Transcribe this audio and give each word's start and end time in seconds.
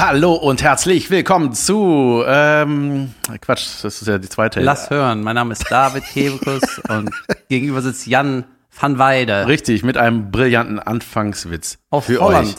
Hallo 0.00 0.32
und 0.32 0.62
herzlich 0.62 1.10
willkommen 1.10 1.52
zu 1.52 2.24
ähm, 2.26 3.12
Quatsch, 3.42 3.66
das 3.82 4.00
ist 4.00 4.08
ja 4.08 4.16
die 4.16 4.30
zweite. 4.30 4.60
Lass 4.60 4.88
hören, 4.88 5.22
mein 5.22 5.34
Name 5.34 5.52
ist 5.52 5.70
David 5.70 6.04
Kebekus 6.04 6.78
und 6.88 7.10
gegenüber 7.50 7.82
sitzt 7.82 8.06
Jan 8.06 8.46
van 8.70 8.98
Weide. 8.98 9.46
Richtig, 9.46 9.82
mit 9.82 9.98
einem 9.98 10.30
brillanten 10.30 10.78
Anfangswitz. 10.78 11.76
Auf 11.90 12.06
für 12.06 12.18
Holland. 12.18 12.48
euch. 12.48 12.54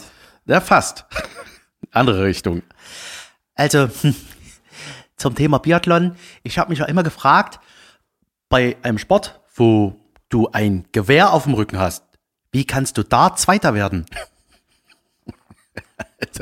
Ja, 0.46 0.60
fast. 0.60 1.04
Andere 1.90 2.22
Richtung. 2.22 2.62
Also 3.56 3.88
zum 5.16 5.34
Thema 5.34 5.58
Biathlon. 5.58 6.14
Ich 6.44 6.60
habe 6.60 6.70
mich 6.70 6.78
ja 6.78 6.84
immer 6.84 7.02
gefragt, 7.02 7.58
bei 8.50 8.76
einem 8.84 8.98
Sport, 8.98 9.40
wo 9.56 9.96
du 10.28 10.48
ein 10.52 10.84
Gewehr 10.92 11.32
auf 11.32 11.42
dem 11.42 11.54
Rücken 11.54 11.80
hast, 11.80 12.04
wie 12.52 12.64
kannst 12.64 12.98
du 12.98 13.02
da 13.02 13.34
Zweiter 13.34 13.74
werden? 13.74 14.06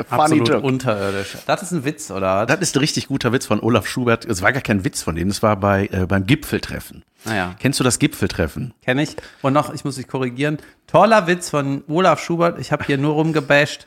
Absolut 0.08 0.48
joke. 0.48 0.66
unterirdisch. 0.66 1.36
Das 1.46 1.62
ist 1.62 1.72
ein 1.72 1.84
Witz, 1.84 2.10
oder? 2.10 2.46
Das 2.46 2.60
ist 2.60 2.76
ein 2.76 2.80
richtig 2.80 3.08
guter 3.08 3.32
Witz 3.32 3.46
von 3.46 3.60
Olaf 3.60 3.86
Schubert. 3.86 4.24
Es 4.24 4.42
war 4.42 4.52
gar 4.52 4.62
kein 4.62 4.84
Witz 4.84 5.02
von 5.02 5.14
dem, 5.16 5.28
es 5.28 5.42
war 5.42 5.56
bei 5.56 5.88
äh, 5.92 6.06
beim 6.06 6.26
Gipfeltreffen. 6.26 7.04
Naja, 7.24 7.54
Kennst 7.58 7.80
du 7.80 7.84
das 7.84 7.98
Gipfeltreffen? 7.98 8.74
kenne 8.82 9.02
ich. 9.02 9.16
Und 9.42 9.52
noch, 9.52 9.72
ich 9.74 9.84
muss 9.84 9.96
dich 9.96 10.08
korrigieren, 10.08 10.58
toller 10.86 11.26
Witz 11.26 11.50
von 11.50 11.82
Olaf 11.88 12.20
Schubert. 12.22 12.58
Ich 12.58 12.72
habe 12.72 12.84
hier 12.84 12.98
nur 12.98 13.14
rumgebasht, 13.14 13.86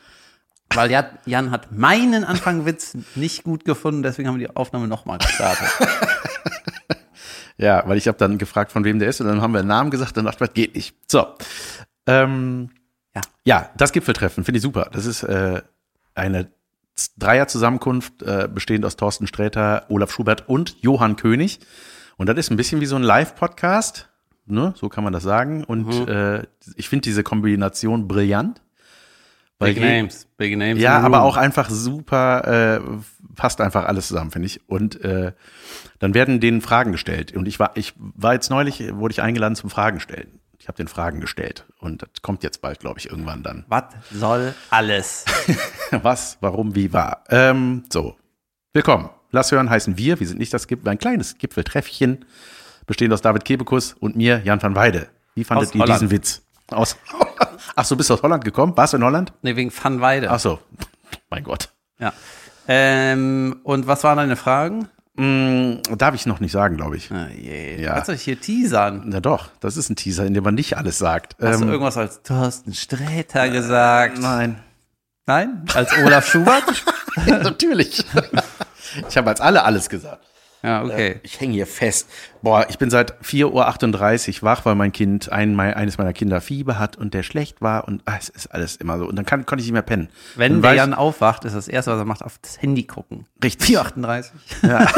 weil 0.74 0.90
Jan, 0.90 1.06
Jan 1.26 1.50
hat 1.50 1.72
meinen 1.72 2.24
Anfangwitz 2.24 2.96
nicht 3.14 3.44
gut 3.44 3.64
gefunden, 3.64 4.02
deswegen 4.02 4.28
haben 4.28 4.38
wir 4.38 4.48
die 4.48 4.56
Aufnahme 4.56 4.88
nochmal 4.88 5.18
gestartet. 5.18 5.68
Ja, 7.56 7.84
weil 7.86 7.96
ich 7.98 8.08
habe 8.08 8.18
dann 8.18 8.36
gefragt, 8.38 8.72
von 8.72 8.82
wem 8.84 8.98
der 8.98 9.08
ist 9.08 9.20
und 9.20 9.28
dann 9.28 9.40
haben 9.40 9.52
wir 9.52 9.60
einen 9.60 9.68
Namen 9.68 9.90
gesagt, 9.90 10.16
dann 10.16 10.24
dachte 10.24 10.44
ich, 10.44 10.54
geht 10.54 10.74
nicht. 10.74 10.96
So. 11.08 11.24
Ähm, 12.04 12.70
Ja. 13.14 13.20
ja, 13.44 13.70
das 13.76 13.92
Gipfeltreffen 13.92 14.42
finde 14.44 14.56
ich 14.58 14.62
super. 14.62 14.88
Das 14.92 15.06
ist 15.06 15.22
äh, 15.22 15.62
eine 16.14 16.50
Dreier-Zusammenkunft, 17.18 18.22
äh, 18.22 18.48
bestehend 18.52 18.84
aus 18.84 18.96
Thorsten 18.96 19.26
Sträter, 19.26 19.86
Olaf 19.88 20.12
Schubert 20.12 20.48
und 20.48 20.76
Johann 20.80 21.16
König. 21.16 21.60
Und 22.16 22.28
das 22.28 22.38
ist 22.38 22.50
ein 22.50 22.56
bisschen 22.56 22.80
wie 22.80 22.86
so 22.86 22.96
ein 22.96 23.02
Live-Podcast, 23.02 24.08
ne? 24.46 24.74
so 24.76 24.88
kann 24.88 25.02
man 25.02 25.12
das 25.12 25.24
sagen. 25.24 25.64
Und 25.64 26.08
äh, 26.08 26.44
ich 26.76 26.88
finde 26.88 27.02
diese 27.02 27.22
Kombination 27.22 28.06
brillant. 28.06 28.62
Big 29.58 29.80
Names, 29.80 30.26
Big 30.36 30.56
Names. 30.56 30.80
ja, 30.80 31.00
aber 31.00 31.22
auch 31.22 31.36
einfach 31.36 31.70
super, 31.70 32.80
äh, 32.80 32.80
passt 33.34 33.60
einfach 33.60 33.86
alles 33.86 34.08
zusammen, 34.08 34.30
finde 34.30 34.46
ich. 34.46 34.68
Und 34.68 35.00
äh, 35.02 35.32
dann 35.98 36.14
werden 36.14 36.40
denen 36.40 36.60
Fragen 36.60 36.92
gestellt. 36.92 37.34
Und 37.34 37.46
ich 37.48 37.58
war, 37.58 37.72
ich 37.76 37.94
war 37.96 38.34
jetzt 38.34 38.50
neulich, 38.50 38.94
wurde 38.94 39.12
ich 39.12 39.22
eingeladen 39.22 39.56
zum 39.56 39.70
Fragen 39.70 40.00
stellen. 40.00 40.40
Ich 40.64 40.68
habe 40.68 40.78
den 40.78 40.88
Fragen 40.88 41.20
gestellt. 41.20 41.66
Und 41.78 42.00
das 42.00 42.22
kommt 42.22 42.42
jetzt 42.42 42.62
bald, 42.62 42.80
glaube 42.80 42.98
ich, 42.98 43.10
irgendwann 43.10 43.42
dann. 43.42 43.66
Was 43.68 43.84
soll 44.10 44.54
alles? 44.70 45.26
Was, 45.90 46.38
warum, 46.40 46.74
wie, 46.74 46.90
war. 46.90 47.22
Ähm, 47.28 47.84
so, 47.92 48.16
willkommen. 48.72 49.10
Lass 49.30 49.52
hören 49.52 49.68
heißen 49.68 49.98
wir. 49.98 50.20
Wir 50.20 50.26
sind 50.26 50.38
nicht 50.38 50.54
das 50.54 50.66
Gipfel, 50.66 50.88
ein 50.88 50.96
kleines 50.96 51.36
Gipfeltreffchen, 51.36 52.24
bestehend 52.86 53.12
aus 53.12 53.20
David 53.20 53.44
Kebekus 53.44 53.92
und 53.92 54.16
mir, 54.16 54.40
Jan 54.42 54.62
van 54.62 54.74
Weide. 54.74 55.08
Wie 55.34 55.44
fandet 55.44 55.68
Aus 55.68 55.74
ihr 55.74 55.80
Holland. 55.82 56.00
diesen 56.00 56.10
Witz? 56.10 56.40
Aus 56.70 56.96
Ach 57.76 57.84
so, 57.84 57.94
bist 57.94 58.08
du 58.08 58.14
aus 58.14 58.22
Holland 58.22 58.42
gekommen? 58.42 58.74
Warst 58.74 58.94
du 58.94 58.96
in 58.96 59.04
Holland? 59.04 59.34
Nee, 59.42 59.56
wegen 59.56 59.70
Van 59.70 60.00
Weide. 60.00 60.30
Ach 60.30 60.40
so, 60.40 60.60
mein 61.28 61.44
Gott. 61.44 61.74
Ja. 61.98 62.14
Ähm, 62.68 63.60
und 63.64 63.86
was 63.86 64.02
waren 64.02 64.16
deine 64.16 64.36
Fragen? 64.36 64.88
Mm, 65.16 65.74
darf 65.96 66.14
ich 66.16 66.26
noch 66.26 66.40
nicht 66.40 66.50
sagen, 66.52 66.76
glaube 66.76 66.96
ich. 66.96 67.10
Ah, 67.12 67.28
je. 67.28 67.80
Ja. 67.80 67.94
Kannst 67.94 68.08
du 68.08 68.14
hier 68.14 68.40
teasern? 68.40 69.02
Na 69.06 69.20
doch, 69.20 69.48
das 69.60 69.76
ist 69.76 69.88
ein 69.88 69.96
Teaser, 69.96 70.26
in 70.26 70.34
dem 70.34 70.42
man 70.42 70.54
nicht 70.54 70.76
alles 70.76 70.98
sagt. 70.98 71.36
Hast 71.40 71.60
du 71.60 71.64
Ähm, 71.66 71.70
irgendwas 71.70 71.96
als 71.96 72.22
Thorsten 72.22 72.74
Sträter 72.74 73.48
gesagt? 73.48 74.18
nein. 74.18 74.60
Nein? 75.26 75.64
Als 75.72 75.90
Olaf 76.04 76.26
Schubert? 76.28 76.64
Natürlich. 77.26 78.04
ich 79.08 79.16
habe 79.16 79.30
als 79.30 79.40
alle 79.40 79.64
alles 79.64 79.88
gesagt. 79.88 80.22
Ja, 80.64 80.82
okay. 80.82 81.20
Ich 81.22 81.38
hänge 81.40 81.52
hier 81.52 81.66
fest. 81.66 82.08
Boah, 82.40 82.64
ich 82.70 82.78
bin 82.78 82.88
seit 82.88 83.20
4.38 83.22 84.36
Uhr 84.38 84.42
wach, 84.44 84.64
weil 84.64 84.74
mein 84.74 84.92
Kind, 84.92 85.30
ein, 85.30 85.54
mein, 85.54 85.74
eines 85.74 85.98
meiner 85.98 86.14
Kinder 86.14 86.40
Fieber 86.40 86.78
hat 86.78 86.96
und 86.96 87.12
der 87.12 87.22
schlecht 87.22 87.60
war 87.60 87.86
und 87.86 88.00
ah, 88.06 88.14
es 88.18 88.30
ist 88.30 88.46
alles 88.46 88.76
immer 88.76 88.96
so. 88.98 89.06
Und 89.06 89.16
dann 89.16 89.26
kann, 89.26 89.44
konnte 89.44 89.60
ich 89.60 89.66
nicht 89.66 89.74
mehr 89.74 89.82
pennen. 89.82 90.08
Wenn 90.36 90.62
der 90.62 90.72
Jan 90.72 90.94
aufwacht, 90.94 91.44
ist 91.44 91.54
das 91.54 91.68
erste, 91.68 91.90
was 91.90 91.98
er 91.98 92.06
macht, 92.06 92.22
auf 92.22 92.38
das 92.40 92.62
Handy 92.62 92.84
gucken. 92.84 93.26
Richtig. 93.42 93.76
4,38. 93.76 94.30
Ja, 94.62 94.88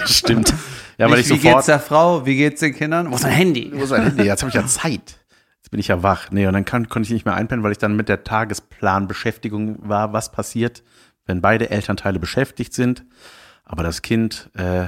stimmt. 0.06 0.54
Ja, 0.96 1.10
weil 1.10 1.18
ich 1.18 1.28
Nicht, 1.28 1.42
wie 1.42 1.48
geht's 1.48 1.66
sofort. 1.66 1.68
der 1.68 1.80
Frau? 1.80 2.24
Wie 2.24 2.36
geht's 2.36 2.60
den 2.60 2.74
Kindern? 2.76 3.10
Wo 3.10 3.16
ist 3.16 3.24
dein 3.24 3.32
Handy? 3.32 3.72
Wo 3.74 3.82
ist 3.82 3.90
mein 3.90 4.02
Handy? 4.04 4.22
Jetzt 4.22 4.42
habe 4.42 4.50
ich 4.50 4.54
ja 4.54 4.64
Zeit. 4.66 5.18
Jetzt 5.58 5.70
bin 5.72 5.80
ich 5.80 5.88
ja 5.88 6.04
wach. 6.04 6.30
Nee, 6.30 6.46
und 6.46 6.52
dann 6.52 6.64
kann, 6.64 6.88
konnte 6.88 7.08
ich 7.08 7.12
nicht 7.12 7.24
mehr 7.24 7.34
einpennen, 7.34 7.64
weil 7.64 7.72
ich 7.72 7.78
dann 7.78 7.96
mit 7.96 8.08
der 8.08 8.22
Tagesplanbeschäftigung 8.22 9.88
war, 9.88 10.12
was 10.12 10.30
passiert, 10.30 10.84
wenn 11.26 11.40
beide 11.40 11.70
Elternteile 11.70 12.20
beschäftigt 12.20 12.72
sind, 12.72 13.04
aber 13.64 13.82
das 13.82 14.02
Kind 14.02 14.48
äh, 14.56 14.86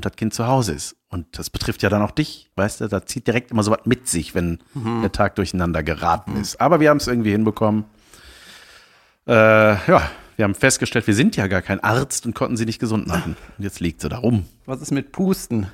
und 0.00 0.06
das 0.06 0.16
Kind 0.16 0.32
zu 0.32 0.46
Hause 0.46 0.72
ist. 0.72 0.96
Und 1.08 1.38
das 1.38 1.50
betrifft 1.50 1.82
ja 1.82 1.90
dann 1.90 2.00
auch 2.00 2.10
dich, 2.10 2.50
weißt 2.56 2.80
du, 2.80 2.88
da 2.88 3.04
zieht 3.04 3.26
direkt 3.26 3.50
immer 3.50 3.62
so 3.62 3.70
was 3.70 3.84
mit 3.84 4.08
sich, 4.08 4.34
wenn 4.34 4.58
der 4.74 5.12
Tag 5.12 5.34
durcheinander 5.34 5.82
geraten 5.82 6.36
ist. 6.36 6.60
Aber 6.60 6.80
wir 6.80 6.88
haben 6.88 6.96
es 6.96 7.06
irgendwie 7.06 7.32
hinbekommen. 7.32 7.84
Äh, 9.26 9.32
ja, 9.32 10.10
wir 10.36 10.44
haben 10.44 10.54
festgestellt, 10.54 11.06
wir 11.06 11.14
sind 11.14 11.36
ja 11.36 11.48
gar 11.48 11.60
kein 11.60 11.80
Arzt 11.80 12.24
und 12.24 12.34
konnten 12.34 12.56
sie 12.56 12.64
nicht 12.64 12.78
gesund 12.78 13.06
machen. 13.06 13.36
Und 13.58 13.64
jetzt 13.64 13.80
liegt 13.80 14.00
sie 14.00 14.08
da 14.08 14.18
rum. 14.18 14.46
Was 14.64 14.80
ist 14.80 14.90
mit 14.90 15.12
Pusten? 15.12 15.66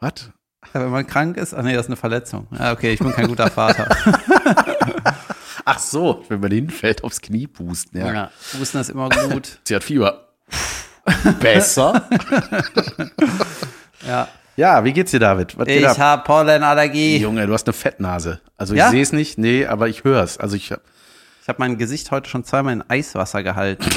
Was? 0.00 0.30
Ja, 0.72 0.80
wenn 0.80 0.90
man 0.90 1.06
krank 1.06 1.36
ist? 1.36 1.54
Ach 1.54 1.62
nee, 1.62 1.74
das 1.74 1.86
ist 1.86 1.90
eine 1.90 1.96
Verletzung. 1.96 2.48
Ja, 2.58 2.72
okay, 2.72 2.94
ich 2.94 2.98
bin 2.98 3.12
kein 3.12 3.28
guter 3.28 3.50
Vater. 3.50 3.86
Ach 5.64 5.78
so, 5.78 6.24
wenn 6.28 6.40
man 6.40 6.50
hinfällt, 6.50 7.04
aufs 7.04 7.20
Knie 7.20 7.46
pusten. 7.46 8.00
Ja. 8.00 8.12
ja, 8.12 8.30
Pusten 8.58 8.80
ist 8.80 8.90
immer 8.90 9.08
gut. 9.08 9.60
Sie 9.64 9.74
hat 9.74 9.84
Fieber. 9.84 10.28
Besser. 11.40 12.08
Ja. 14.06 14.28
ja, 14.56 14.84
wie 14.84 14.92
geht's 14.92 15.12
dir, 15.12 15.20
David? 15.20 15.56
Was 15.58 15.66
geht 15.66 15.80
Ich 15.80 15.88
ab? 15.88 15.98
habe 15.98 16.22
Pollenallergie. 16.24 17.16
Junge, 17.16 17.46
du 17.46 17.54
hast 17.54 17.66
eine 17.66 17.72
Fettnase. 17.72 18.40
Also 18.58 18.74
ich 18.74 18.78
Ja? 18.80 18.90
sehe 18.90 19.00
es 19.02 19.12
nicht, 19.12 19.38
nee, 19.38 19.64
aber 19.66 19.88
ich 19.88 20.04
höre 20.04 20.22
es. 20.22 20.36
Also 20.36 20.56
ich 20.56 20.70
hab- 20.72 20.82
Ich 21.42 21.48
habe 21.48 21.56
mein 21.60 21.78
Gesicht 21.78 22.10
heute 22.10 22.28
schon 22.28 22.44
zweimal 22.44 22.74
in 22.74 22.84
Eiswasser 22.88 23.42
gehalten. 23.42 23.88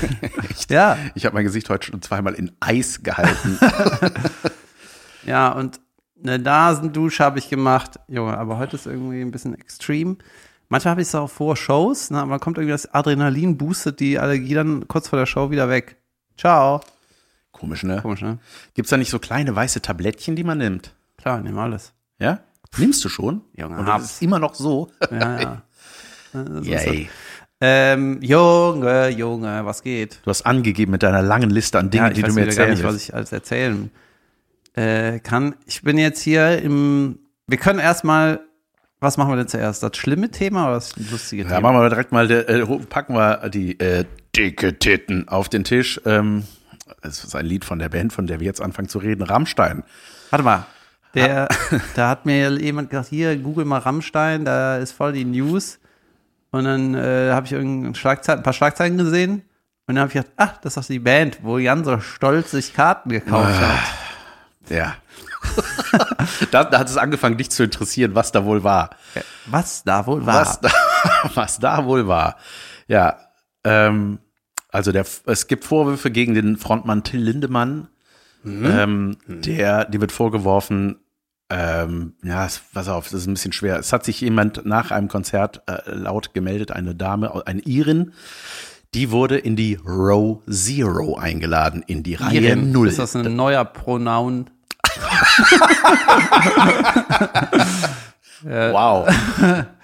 ja, 0.68 0.98
ich 1.14 1.24
habe 1.24 1.34
mein 1.34 1.44
Gesicht 1.44 1.70
heute 1.70 1.86
schon 1.86 2.02
zweimal 2.02 2.34
in 2.34 2.52
Eis 2.60 3.02
gehalten. 3.02 3.58
ja, 5.26 5.48
und 5.52 5.80
eine 6.22 6.38
Nasendusche 6.38 7.24
habe 7.24 7.38
ich 7.38 7.48
gemacht. 7.48 7.92
Junge, 8.08 8.36
aber 8.36 8.58
heute 8.58 8.76
ist 8.76 8.84
irgendwie 8.86 9.22
ein 9.22 9.30
bisschen 9.30 9.54
extrem. 9.58 10.18
Manchmal 10.68 10.90
habe 10.92 11.00
ich 11.02 11.08
es 11.08 11.14
auch 11.14 11.30
vor 11.30 11.56
Shows, 11.56 12.10
ne, 12.10 12.20
aber 12.20 12.38
kommt 12.38 12.58
irgendwie 12.58 12.72
das 12.72 12.92
Adrenalin, 12.94 13.56
boostet 13.56 14.00
die 14.00 14.18
Allergie 14.18 14.54
dann 14.54 14.86
kurz 14.86 15.08
vor 15.08 15.18
der 15.18 15.26
Show 15.26 15.50
wieder 15.50 15.68
weg. 15.70 15.96
Ciao. 16.40 16.80
Komisch, 17.52 17.82
ne? 17.82 18.00
Komisch, 18.00 18.22
ne? 18.22 18.38
Gibt's 18.72 18.88
da 18.88 18.96
nicht 18.96 19.10
so 19.10 19.18
kleine 19.18 19.54
weiße 19.54 19.82
Tablettchen, 19.82 20.36
die 20.36 20.44
man 20.44 20.56
nimmt? 20.56 20.94
Klar, 21.18 21.42
nehmen 21.42 21.58
alles. 21.58 21.92
Ja? 22.18 22.40
Nimmst 22.78 23.04
du 23.04 23.10
schon? 23.10 23.42
Junge, 23.54 23.78
Und 23.78 23.84
das 23.86 24.04
ist 24.04 24.22
immer 24.22 24.38
noch 24.38 24.54
so. 24.54 24.88
Ja, 25.10 25.40
ja. 25.40 25.62
So. 26.32 26.60
Yay. 26.62 27.10
Ähm, 27.60 28.22
Junge, 28.22 29.08
Junge, 29.08 29.66
was 29.66 29.82
geht? 29.82 30.20
Du 30.22 30.30
hast 30.30 30.42
angegeben 30.46 30.92
mit 30.92 31.02
deiner 31.02 31.22
langen 31.22 31.50
Liste 31.50 31.76
an 31.76 31.90
Dingen, 31.90 32.04
ja, 32.04 32.10
ich 32.12 32.14
die 32.14 32.22
du 32.22 32.28
mir 32.32 32.46
wieder 32.46 32.54
gar 32.54 32.66
erzählen 32.68 32.70
nicht, 32.70 32.84
was 32.84 32.92
willst. 32.92 33.08
ich 33.08 33.14
alles 33.16 33.32
erzählen 33.32 33.90
äh, 34.74 35.18
kann. 35.18 35.56
Ich 35.66 35.82
bin 35.82 35.98
jetzt 35.98 36.22
hier 36.22 36.62
im. 36.62 37.18
Wir 37.48 37.58
können 37.58 37.80
erstmal. 37.80 38.40
Was 39.00 39.16
machen 39.16 39.32
wir 39.32 39.36
denn 39.38 39.48
zuerst? 39.48 39.82
Das 39.82 39.96
schlimme 39.96 40.30
Thema 40.30 40.66
oder 40.66 40.74
das 40.74 40.94
lustige 41.10 41.42
Ja, 41.42 41.48
Thema? 41.56 41.60
machen 41.72 41.82
wir 41.82 41.88
direkt 41.88 42.12
mal, 42.12 42.30
äh, 42.30 42.64
packen 42.88 43.14
wir 43.14 43.48
die 43.50 43.80
äh, 43.80 44.04
dicke 44.36 44.78
Titten 44.78 45.28
auf 45.28 45.48
den 45.48 45.64
Tisch. 45.64 46.00
Ähm, 46.04 46.44
das 47.02 47.24
ist 47.24 47.34
ein 47.34 47.46
Lied 47.46 47.64
von 47.64 47.78
der 47.78 47.88
Band, 47.88 48.12
von 48.12 48.26
der 48.26 48.40
wir 48.40 48.46
jetzt 48.46 48.60
anfangen 48.60 48.88
zu 48.88 48.98
reden, 48.98 49.22
Rammstein. 49.22 49.82
Warte 50.30 50.44
mal. 50.44 50.66
Der, 51.14 51.48
da 51.96 52.08
hat 52.08 52.26
mir 52.26 52.50
jemand 52.52 52.90
gesagt, 52.90 53.08
hier, 53.08 53.36
google 53.36 53.64
mal 53.64 53.78
Rammstein, 53.78 54.44
da 54.44 54.76
ist 54.76 54.92
voll 54.92 55.12
die 55.12 55.24
News. 55.24 55.78
Und 56.52 56.64
dann 56.64 56.94
äh, 56.94 57.30
habe 57.32 57.46
ich 57.46 57.54
ein 57.54 57.92
paar 57.92 58.52
Schlagzeilen 58.52 58.98
gesehen. 58.98 59.42
Und 59.86 59.96
dann 59.96 59.98
habe 60.00 60.08
ich 60.08 60.14
gedacht, 60.14 60.32
ach, 60.36 60.56
das 60.58 60.76
ist 60.76 60.84
doch 60.84 60.92
die 60.92 60.98
Band, 61.00 61.38
wo 61.42 61.58
Jan 61.58 61.84
so 61.84 61.98
stolz 62.00 62.52
sich 62.52 62.74
Karten 62.74 63.10
gekauft 63.10 63.50
Ah. 63.60 63.76
hat. 63.76 63.80
Ja. 64.68 64.94
da, 66.50 66.64
da 66.64 66.78
hat 66.78 66.88
es 66.88 66.96
angefangen, 66.96 67.36
dich 67.38 67.50
zu 67.50 67.64
interessieren, 67.64 68.14
was 68.14 68.30
da 68.30 68.44
wohl 68.44 68.62
war. 68.62 68.90
Was 69.46 69.82
da 69.84 70.06
wohl 70.06 70.24
war. 70.26 70.42
Was 70.42 70.60
da, 70.60 70.70
was 71.34 71.58
da 71.58 71.84
wohl 71.86 72.06
war. 72.06 72.36
Ja, 72.86 73.18
ähm, 73.64 74.18
also 74.68 74.92
der, 74.92 75.04
es 75.26 75.46
gibt 75.46 75.64
Vorwürfe 75.64 76.10
gegen 76.10 76.34
den 76.34 76.56
Frontmann 76.56 77.04
Till 77.04 77.20
Lindemann. 77.20 77.88
Ähm, 78.44 79.18
der, 79.26 79.84
die 79.84 80.00
wird 80.00 80.12
vorgeworfen, 80.12 80.96
ähm, 81.50 82.14
ja, 82.22 82.48
pass 82.72 82.88
auf, 82.88 83.10
das 83.10 83.20
ist 83.22 83.26
ein 83.26 83.34
bisschen 83.34 83.52
schwer. 83.52 83.78
Es 83.78 83.92
hat 83.92 84.04
sich 84.04 84.20
jemand 84.20 84.64
nach 84.64 84.92
einem 84.92 85.08
Konzert 85.08 85.62
äh, 85.66 85.90
laut 85.90 86.32
gemeldet, 86.32 86.70
eine 86.70 86.94
Dame, 86.94 87.46
eine 87.46 87.60
Irin, 87.62 88.12
die 88.94 89.10
wurde 89.10 89.36
in 89.36 89.56
die 89.56 89.74
Row 89.74 90.38
Zero 90.48 91.16
eingeladen, 91.16 91.82
in 91.86 92.02
die 92.02 92.14
Reihe 92.14 92.56
Null. 92.56 92.88
Ist 92.88 92.98
das 92.98 93.16
ein 93.16 93.34
neuer 93.36 93.64
Pronoun? 93.64 94.48
Wow. 98.42 99.06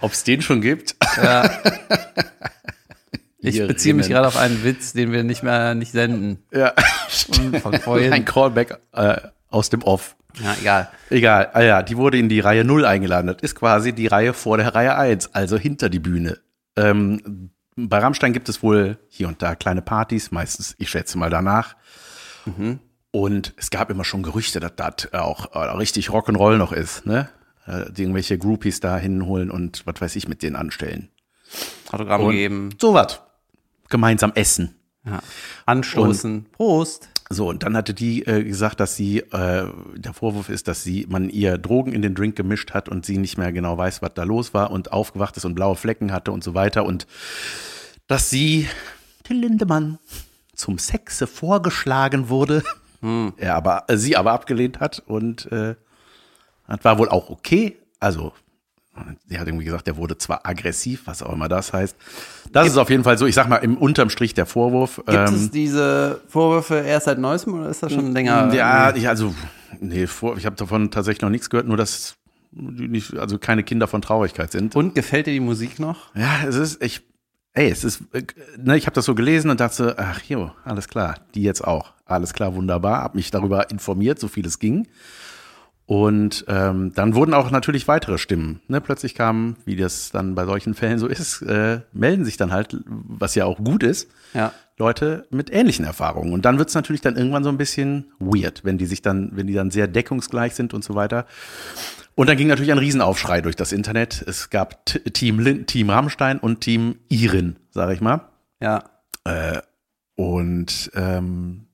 Ob 0.00 0.12
es 0.12 0.24
den 0.24 0.40
schon 0.40 0.62
gibt? 0.62 0.96
Ich 3.46 3.66
beziehe 3.66 3.94
mich 3.94 4.08
gerade 4.08 4.26
auf 4.26 4.36
einen 4.36 4.64
Witz, 4.64 4.92
den 4.92 5.12
wir 5.12 5.24
nicht 5.24 5.42
mehr 5.42 5.74
nicht 5.74 5.92
senden. 5.92 6.38
Ja, 6.52 6.72
Von 7.62 7.74
vorhin. 7.80 8.12
ein 8.12 8.24
Callback 8.24 8.78
äh, 8.92 9.16
aus 9.48 9.70
dem 9.70 9.82
Off. 9.82 10.16
Ja, 10.42 10.54
egal. 10.60 10.88
Egal, 11.08 11.50
ah 11.54 11.62
ja, 11.62 11.82
die 11.82 11.96
wurde 11.96 12.18
in 12.18 12.28
die 12.28 12.40
Reihe 12.40 12.64
0 12.64 12.84
eingeladen. 12.84 13.28
Das 13.28 13.38
ist 13.40 13.54
quasi 13.54 13.92
die 13.92 14.06
Reihe 14.06 14.34
vor 14.34 14.58
der 14.58 14.74
Reihe 14.74 14.94
1, 14.96 15.34
also 15.34 15.56
hinter 15.56 15.88
die 15.88 15.98
Bühne. 15.98 16.38
Ähm, 16.76 17.50
bei 17.76 17.98
Rammstein 17.98 18.32
gibt 18.32 18.48
es 18.48 18.62
wohl 18.62 18.98
hier 19.08 19.28
und 19.28 19.40
da 19.42 19.54
kleine 19.54 19.82
Partys, 19.82 20.30
meistens, 20.30 20.74
ich 20.78 20.90
schätze 20.90 21.16
mal 21.18 21.30
danach. 21.30 21.76
Und 23.10 23.54
es 23.56 23.70
gab 23.70 23.90
immer 23.90 24.04
schon 24.04 24.22
Gerüchte, 24.22 24.60
dass 24.60 24.72
das 24.76 25.12
auch 25.14 25.54
äh, 25.54 25.58
richtig 25.76 26.10
Rock'n'Roll 26.10 26.58
noch 26.58 26.72
ist, 26.72 27.06
ne? 27.06 27.28
Äh, 27.66 27.90
die 27.90 28.02
irgendwelche 28.02 28.38
Groupies 28.38 28.80
da 28.80 28.96
hinholen 28.98 29.50
und 29.50 29.82
was 29.86 30.00
weiß 30.00 30.16
ich 30.16 30.28
mit 30.28 30.42
denen 30.42 30.54
anstellen. 30.54 31.08
Autogramm 31.90 32.22
Und 32.24 32.32
geben. 32.32 32.68
So 32.80 32.94
was. 32.94 33.20
Gemeinsam 33.88 34.32
essen. 34.34 34.74
Ja. 35.04 35.20
Anstoßen. 35.66 36.46
Prost. 36.52 37.08
So, 37.28 37.48
und 37.48 37.64
dann 37.64 37.76
hatte 37.76 37.92
die 37.92 38.24
äh, 38.26 38.44
gesagt, 38.44 38.78
dass 38.78 38.94
sie, 38.94 39.18
äh, 39.18 39.66
der 39.96 40.12
Vorwurf 40.12 40.48
ist, 40.48 40.68
dass 40.68 40.84
sie, 40.84 41.06
man 41.08 41.28
ihr 41.28 41.58
Drogen 41.58 41.92
in 41.92 42.02
den 42.02 42.14
Drink 42.14 42.36
gemischt 42.36 42.72
hat 42.72 42.88
und 42.88 43.04
sie 43.04 43.18
nicht 43.18 43.36
mehr 43.36 43.52
genau 43.52 43.76
weiß, 43.76 44.00
was 44.00 44.14
da 44.14 44.22
los 44.22 44.54
war 44.54 44.70
und 44.70 44.92
aufgewacht 44.92 45.36
ist 45.36 45.44
und 45.44 45.54
blaue 45.54 45.74
Flecken 45.74 46.12
hatte 46.12 46.30
und 46.30 46.44
so 46.44 46.54
weiter 46.54 46.84
und 46.84 47.06
dass 48.06 48.30
sie, 48.30 48.68
Till 49.24 49.38
Lindemann, 49.38 49.98
zum 50.54 50.78
Sexe 50.78 51.26
vorgeschlagen 51.26 52.28
wurde, 52.28 52.62
er 53.36 53.56
aber, 53.56 53.84
äh, 53.88 53.96
sie 53.96 54.16
aber 54.16 54.32
abgelehnt 54.32 54.78
hat 54.78 55.02
und 55.04 55.50
äh, 55.50 55.74
das 56.68 56.84
war 56.84 56.98
wohl 56.98 57.08
auch 57.08 57.30
okay. 57.30 57.76
Also, 57.98 58.32
sie 59.26 59.38
hat 59.38 59.46
irgendwie 59.46 59.64
gesagt, 59.64 59.86
der 59.86 59.96
wurde 59.96 60.18
zwar 60.18 60.46
aggressiv, 60.46 61.02
was 61.06 61.22
auch 61.22 61.32
immer 61.32 61.48
das 61.48 61.72
heißt. 61.72 61.96
Das 62.52 62.68
ist 62.68 62.76
auf 62.76 62.90
jeden 62.90 63.04
Fall 63.04 63.18
so, 63.18 63.26
ich 63.26 63.34
sag 63.34 63.48
mal, 63.48 63.56
im 63.56 63.76
unterm 63.76 64.10
Strich 64.10 64.34
der 64.34 64.46
Vorwurf. 64.46 64.96
Gibt 64.96 65.10
ähm, 65.10 65.34
es 65.34 65.50
diese 65.50 66.20
Vorwürfe 66.28 66.76
erst 66.76 67.06
seit 67.06 67.18
neuestem 67.18 67.54
oder 67.54 67.68
ist 67.68 67.82
das 67.82 67.92
schon 67.92 68.12
länger? 68.12 68.52
Ja, 68.54 68.94
ich, 68.94 69.08
also, 69.08 69.34
nee, 69.80 70.06
vor, 70.06 70.36
ich 70.36 70.46
habe 70.46 70.56
davon 70.56 70.90
tatsächlich 70.90 71.22
noch 71.22 71.30
nichts 71.30 71.50
gehört, 71.50 71.66
nur 71.66 71.76
dass 71.76 72.16
die 72.52 72.88
nicht, 72.88 73.16
also 73.16 73.38
keine 73.38 73.62
Kinder 73.62 73.86
von 73.86 74.02
Traurigkeit 74.02 74.50
sind. 74.50 74.74
Und 74.76 74.94
gefällt 74.94 75.26
dir 75.26 75.32
die 75.32 75.40
Musik 75.40 75.78
noch? 75.78 76.14
Ja, 76.14 76.44
es 76.46 76.56
ist, 76.56 76.82
ich, 76.82 77.02
ey, 77.52 77.70
es 77.70 77.84
ist, 77.84 78.02
äh, 78.12 78.22
ne, 78.58 78.76
ich 78.76 78.86
habe 78.86 78.94
das 78.94 79.04
so 79.04 79.14
gelesen 79.14 79.50
und 79.50 79.60
dachte, 79.60 79.96
ach 79.98 80.22
jo, 80.22 80.50
alles 80.64 80.88
klar, 80.88 81.16
die 81.34 81.42
jetzt 81.42 81.62
auch. 81.62 81.92
Alles 82.06 82.32
klar, 82.32 82.54
wunderbar, 82.54 83.02
habe 83.02 83.16
mich 83.16 83.30
darüber 83.30 83.70
informiert, 83.70 84.18
so 84.18 84.28
viel 84.28 84.46
es 84.46 84.58
ging. 84.58 84.86
Und 85.86 86.44
ähm, 86.48 86.92
dann 86.94 87.14
wurden 87.14 87.32
auch 87.32 87.50
natürlich 87.52 87.86
weitere 87.86 88.18
Stimmen. 88.18 88.60
Ne? 88.66 88.80
Plötzlich 88.80 89.14
kamen, 89.14 89.56
wie 89.64 89.76
das 89.76 90.10
dann 90.10 90.34
bei 90.34 90.44
solchen 90.44 90.74
Fällen 90.74 90.98
so 90.98 91.06
ist, 91.06 91.42
äh, 91.42 91.80
melden 91.92 92.24
sich 92.24 92.36
dann 92.36 92.50
halt, 92.50 92.76
was 92.86 93.36
ja 93.36 93.44
auch 93.44 93.58
gut 93.58 93.84
ist, 93.84 94.08
Ja. 94.34 94.52
Leute 94.78 95.26
mit 95.30 95.50
ähnlichen 95.50 95.86
Erfahrungen. 95.86 96.32
Und 96.34 96.44
dann 96.44 96.58
wird's 96.58 96.74
natürlich 96.74 97.00
dann 97.00 97.16
irgendwann 97.16 97.44
so 97.44 97.48
ein 97.50 97.56
bisschen 97.56 98.12
weird, 98.18 98.62
wenn 98.64 98.76
die 98.78 98.84
sich 98.84 99.00
dann, 99.00 99.30
wenn 99.34 99.46
die 99.46 99.54
dann 99.54 99.70
sehr 99.70 99.86
deckungsgleich 99.86 100.54
sind 100.54 100.74
und 100.74 100.84
so 100.84 100.94
weiter. 100.94 101.24
Und 102.14 102.28
dann 102.28 102.36
ging 102.36 102.48
natürlich 102.48 102.72
ein 102.72 102.78
Riesenaufschrei 102.78 103.40
durch 103.40 103.56
das 103.56 103.72
Internet. 103.72 104.22
Es 104.26 104.50
gab 104.50 104.84
T 104.84 104.98
Team, 105.10 105.38
Lin 105.38 105.66
Team 105.66 105.88
Rammstein 105.88 106.38
und 106.38 106.60
Team 106.60 106.96
Irin, 107.08 107.56
sage 107.70 107.94
ich 107.94 108.00
mal. 108.02 108.22
Ja. 108.60 108.84
Und 110.14 110.90
ähm, 110.94 111.65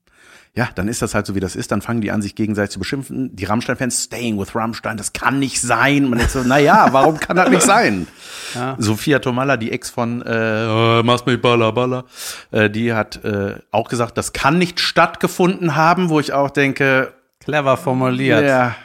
ja, 0.55 0.69
dann 0.75 0.87
ist 0.87 1.01
das 1.01 1.15
halt 1.15 1.25
so, 1.25 1.33
wie 1.33 1.39
das 1.39 1.55
ist. 1.55 1.71
Dann 1.71 1.81
fangen 1.81 2.01
die 2.01 2.11
an, 2.11 2.21
sich 2.21 2.35
gegenseitig 2.35 2.73
zu 2.73 2.79
beschimpfen. 2.79 3.35
Die 3.35 3.45
Rammstein-Fans, 3.45 4.03
staying 4.03 4.39
with 4.39 4.55
Rammstein, 4.55 4.97
das 4.97 5.11
kann 5.11 5.39
nicht 5.39 5.59
sein. 5.59 6.07
Man 6.07 6.19
ist 6.19 6.33
so, 6.33 6.43
na 6.45 6.59
ja, 6.59 6.89
warum 6.91 7.19
kann 7.19 7.35
das 7.35 7.49
nicht 7.49 7.63
sein? 7.63 8.07
Sophia 8.77 9.17
Tomalla, 9.17 9.57
die 9.57 9.71
Ex 9.71 9.89
von 9.89 10.21
äh, 10.21 10.99
äh, 10.99 11.03
Mach's 11.03 11.25
mich 11.25 11.41
balla 11.41 11.71
balla, 11.71 12.03
äh, 12.51 12.69
die 12.69 12.93
hat 12.93 13.25
äh, 13.25 13.55
auch 13.71 13.89
gesagt, 13.89 14.15
das 14.15 14.31
kann 14.31 14.59
nicht 14.59 14.79
stattgefunden 14.79 15.75
haben, 15.75 16.09
wo 16.09 16.19
ich 16.19 16.33
auch 16.33 16.51
denke, 16.51 17.13
Clever 17.39 17.75
formuliert. 17.75 18.43
ja, 18.43 18.75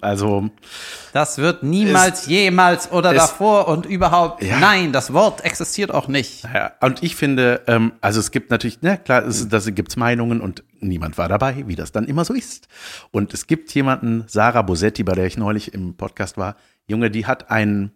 also 0.00 0.50
Das 1.12 1.38
wird 1.38 1.62
niemals, 1.62 2.26
jemals 2.26 2.90
oder 2.90 3.12
davor 3.12 3.68
und 3.68 3.86
überhaupt. 3.86 4.42
Ja. 4.42 4.58
Nein, 4.58 4.92
das 4.92 5.12
Wort 5.12 5.44
existiert 5.44 5.92
auch 5.92 6.08
nicht. 6.08 6.44
Ja, 6.44 6.72
und 6.80 7.02
ich 7.02 7.16
finde, 7.16 7.62
ähm, 7.66 7.92
also 8.00 8.20
es 8.20 8.30
gibt 8.30 8.50
natürlich, 8.50 8.82
ne, 8.82 8.98
klar, 8.98 9.24
es, 9.24 9.48
das 9.48 9.72
gibt's 9.74 9.96
Meinungen 9.96 10.40
und 10.40 10.64
niemand 10.80 11.18
war 11.18 11.28
dabei, 11.28 11.64
wie 11.66 11.76
das 11.76 11.92
dann 11.92 12.06
immer 12.06 12.24
so 12.24 12.34
ist. 12.34 12.68
Und 13.10 13.34
es 13.34 13.46
gibt 13.46 13.74
jemanden, 13.74 14.24
Sarah 14.26 14.62
Bosetti, 14.62 15.02
bei 15.02 15.14
der 15.14 15.26
ich 15.26 15.36
neulich 15.36 15.74
im 15.74 15.96
Podcast 15.96 16.36
war, 16.36 16.56
Junge, 16.86 17.10
die 17.10 17.26
hat 17.26 17.50
einen, 17.50 17.92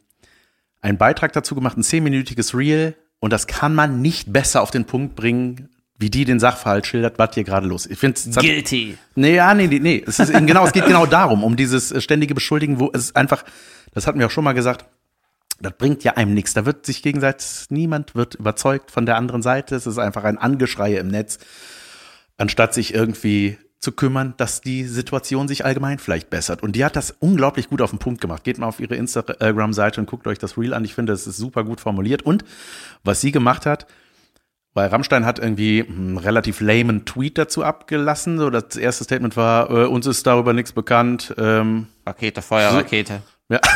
einen 0.81 0.99
Beitrag 0.99 1.33
dazu 1.33 1.55
gemacht, 1.55 1.77
ein 1.77 1.83
zehnminütiges 1.83 2.55
Reel, 2.55 2.97
und 3.25 3.33
das 3.33 3.47
kann 3.47 3.75
man 3.75 4.03
nicht 4.03 4.35
besser 4.35 4.61
auf 4.61 4.71
den 4.71 4.85
Punkt 4.85 5.17
bringen, 5.17 5.71
wie 6.05 6.11
die 6.11 6.27
den 6.27 6.39
Sachverhalt 6.39 6.87
schildert, 6.87 7.19
was 7.19 7.31
hier 7.33 7.45
gerade 7.45 7.67
los 7.67 7.87
ist. 7.87 7.93
Ich 7.93 7.99
finde, 7.99 8.19
es 8.21 8.37
hat- 8.37 8.45
Guilty. 8.45 8.99
Nee, 9.15 9.37
ja, 9.37 9.55
nee, 9.55 9.69
nee, 9.69 9.79
nee. 9.79 10.05
Es 10.07 10.19
ist 10.19 10.29
eben 10.29 10.47
genau, 10.47 10.67
es 10.67 10.73
geht 10.73 10.85
genau 10.85 11.07
darum, 11.07 11.43
um 11.43 11.57
dieses 11.57 11.93
äh, 11.93 12.01
ständige 12.03 12.35
Beschuldigen, 12.35 12.79
wo 12.79 12.91
es 12.93 13.17
einfach, 13.17 13.43
das 13.95 14.07
hatten 14.07 14.19
wir 14.19 14.27
auch 14.27 14.31
schon 14.31 14.45
mal 14.45 14.53
gesagt, 14.53 14.85
das 15.61 15.73
bringt 15.79 16.05
ja 16.05 16.13
einem 16.13 16.35
nichts. 16.35 16.53
Da 16.53 16.67
wird 16.67 16.85
sich 16.85 17.01
gegenseitig, 17.03 17.47
niemand 17.71 18.15
wird 18.15 18.35
überzeugt 18.35 18.91
von 18.91 19.07
der 19.07 19.17
anderen 19.17 19.41
Seite. 19.41 19.77
Es 19.77 19.87
ist 19.87 19.97
einfach 19.97 20.25
ein 20.25 20.37
Angeschrei 20.37 20.95
im 20.99 21.09
Netz, 21.09 21.39
anstatt 22.37 22.75
sich 22.75 22.93
irgendwie 22.93 23.57
zu 23.81 23.93
kümmern, 23.93 24.35
dass 24.37 24.61
die 24.61 24.85
Situation 24.85 25.49
sich 25.49 25.65
allgemein 25.65 25.99
vielleicht 25.99 26.29
bessert. 26.29 26.63
Und 26.63 26.77
die 26.77 26.85
hat 26.85 26.97
das 26.97 27.15
unglaublich 27.19 27.71
gut 27.71 27.81
auf 27.81 27.91
den 27.91 27.99
Punkt 27.99 28.21
gemacht. 28.21 28.45
Geht 28.45 28.59
mal 28.59 28.67
auf 28.67 28.79
ihre 28.79 28.95
Instagram-Seite 28.97 30.03
und 30.03 30.07
guckt 30.07 30.27
euch 30.27 30.39
das 30.39 30.59
Reel 30.59 30.75
an. 30.75 30.85
Ich 30.85 30.95
finde, 30.95 31.15
es 31.15 31.27
ist 31.27 31.39
super 31.39 31.65
gut 31.65 31.81
formuliert. 31.81 32.21
Und 32.21 32.45
was 33.05 33.23
sie 33.23 33.33
gemacht 33.33 33.65
hat, 33.65 33.87
weil 34.75 34.89
Rammstein 34.89 35.25
hat 35.25 35.39
irgendwie 35.39 35.85
einen 35.89 36.19
relativ 36.19 36.61
lamen 36.61 37.05
Tweet 37.05 37.39
dazu 37.39 37.65
abgelassen. 37.65 38.39
So, 38.39 38.51
das 38.51 38.77
erste 38.77 39.05
Statement 39.05 39.37
war, 39.37 39.71
äh, 39.71 39.87
uns 39.87 40.07
ist 40.07 40.27
darüber 40.27 40.53
nichts 40.53 40.73
bekannt. 40.73 41.35
Ähm, 41.39 41.87
Rakete, 42.05 42.43
Feuerrakete. 42.43 43.23
ja. 43.49 43.61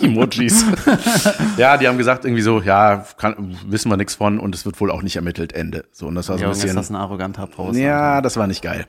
Emojis. 0.00 0.64
ja, 1.56 1.76
die 1.76 1.88
haben 1.88 1.98
gesagt 1.98 2.24
irgendwie 2.24 2.42
so, 2.42 2.60
ja, 2.60 3.04
kann, 3.16 3.56
wissen 3.66 3.90
wir 3.90 3.96
nichts 3.96 4.14
von 4.16 4.38
und 4.38 4.54
es 4.54 4.64
wird 4.66 4.80
wohl 4.80 4.90
auch 4.90 5.02
nicht 5.02 5.16
ermittelt, 5.16 5.52
Ende. 5.52 5.84
So, 5.92 6.06
und 6.08 6.14
das 6.14 6.28
war 6.28 6.36
so 6.36 6.44
ein 6.44 6.50
Junge, 6.50 6.52
ist 6.56 6.62
bisschen. 6.62 6.76
das 6.76 6.90
ein 6.90 6.96
arroganter 6.96 7.46
Post. 7.46 7.78
Ja, 7.78 8.20
das 8.20 8.36
war 8.36 8.46
nicht 8.46 8.62
geil. 8.62 8.86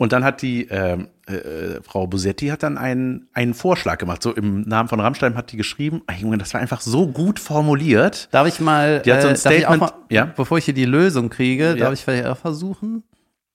Und 0.00 0.12
dann 0.12 0.22
hat 0.24 0.42
die 0.42 0.68
ähm, 0.68 1.08
äh, 1.26 1.82
Frau 1.82 2.06
Bosetti 2.06 2.46
hat 2.48 2.62
dann 2.62 2.78
einen, 2.78 3.26
einen 3.34 3.52
Vorschlag 3.52 3.98
gemacht. 3.98 4.22
So 4.22 4.32
im 4.32 4.62
Namen 4.62 4.88
von 4.88 5.00
Rammstein 5.00 5.36
hat 5.36 5.50
die 5.52 5.56
geschrieben, 5.56 6.02
ach, 6.06 6.16
Junge, 6.16 6.38
das 6.38 6.54
war 6.54 6.60
einfach 6.60 6.80
so 6.80 7.08
gut 7.08 7.40
formuliert. 7.40 8.28
Darf 8.30 8.46
ich 8.46 8.60
mal, 8.60 9.02
Die 9.02 9.12
hat 9.12 9.22
so 9.22 9.28
ein 9.28 9.34
äh, 9.34 9.38
darf 9.38 9.52
ich 9.52 9.66
auch 9.66 9.74
Statement- 9.74 9.80
mal 9.80 9.92
ja? 10.08 10.24
bevor 10.24 10.56
ich 10.58 10.64
hier 10.66 10.74
die 10.74 10.84
Lösung 10.84 11.28
kriege, 11.30 11.70
Ja. 11.70 11.74
darf 11.74 11.92
ich 11.94 12.04
vielleicht 12.04 12.26
auch 12.26 12.38
versuchen? 12.38 13.02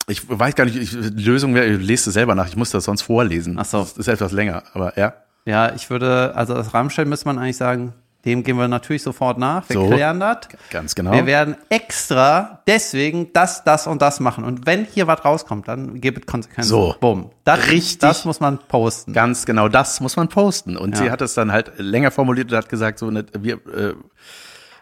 Ich 0.07 0.21
weiß 0.29 0.53
gar 0.55 0.65
nicht, 0.65 0.75
ich, 0.75 0.91
die 0.91 1.23
Lösung 1.23 1.55
wäre, 1.55 1.65
ich 1.65 1.81
lese 1.81 2.09
es 2.09 2.13
selber 2.13 2.35
nach, 2.35 2.47
ich 2.49 2.57
muss 2.57 2.71
das 2.71 2.83
sonst 2.83 3.03
vorlesen. 3.03 3.55
Ach 3.57 3.63
so. 3.65 3.79
Das 3.79 3.97
ist 3.97 4.07
etwas 4.09 4.33
länger, 4.33 4.63
aber 4.73 4.97
ja. 4.99 5.13
Ja, 5.45 5.73
ich 5.73 5.89
würde, 5.89 6.35
also 6.35 6.55
als 6.55 6.73
Rammstein 6.73 7.07
müsste 7.07 7.25
man 7.27 7.39
eigentlich 7.39 7.55
sagen, 7.57 7.93
dem 8.25 8.43
gehen 8.43 8.57
wir 8.57 8.67
natürlich 8.69 9.03
sofort 9.03 9.37
nach. 9.37 9.67
Wir 9.69 9.73
So. 9.75 9.87
klären 9.89 10.19
das. 10.19 10.37
Ganz 10.69 10.95
genau. 10.95 11.11
Wir 11.11 11.25
werden 11.25 11.55
extra 11.69 12.61
deswegen 12.67 13.33
das, 13.33 13.63
das 13.65 13.85
und 13.85 14.01
das 14.01 14.19
machen. 14.21 14.43
Und 14.45 14.65
wenn 14.65 14.85
hier 14.85 15.07
was 15.07 15.25
rauskommt, 15.25 15.67
dann 15.67 15.99
gibt 15.99 16.19
es 16.19 16.25
Konsequenzen. 16.25 16.69
So. 16.69 16.95
Bumm. 16.99 17.31
Das, 17.43 17.67
Richtig. 17.69 17.99
Das 17.99 18.23
muss 18.23 18.39
man 18.39 18.59
posten. 18.59 19.11
Ganz 19.13 19.45
genau, 19.45 19.67
das 19.67 19.99
muss 19.99 20.15
man 20.15 20.29
posten. 20.29 20.77
Und 20.77 20.95
Ja. 20.97 21.03
sie 21.03 21.11
hat 21.11 21.21
es 21.21 21.33
dann 21.33 21.51
halt 21.51 21.73
länger 21.77 22.11
formuliert 22.11 22.49
und 22.51 22.57
hat 22.57 22.69
gesagt, 22.69 22.99
so, 22.99 23.11
ne, 23.11 23.25
wir 23.37 23.55
äh, 23.55 23.93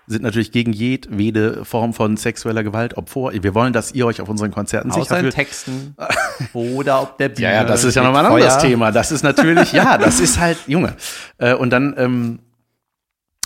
sind 0.07 0.24
natürlich 0.24 0.51
gegen 0.51 0.74
jedwede 0.74 1.63
Form 1.65 1.93
von 1.93 2.17
sexueller 2.17 2.63
Gewalt, 2.63 2.98
ob 2.98 3.10
vor. 3.10 3.31
Wir 3.33 3.55
wollen, 3.55 3.71
dass 3.74 3.93
ihr 3.93 4.05
euch 4.05 4.21
auf 4.21 4.29
unseren 4.29 4.51
Konzerten 4.51 4.91
sicher 4.91 5.15
fühlt. 5.17 5.33
Texten 5.33 5.95
oder 6.53 6.98
auf 6.98 7.17
der 7.17 7.29
Bühne. 7.29 7.48
Ja, 7.48 7.53
ja, 7.53 7.63
das 7.63 7.83
ist 7.86 7.95
ja 7.95 8.03
nochmal 8.03 8.25
ein 8.25 8.31
anderes. 8.33 8.57
Thema. 8.60 8.91
Das 8.91 9.12
ist 9.12 9.24
natürlich, 9.24 9.71
ja, 9.74 9.98
das 9.98 10.19
ist 10.19 10.39
halt, 10.39 10.57
Junge. 10.67 10.95
Äh, 11.38 11.53
und 11.55 11.69
dann 11.71 11.95
ähm, 11.98 12.39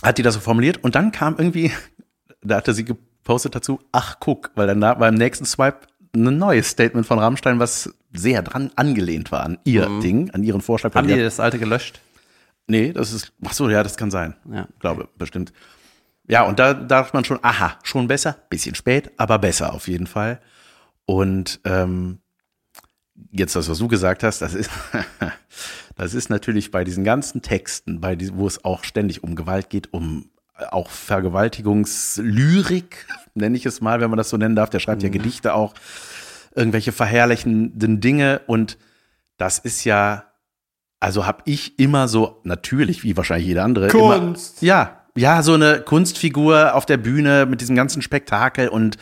hat 0.02 0.18
die 0.18 0.22
das 0.22 0.34
so 0.34 0.40
formuliert 0.40 0.82
und 0.82 0.94
dann 0.94 1.12
kam 1.12 1.36
irgendwie, 1.38 1.72
da 2.42 2.56
hatte 2.56 2.74
sie 2.74 2.84
gepostet 2.84 3.54
dazu, 3.54 3.80
ach 3.92 4.16
guck, 4.20 4.50
weil 4.54 4.66
dann 4.66 4.80
da 4.80 4.94
beim 4.94 5.14
nächsten 5.14 5.44
Swipe 5.44 5.80
ein 6.14 6.38
neues 6.38 6.70
Statement 6.70 7.06
von 7.06 7.18
Rammstein, 7.18 7.58
was 7.58 7.94
sehr 8.12 8.42
dran 8.42 8.70
angelehnt 8.76 9.32
war 9.32 9.42
an 9.42 9.58
ihr 9.64 9.88
Ding, 10.00 10.30
an 10.30 10.42
ihren 10.42 10.62
Vorschlag. 10.62 10.94
Haben 10.94 11.08
die 11.08 11.16
das 11.16 11.40
alte 11.40 11.58
gelöscht? 11.58 12.00
Nee, 12.66 12.92
das 12.92 13.12
ist, 13.12 13.32
ach 13.44 13.52
so, 13.52 13.68
ja, 13.68 13.82
das 13.82 13.96
kann 13.96 14.10
sein. 14.10 14.34
Ja. 14.50 14.66
Glaube, 14.80 15.08
bestimmt. 15.16 15.52
Ja, 16.26 16.42
und 16.42 16.58
da 16.58 16.74
dachte 16.74 17.10
man 17.14 17.24
schon, 17.24 17.38
aha, 17.42 17.78
schon 17.82 18.08
besser, 18.08 18.36
bisschen 18.50 18.74
spät, 18.74 19.12
aber 19.16 19.38
besser 19.38 19.72
auf 19.72 19.86
jeden 19.86 20.06
Fall. 20.06 20.40
Und 21.04 21.60
ähm, 21.64 22.18
jetzt 23.30 23.54
das, 23.54 23.68
was 23.68 23.78
du 23.78 23.86
gesagt 23.86 24.24
hast, 24.24 24.40
das 24.40 24.54
ist, 24.54 24.70
das 25.96 26.14
ist 26.14 26.30
natürlich 26.30 26.70
bei 26.70 26.84
diesen 26.84 27.04
ganzen 27.04 27.42
Texten, 27.42 28.00
bei 28.00 28.16
die, 28.16 28.34
wo 28.36 28.46
es 28.46 28.64
auch 28.64 28.84
ständig 28.84 29.24
um 29.24 29.34
Gewalt 29.34 29.70
geht, 29.70 29.92
um 29.92 30.30
auch 30.70 30.90
Vergewaltigungslyrik, 30.90 33.06
nenne 33.34 33.56
ich 33.56 33.66
es 33.66 33.80
mal, 33.80 34.00
wenn 34.00 34.10
man 34.10 34.18
das 34.18 34.30
so 34.30 34.36
nennen 34.36 34.56
darf. 34.56 34.70
Der 34.70 34.80
schreibt 34.80 35.02
ja 35.02 35.08
Gedichte 35.08 35.54
auch, 35.54 35.74
irgendwelche 36.54 36.92
verherrlichenden 36.92 38.00
Dinge 38.00 38.40
und 38.46 38.78
das 39.36 39.58
ist 39.58 39.84
ja, 39.84 40.24
also 41.00 41.26
habe 41.26 41.42
ich 41.44 41.78
immer 41.78 42.08
so, 42.08 42.40
natürlich, 42.44 43.02
wie 43.02 43.16
wahrscheinlich 43.16 43.46
jeder 43.46 43.64
andere, 43.64 43.88
Kunst. 43.88 44.62
Immer, 44.62 44.68
ja, 44.68 45.02
ja, 45.14 45.42
so 45.42 45.54
eine 45.54 45.80
Kunstfigur 45.80 46.74
auf 46.74 46.86
der 46.86 46.98
Bühne 46.98 47.46
mit 47.46 47.60
diesem 47.60 47.76
ganzen 47.76 48.02
Spektakel 48.02 48.68
und 48.68 48.96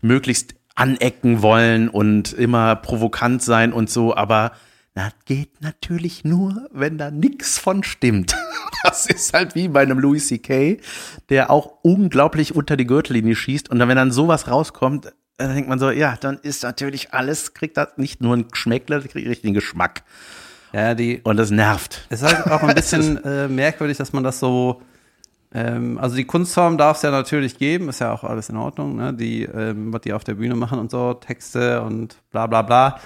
möglichst 0.00 0.54
anecken 0.74 1.42
wollen 1.42 1.88
und 1.88 2.32
immer 2.32 2.76
provokant 2.76 3.42
sein 3.42 3.72
und 3.72 3.90
so, 3.90 4.14
aber 4.14 4.52
das 4.98 5.12
geht 5.26 5.60
natürlich 5.60 6.24
nur, 6.24 6.68
wenn 6.72 6.98
da 6.98 7.12
nix 7.12 7.56
von 7.56 7.84
stimmt. 7.84 8.34
Das 8.84 9.06
ist 9.06 9.34
halt 9.34 9.56
wie 9.56 9.66
bei 9.66 9.82
einem 9.82 9.98
Louis 9.98 10.28
C.K., 10.28 10.78
der 11.30 11.50
auch 11.50 11.78
unglaublich 11.82 12.54
unter 12.54 12.76
die 12.76 12.86
Gürtellinie 12.86 13.34
schießt 13.34 13.70
und 13.70 13.80
dann, 13.80 13.88
wenn 13.88 13.96
dann 13.96 14.12
sowas 14.12 14.46
rauskommt, 14.46 15.12
dann 15.36 15.54
denkt 15.54 15.68
man 15.68 15.80
so, 15.80 15.90
ja, 15.90 16.16
dann 16.20 16.38
ist 16.38 16.62
natürlich 16.62 17.12
alles, 17.12 17.54
kriegt 17.54 17.76
das 17.76 17.96
nicht 17.96 18.20
nur 18.20 18.36
ein 18.36 18.46
Geschmäckle, 18.48 19.00
das 19.00 19.10
kriegt 19.10 19.28
richtig 19.28 19.46
einen 19.46 19.54
Geschmack. 19.54 20.04
Ja, 20.72 20.94
die, 20.94 21.20
Und 21.24 21.38
das 21.38 21.50
nervt. 21.50 22.06
Es 22.08 22.22
ist 22.22 22.32
halt 22.32 22.46
auch 22.46 22.62
ein 22.62 22.74
bisschen 22.76 23.22
äh, 23.24 23.48
merkwürdig, 23.48 23.96
dass 23.96 24.12
man 24.12 24.22
das 24.22 24.38
so. 24.38 24.80
Ähm, 25.52 25.98
also 25.98 26.14
die 26.14 26.24
Kunstform 26.24 26.78
darf 26.78 26.98
es 26.98 27.02
ja 27.02 27.10
natürlich 27.10 27.58
geben, 27.58 27.88
ist 27.88 28.00
ja 28.00 28.12
auch 28.12 28.22
alles 28.22 28.48
in 28.48 28.56
Ordnung, 28.56 28.96
ne? 28.96 29.12
Die, 29.12 29.42
ähm, 29.42 29.92
was 29.92 30.02
die 30.02 30.12
auf 30.12 30.22
der 30.22 30.34
Bühne 30.34 30.54
machen 30.54 30.78
und 30.78 30.90
so, 30.90 31.14
Texte 31.14 31.82
und 31.82 32.16
bla 32.30 32.46
bla 32.46 32.62
bla. 32.62 33.00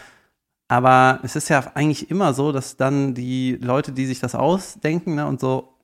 Aber 0.73 1.19
es 1.23 1.37
ist 1.37 1.51
ja 1.51 1.63
eigentlich 1.75 2.11
immer 2.11 2.33
so, 2.33 2.51
dass 2.51 2.79
dann 2.79 3.13
die 3.13 3.59
Leute, 3.61 3.93
die 3.93 4.07
sich 4.07 4.21
das 4.21 4.35
ausdenken 4.35 5.17
ne, 5.17 5.27
und 5.27 5.39
so 5.39 5.75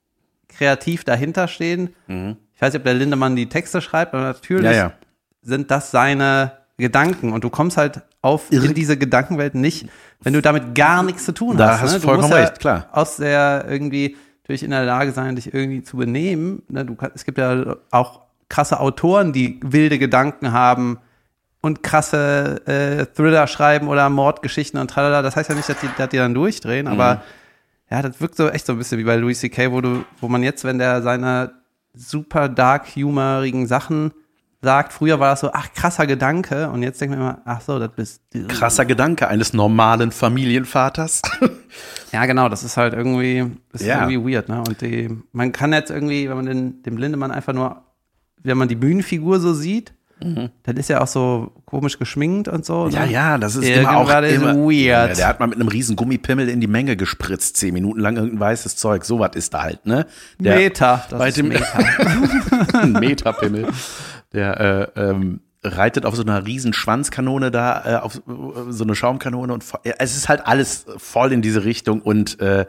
kreativ 0.49 1.05
dahinter 1.05 1.47
stehen, 1.47 1.91
ich 2.07 2.63
weiß 2.63 2.73
nicht, 2.73 2.81
ob 2.81 2.85
der 2.85 2.95
Lindemann 2.95 3.37
die 3.37 3.51
Texte 3.51 3.83
schreibt, 3.83 4.15
aber 4.15 4.23
natürlich 4.23 4.65
Ja, 4.65 4.73
ja. 4.73 4.93
sind 5.43 5.71
das 5.71 5.91
seine 5.91 6.53
Gedanken 6.79 7.35
und 7.35 7.45
du 7.45 7.51
kommst 7.51 7.77
halt 7.77 8.01
auf 8.23 8.51
in 8.51 8.73
diese 8.73 8.97
Gedankenwelt 8.97 9.55
nicht, 9.55 9.91
wenn 10.23 10.33
du 10.33 10.41
damit 10.41 10.75
gar 10.75 11.03
nichts 11.03 11.27
zu 11.27 11.33
tun 11.33 11.59
Da 11.59 11.73
hast. 11.73 11.83
hast 11.83 11.93
ne? 11.93 11.99
du 12.01 12.05
vollkommen 12.07 12.31
musst 12.31 12.39
ja 12.41 12.47
recht, 12.47 12.59
klar. 12.59 12.89
Aus 12.93 13.17
der 13.19 13.67
irgendwie 13.69 14.17
natürlich 14.43 14.63
in 14.63 14.71
der 14.71 14.85
Lage 14.87 15.13
sein, 15.13 15.37
dich 15.37 15.53
irgendwie 15.53 15.83
zu 15.83 15.99
benehmen. 15.99 16.63
Ne? 16.71 16.87
Du 16.87 16.97
es 17.15 17.27
gibt 17.27 17.37
ja 17.37 17.77
auch 17.91 18.23
krasse 18.49 18.81
Autoren, 18.81 19.35
die 19.35 19.61
wilde 19.63 19.99
Gedanken 19.99 20.53
haben 20.53 20.99
und 21.61 21.83
krasse 21.83 22.61
äh, 22.67 23.07
Thriller 23.15 23.47
schreiben 23.47 23.89
oder 23.89 24.09
Mordgeschichten 24.11 24.79
und 24.81 24.91
tralala. 24.91 25.23
Das 25.23 25.37
heißt 25.37 25.49
ja 25.51 25.55
nicht, 25.57 25.69
dass 25.69 25.79
die, 25.81 25.89
dass 25.97 26.09
die 26.11 26.17
dann 26.19 26.35
durchdrehen, 26.35 26.87
Mhm. 26.87 26.93
aber 26.93 27.23
ja, 27.91 28.03
das 28.03 28.21
wirkt 28.21 28.37
so 28.37 28.49
echt 28.49 28.67
so 28.67 28.73
ein 28.73 28.79
bisschen 28.79 28.99
wie 28.99 29.05
bei 29.05 29.17
Louis 29.17 29.41
C.K., 29.41 29.73
wo 29.73 29.81
du, 29.81 30.05
wo 30.21 30.29
man 30.29 30.43
jetzt, 30.43 30.65
wenn 30.65 30.79
der 30.79 31.01
seine 31.03 31.53
super 31.95 32.49
dark 32.49 32.87
humorigen 32.95 33.67
Sachen 33.67 34.13
sagt, 34.61 34.93
früher 34.93 35.21
war 35.21 35.31
das 35.31 35.41
so, 35.41 35.51
ach, 35.53 35.73
krasser 35.73 36.07
Gedanke, 36.07 36.69
und 36.71 36.83
jetzt 36.83 37.01
denkt 37.01 37.17
man 37.17 37.21
immer, 37.29 37.43
ach 37.45 37.61
so, 37.61 37.79
das 37.79 37.91
bist 37.93 38.23
du. 38.33 38.47
Krasser 38.49 38.85
Gedanke 38.85 39.27
eines 39.29 39.53
normalen 39.53 40.11
Familienvaters. 40.13 41.23
Ja, 42.11 42.25
genau, 42.25 42.49
das 42.49 42.65
ist 42.65 42.79
halt 42.79 42.95
irgendwie, 42.95 43.45
ist 43.75 43.85
Ja. 43.85 44.09
irgendwie 44.09 44.33
weird, 44.35 44.49
ne? 44.49 44.63
Und 44.67 44.81
die, 44.81 45.11
man 45.33 45.53
kann 45.53 45.75
jetzt 45.75 45.91
irgendwie, 45.91 46.27
wenn 46.29 46.37
man 46.37 46.47
den, 46.47 46.83
dem 46.83 46.97
Lindemann 46.97 47.31
einfach 47.31 47.53
nur, 47.53 47.83
wenn 48.43 48.57
man 48.57 48.67
die 48.67 48.77
Bühnenfigur 48.77 49.39
so 49.41 49.53
sieht, 49.53 49.93
dann 50.21 50.77
ist 50.77 50.91
er 50.91 51.03
auch 51.03 51.07
so 51.07 51.53
komisch 51.65 51.99
geschminkt 51.99 52.49
und 52.49 52.65
so. 52.65 52.87
Mhm. 52.87 52.91
Ja, 52.91 53.07
ne? 53.07 53.13
ja, 53.13 53.39
das 53.39 53.57
ist 53.57 53.65
Irgendwann 53.65 54.25
immer 54.25 54.49
auch 54.49 54.53
immer, 54.53 54.55
weird. 54.57 55.11
Ja, 55.11 55.15
der 55.15 55.29
hat 55.29 55.41
mal 55.41 55.47
mit 55.47 55.61
einem 55.61 55.69
riesen 55.69 55.97
Gummipimmel 55.97 56.49
in 56.49 56.61
die 56.61 56.67
Menge 56.67 56.97
gespritzt, 56.97 57.57
zehn 57.57 57.73
Minuten 57.73 58.01
lang 58.01 58.17
irgendein 58.17 58.41
weißes 58.41 58.77
Zeug. 58.77 59.05
So 59.05 59.19
was 59.21 59.37
ist 59.37 59.55
da 59.55 59.63
halt, 59.63 59.87
ne? 59.87 60.07
Der, 60.39 60.57
Meta, 60.57 61.05
das 61.09 61.19
bei 61.19 61.29
ist 61.29 61.37
dem 61.37 61.49
Meta. 61.49 61.79
ein 62.75 62.93
Metapimmel. 63.01 63.69
Der 64.33 64.91
äh, 64.97 65.01
ähm, 65.01 65.41
reitet 65.63 66.05
auf 66.05 66.15
so 66.15 66.23
einer 66.23 66.47
riesen 66.47 66.73
Schwanzkanone 66.73 67.51
da, 67.51 67.85
äh, 67.85 67.97
auf 67.97 68.17
äh, 68.17 68.21
so 68.71 68.85
eine 68.85 68.95
Schaumkanone 68.95 69.53
und 69.53 69.65
ja, 69.85 69.95
es 69.99 70.17
ist 70.17 70.29
halt 70.29 70.47
alles 70.47 70.87
voll 70.97 71.33
in 71.33 71.43
diese 71.43 71.65
Richtung 71.65 72.03
und 72.03 72.41
äh, 72.41 72.67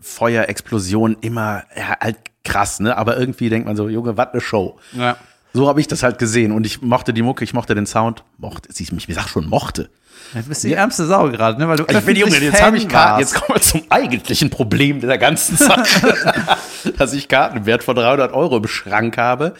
Feuerexplosion 0.00 1.16
immer 1.20 1.64
ja, 1.76 1.96
halt 2.00 2.18
krass, 2.44 2.80
ne? 2.80 2.96
Aber 2.96 3.16
irgendwie 3.16 3.48
denkt 3.48 3.66
man 3.66 3.76
so, 3.76 3.88
Junge, 3.88 4.16
was 4.16 4.28
eine 4.32 4.40
Show. 4.40 4.78
Ja. 4.92 5.16
So 5.54 5.68
habe 5.68 5.80
ich 5.80 5.86
das 5.86 6.02
halt 6.02 6.18
gesehen 6.18 6.50
und 6.50 6.66
ich 6.66 6.82
mochte 6.82 7.14
die 7.14 7.22
Mucke, 7.22 7.44
ich 7.44 7.54
mochte 7.54 7.76
den 7.76 7.86
Sound, 7.86 8.24
mochte, 8.38 8.72
sie 8.72 8.86
mich, 8.92 9.08
ich 9.08 9.14
sag 9.14 9.28
schon 9.28 9.48
mochte. 9.48 9.88
Jetzt 10.34 10.48
bist 10.48 10.64
du 10.64 10.68
die 10.68 10.74
ärmste 10.74 11.06
Sau 11.06 11.30
gerade, 11.30 11.60
ne? 11.60 11.68
Weil 11.68 11.76
du 11.76 11.84
Ich 11.88 12.00
bin 12.00 12.16
Junge, 12.16 12.38
jetzt 12.38 12.60
habe 12.60 12.76
ich 12.76 12.88
Karten, 12.88 13.20
jetzt 13.20 13.34
kommen 13.34 13.56
wir 13.56 13.62
zum 13.62 13.82
eigentlichen 13.88 14.50
Problem 14.50 15.00
der 15.00 15.16
ganzen 15.16 15.56
Sache, 15.56 16.58
dass 16.98 17.12
ich 17.12 17.28
Karten 17.28 17.58
im 17.58 17.66
Wert 17.66 17.84
von 17.84 17.94
300 17.94 18.32
Euro 18.32 18.56
im 18.56 18.66
Schrank 18.66 19.16
habe 19.16 19.54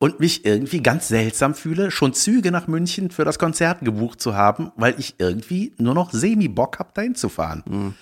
und 0.00 0.18
mich 0.18 0.44
irgendwie 0.44 0.82
ganz 0.82 1.06
seltsam 1.06 1.54
fühle, 1.54 1.92
schon 1.92 2.14
Züge 2.14 2.50
nach 2.50 2.66
München 2.66 3.10
für 3.10 3.24
das 3.24 3.38
Konzert 3.38 3.80
gebucht 3.82 4.20
zu 4.20 4.34
haben, 4.34 4.72
weil 4.74 4.94
ich 4.98 5.16
irgendwie 5.18 5.72
nur 5.78 5.94
noch 5.94 6.12
semi-Bock 6.12 6.80
habe, 6.80 6.90
dahin 6.94 7.14
zu 7.14 7.28
fahren. 7.28 7.94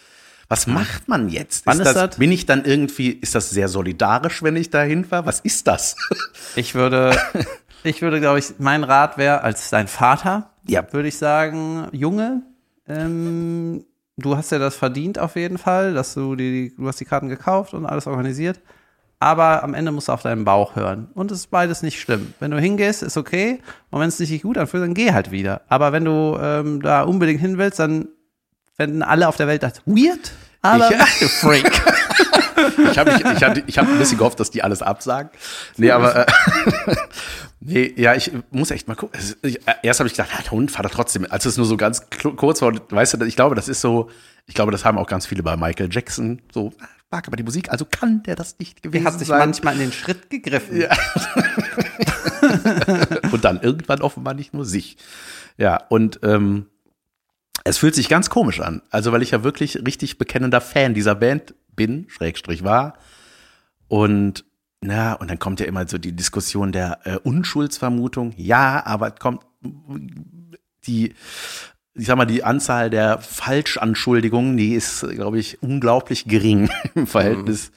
Was 0.48 0.66
macht 0.66 1.08
man 1.08 1.28
jetzt? 1.28 1.66
Wann 1.66 1.80
ist 1.80 1.92
das? 1.94 2.16
Bin 2.16 2.30
ich 2.30 2.46
dann 2.46 2.64
irgendwie, 2.64 3.10
ist 3.10 3.34
das 3.34 3.50
sehr 3.50 3.68
solidarisch, 3.68 4.42
wenn 4.42 4.54
ich 4.56 4.70
dahin 4.70 5.04
fahre? 5.04 5.26
Was 5.26 5.40
ist 5.40 5.66
das? 5.66 5.96
Ich 6.56 6.74
würde, 6.74 7.16
ich 7.82 8.00
würde, 8.02 8.20
glaube 8.20 8.38
ich, 8.38 8.54
mein 8.58 8.84
Rat 8.84 9.18
wäre, 9.18 9.42
als 9.42 9.68
dein 9.70 9.88
Vater, 9.88 10.50
Ja. 10.66 10.84
würde 10.92 11.08
ich 11.08 11.18
sagen, 11.18 11.88
Junge, 11.92 12.42
ähm, 12.88 13.84
du 14.16 14.36
hast 14.36 14.52
ja 14.52 14.58
das 14.58 14.76
verdient 14.76 15.18
auf 15.18 15.36
jeden 15.36 15.58
Fall, 15.58 15.92
dass 15.94 16.14
du 16.14 16.36
die, 16.36 16.72
du 16.76 16.86
hast 16.88 17.00
die 17.00 17.04
Karten 17.04 17.28
gekauft 17.28 17.74
und 17.74 17.84
alles 17.86 18.06
organisiert. 18.06 18.60
Aber 19.18 19.62
am 19.64 19.72
Ende 19.74 19.92
musst 19.92 20.08
du 20.08 20.12
auf 20.12 20.22
deinen 20.22 20.44
Bauch 20.44 20.76
hören. 20.76 21.08
Und 21.14 21.30
es 21.32 21.38
ist 21.40 21.50
beides 21.50 21.82
nicht 21.82 21.98
schlimm. 22.00 22.34
Wenn 22.38 22.50
du 22.50 22.60
hingehst, 22.60 23.02
ist 23.02 23.16
okay. 23.16 23.60
Und 23.90 24.00
wenn 24.00 24.08
es 24.08 24.18
dich 24.18 24.30
nicht 24.30 24.42
gut 24.42 24.58
anfühlt, 24.58 24.82
dann 24.82 24.92
geh 24.94 25.12
halt 25.12 25.30
wieder. 25.30 25.62
Aber 25.68 25.92
wenn 25.92 26.04
du 26.04 26.38
ähm, 26.40 26.82
da 26.82 27.02
unbedingt 27.02 27.40
hin 27.40 27.56
willst, 27.56 27.78
dann 27.78 28.08
finden 28.76 29.02
alle 29.02 29.28
auf 29.28 29.36
der 29.36 29.46
Welt 29.46 29.62
das 29.62 29.80
weird. 29.86 30.32
Aber 30.62 30.90
Ich- 31.20 31.30
Freak. 31.32 31.82
Ich 32.90 32.98
habe 32.98 33.10
ich, 33.10 33.20
ich 33.20 33.44
hatte- 33.44 33.62
ich 33.66 33.78
hab 33.78 33.86
ein 33.86 33.98
bisschen 33.98 34.16
gehofft, 34.16 34.40
dass 34.40 34.50
die 34.50 34.62
alles 34.62 34.80
absagen. 34.80 35.30
Nee, 35.76 35.90
aber 35.90 36.26
äh, 36.26 36.32
nee, 37.60 37.92
ja, 37.96 38.14
ich 38.14 38.32
muss 38.50 38.70
echt 38.70 38.88
mal 38.88 38.94
gucken. 38.94 39.20
Äh, 39.42 39.56
erst 39.82 40.00
habe 40.00 40.08
ich 40.08 40.14
gedacht, 40.14 40.30
ja, 40.34 40.40
der 40.42 40.50
Hund 40.52 40.70
fahrt 40.70 40.86
er 40.86 40.90
trotzdem. 40.90 41.26
Als 41.28 41.44
es 41.44 41.58
nur 41.58 41.66
so 41.66 41.76
ganz 41.76 42.06
kurz 42.36 42.62
war, 42.62 42.72
weißt 42.88 43.20
du, 43.20 43.24
ich 43.26 43.36
glaube, 43.36 43.54
das 43.56 43.68
ist 43.68 43.82
so, 43.82 44.08
ich 44.46 44.54
glaube, 44.54 44.72
das 44.72 44.86
haben 44.86 44.96
auch 44.96 45.06
ganz 45.06 45.26
viele 45.26 45.42
bei 45.42 45.54
Michael 45.56 45.90
Jackson. 45.92 46.40
So, 46.52 46.72
ah, 46.80 46.86
mag 47.10 47.26
aber 47.26 47.36
die 47.36 47.42
Musik, 47.42 47.70
also 47.70 47.84
kann 47.84 48.22
der 48.22 48.36
das 48.36 48.58
nicht 48.58 48.82
gewesen 48.82 49.02
Die 49.04 49.06
hat 49.06 49.18
sich 49.18 49.28
sein. 49.28 49.38
manchmal 49.40 49.74
in 49.74 49.80
den 49.80 49.92
Schritt 49.92 50.30
gegriffen. 50.30 50.82
und 53.32 53.44
dann 53.44 53.60
irgendwann 53.60 54.00
offenbar 54.00 54.34
nicht 54.34 54.54
nur 54.54 54.64
sich. 54.64 54.96
Ja, 55.58 55.76
und 55.88 56.20
ähm, 56.22 56.66
es 57.66 57.78
fühlt 57.78 57.96
sich 57.96 58.08
ganz 58.08 58.30
komisch 58.30 58.60
an. 58.60 58.80
Also, 58.90 59.10
weil 59.10 59.22
ich 59.22 59.32
ja 59.32 59.42
wirklich 59.42 59.76
richtig 59.84 60.18
bekennender 60.18 60.60
Fan 60.60 60.94
dieser 60.94 61.16
Band 61.16 61.54
bin, 61.74 62.06
Schrägstrich 62.08 62.62
war. 62.62 62.94
Und 63.88 64.44
na, 64.80 65.14
und 65.14 65.28
dann 65.30 65.40
kommt 65.40 65.58
ja 65.58 65.66
immer 65.66 65.86
so 65.88 65.98
die 65.98 66.12
Diskussion 66.12 66.70
der 66.70 67.00
äh, 67.04 67.16
Unschuldsvermutung. 67.16 68.34
Ja, 68.36 68.86
aber 68.86 69.14
es 69.14 69.18
kommt 69.18 69.42
die, 70.86 71.14
ich 71.94 72.06
sag 72.06 72.16
mal, 72.16 72.24
die 72.24 72.44
Anzahl 72.44 72.88
der 72.88 73.18
Falschanschuldigungen, 73.18 74.56
die 74.56 74.74
ist, 74.74 75.00
glaube 75.08 75.40
ich, 75.40 75.60
unglaublich 75.60 76.26
gering 76.26 76.70
im 76.94 77.08
Verhältnis 77.08 77.72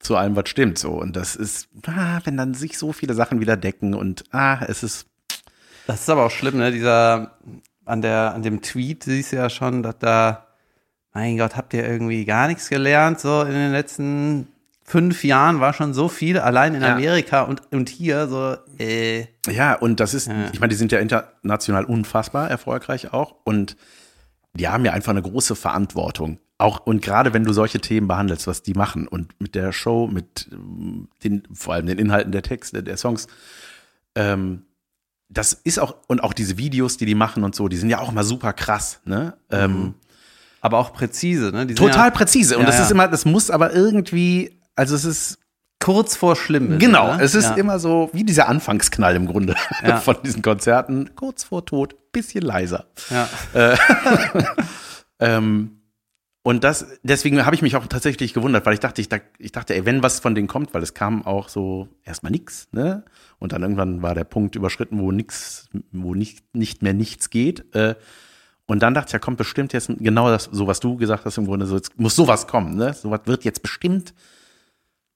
zu 0.00 0.16
allem, 0.16 0.36
was 0.36 0.50
stimmt. 0.50 0.78
So. 0.78 0.90
Und 0.90 1.16
das 1.16 1.34
ist, 1.34 1.68
ah, 1.86 2.20
wenn 2.24 2.36
dann 2.36 2.52
sich 2.52 2.76
so 2.76 2.92
viele 2.92 3.14
Sachen 3.14 3.40
wieder 3.40 3.56
decken 3.56 3.94
und 3.94 4.24
ah, 4.32 4.62
es 4.66 4.82
ist 4.82 5.06
Das 5.86 6.02
ist 6.02 6.10
aber 6.10 6.26
auch 6.26 6.30
schlimm, 6.30 6.58
ne? 6.58 6.70
Dieser, 6.72 7.38
an 7.86 8.02
der, 8.02 8.34
an 8.34 8.42
dem 8.42 8.62
Tweet 8.62 9.04
siehst 9.04 9.32
du 9.32 9.36
ja 9.36 9.50
schon, 9.50 9.82
dass 9.82 9.98
da, 9.98 10.46
mein 11.12 11.36
Gott, 11.38 11.56
habt 11.56 11.74
ihr 11.74 11.86
irgendwie 11.86 12.24
gar 12.24 12.46
nichts 12.48 12.68
gelernt? 12.68 13.20
So 13.20 13.42
in 13.42 13.52
den 13.52 13.72
letzten 13.72 14.48
fünf 14.82 15.24
Jahren 15.24 15.60
war 15.60 15.72
schon 15.72 15.94
so 15.94 16.08
viel, 16.08 16.38
allein 16.38 16.74
in 16.74 16.82
Ja. 16.82 16.94
Amerika 16.94 17.42
und, 17.42 17.62
und 17.72 17.88
hier, 17.88 18.28
so, 18.28 18.56
äh, 18.78 19.26
Ja, 19.50 19.74
und 19.74 20.00
das 20.00 20.12
ist, 20.14 20.28
Ja. 20.28 20.50
ich 20.52 20.60
meine, 20.60 20.70
die 20.70 20.76
sind 20.76 20.92
ja 20.92 20.98
international 20.98 21.84
unfassbar 21.84 22.50
erfolgreich 22.50 23.12
auch 23.12 23.34
und 23.44 23.76
die 24.54 24.68
haben 24.68 24.84
ja 24.84 24.92
einfach 24.92 25.10
eine 25.10 25.22
große 25.22 25.56
Verantwortung. 25.56 26.38
Auch 26.58 26.80
und 26.86 27.02
gerade 27.02 27.32
wenn 27.34 27.44
du 27.44 27.52
solche 27.52 27.80
Themen 27.80 28.06
behandelst, 28.06 28.46
was 28.46 28.62
die 28.62 28.74
machen 28.74 29.08
und 29.08 29.32
mit 29.40 29.54
der 29.56 29.72
Show, 29.72 30.06
mit 30.06 30.48
ähm, 30.52 31.08
den, 31.24 31.42
vor 31.52 31.74
allem 31.74 31.86
den 31.86 31.98
Inhalten 31.98 32.30
der 32.30 32.42
Texte, 32.42 32.82
der 32.82 32.96
Songs, 32.96 33.26
ähm, 34.14 34.62
das 35.28 35.52
ist 35.52 35.78
auch, 35.78 35.96
und 36.06 36.22
auch 36.22 36.32
diese 36.32 36.58
Videos, 36.58 36.96
die 36.96 37.06
die 37.06 37.14
machen 37.14 37.44
und 37.44 37.54
so, 37.54 37.68
die 37.68 37.76
sind 37.76 37.90
ja 37.90 37.98
auch 37.98 38.12
mal 38.12 38.24
super 38.24 38.52
krass, 38.52 39.00
ne? 39.04 39.34
Ähm, 39.50 39.94
aber 40.60 40.78
auch 40.78 40.92
präzise, 40.92 41.50
ne? 41.50 41.66
Die 41.66 41.74
total 41.74 42.08
ja 42.08 42.10
präzise. 42.10 42.56
Und 42.56 42.62
Ja, 42.62 42.66
das 42.66 42.78
ja. 42.78 42.84
ist 42.84 42.90
immer, 42.90 43.08
das 43.08 43.24
muss 43.24 43.50
aber 43.50 43.72
irgendwie, 43.72 44.58
also 44.76 44.94
es 44.94 45.04
ist 45.04 45.38
kurz 45.80 46.16
vor 46.16 46.36
schlimm. 46.36 46.72
ist, 46.72 46.78
Genau, 46.78 47.16
ne? 47.16 47.22
es 47.22 47.34
ist 47.34 47.58
immer 47.58 47.78
so 47.78 48.08
wie 48.12 48.24
dieser 48.24 48.48
Anfangsknall 48.48 49.16
im 49.16 49.26
Grunde 49.26 49.54
von 50.02 50.16
diesen 50.24 50.40
Konzerten, 50.40 51.10
kurz 51.14 51.44
vor 51.44 51.66
Tod, 51.66 51.96
bisschen 52.12 52.42
leiser. 52.42 52.86
Ja. 53.10 53.28
Ähm, 55.20 55.80
und 56.46 56.62
das, 56.62 56.86
deswegen 57.02 57.46
habe 57.46 57.56
ich 57.56 57.62
mich 57.62 57.74
auch 57.74 57.86
tatsächlich 57.86 58.34
gewundert, 58.34 58.66
weil 58.66 58.74
ich 58.74 58.80
dachte, 58.80 59.00
ich, 59.00 59.08
ich 59.38 59.50
dachte, 59.50 59.74
ey, 59.74 59.86
wenn 59.86 60.02
was 60.02 60.20
von 60.20 60.34
denen 60.34 60.46
kommt, 60.46 60.74
weil 60.74 60.82
es 60.82 60.92
kam 60.92 61.24
auch 61.24 61.48
so 61.48 61.88
erstmal 62.04 62.32
nix, 62.32 62.68
ne? 62.70 63.02
Und 63.38 63.52
dann 63.52 63.62
irgendwann 63.62 64.02
war 64.02 64.14
der 64.14 64.24
Punkt 64.24 64.54
überschritten, 64.54 65.00
wo 65.00 65.10
nix, 65.10 65.70
wo 65.90 66.14
nicht, 66.14 66.54
nicht 66.54 66.82
mehr 66.82 66.92
nichts 66.92 67.30
geht. 67.30 67.74
Äh, 67.74 67.94
und 68.66 68.82
dann 68.82 68.92
dachte 68.92 69.08
ich, 69.08 69.12
ja, 69.14 69.20
kommt 69.20 69.38
bestimmt 69.38 69.72
jetzt 69.72 69.90
genau 69.98 70.28
das, 70.28 70.50
so 70.52 70.66
was 70.66 70.80
du 70.80 70.98
gesagt 70.98 71.24
hast 71.24 71.38
im 71.38 71.46
Grunde, 71.46 71.64
so 71.64 71.76
jetzt 71.76 71.98
muss 71.98 72.14
sowas 72.14 72.46
kommen, 72.46 72.76
ne? 72.76 72.92
Sowas 72.92 73.20
wird 73.24 73.44
jetzt 73.44 73.62
bestimmt 73.62 74.12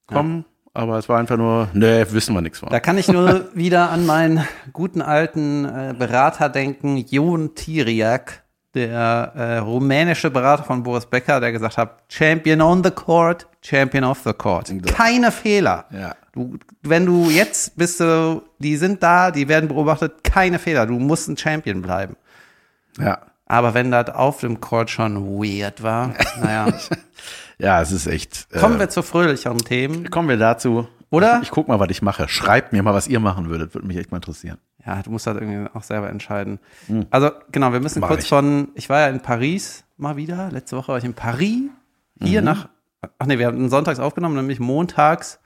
kommen. 0.07 0.45
aber 0.73 0.97
es 0.97 1.09
war 1.09 1.19
einfach 1.19 1.37
nur, 1.37 1.69
nee, 1.75 2.07
wissen 2.09 2.33
wir 2.33 2.41
nichts 2.41 2.57
von. 2.57 2.69
Da 2.69 2.79
kann 2.79 2.97
ich 2.97 3.07
nur 3.07 3.49
wieder 3.53 3.91
an 3.91 4.07
meinen 4.07 4.47
guten 4.73 5.03
alten 5.03 5.65
äh, 5.65 5.93
Berater 5.95 6.49
denken, 6.49 6.97
Jon 6.97 7.53
Tiriak, 7.53 8.43
der 8.87 9.31
äh, 9.35 9.57
rumänische 9.59 10.29
Berater 10.31 10.63
von 10.63 10.83
Boris 10.83 11.05
Becker, 11.05 11.39
der 11.39 11.51
gesagt 11.51 11.77
hat, 11.77 12.03
Champion 12.09 12.61
on 12.61 12.83
the 12.83 12.91
court, 12.91 13.47
Champion 13.61 14.03
off 14.03 14.21
the 14.25 14.33
court. 14.33 14.71
Keine 14.87 15.31
Fehler. 15.31 15.85
Ja. 15.91 16.15
Du, 16.33 16.57
wenn 16.83 17.05
du 17.05 17.29
jetzt 17.29 17.75
bist 17.77 17.99
du, 17.99 18.41
die 18.59 18.77
sind 18.77 19.01
da, 19.03 19.31
die 19.31 19.47
werden 19.47 19.67
beobachtet, 19.69 20.23
keine 20.23 20.59
Fehler. 20.59 20.85
Du 20.85 20.93
musst 20.99 21.27
ein 21.27 21.37
Champion 21.37 21.81
bleiben. 21.81 22.15
Ja. 22.99 23.19
Aber 23.45 23.73
wenn 23.73 23.91
das 23.91 24.09
auf 24.09 24.41
dem 24.41 24.59
Court 24.61 24.89
schon 24.89 25.39
weird 25.39 25.81
war, 25.83 26.13
naja. 26.41 26.67
Ja, 27.57 27.81
es 27.81 27.91
ist 27.91 28.07
echt. 28.07 28.47
äh, 28.51 28.59
Kommen 28.59 28.79
wir 28.79 28.89
zu 28.89 29.01
fröhlicheren 29.03 29.57
Themen. 29.59 30.09
kommen 30.09 30.29
wir 30.29 30.37
dazu. 30.37 30.87
Oder? 31.09 31.37
Ich, 31.37 31.49
ich 31.49 31.51
guck 31.51 31.67
mal, 31.67 31.79
was 31.79 31.89
ich 31.89 32.01
mache. 32.01 32.27
Schreibt 32.29 32.71
mir 32.73 32.83
mal, 32.83 32.93
was 32.93 33.07
ihr 33.07 33.19
machen 33.19 33.49
würdet. 33.49 33.73
Würde 33.73 33.87
mich 33.87 33.97
echt 33.97 34.11
mal 34.11 34.17
interessieren. 34.17 34.59
Ja, 34.95 35.01
du 35.03 35.11
musst 35.11 35.27
das 35.27 35.35
irgendwie 35.37 35.69
auch 35.73 35.83
selber 35.83 36.09
entscheiden. 36.09 36.59
Also, 37.11 37.29
genau, 37.51 37.71
wir 37.73 37.79
müssen. 37.79 37.99
Mach 37.99 38.07
kurz 38.07 38.23
ich. 38.23 38.29
von, 38.29 38.69
ich 38.73 38.89
war 38.89 39.01
ja 39.01 39.07
in 39.09 39.19
Paris 39.19 39.83
mal 39.97 40.15
wieder, 40.15 40.49
letzte 40.51 40.77
Woche 40.77 40.87
war 40.93 40.97
ich 40.97 41.03
in 41.05 41.13
Paris, 41.13 41.61
Mhm. 42.21 42.25
hier 42.25 42.41
nach, 42.41 42.69
ach 43.19 43.25
nee, 43.27 43.37
wir 43.37 43.45
haben 43.47 43.69
sonntags 43.69 43.99
aufgenommen, 43.99 44.35
nämlich 44.35 44.59
montags 44.59 45.39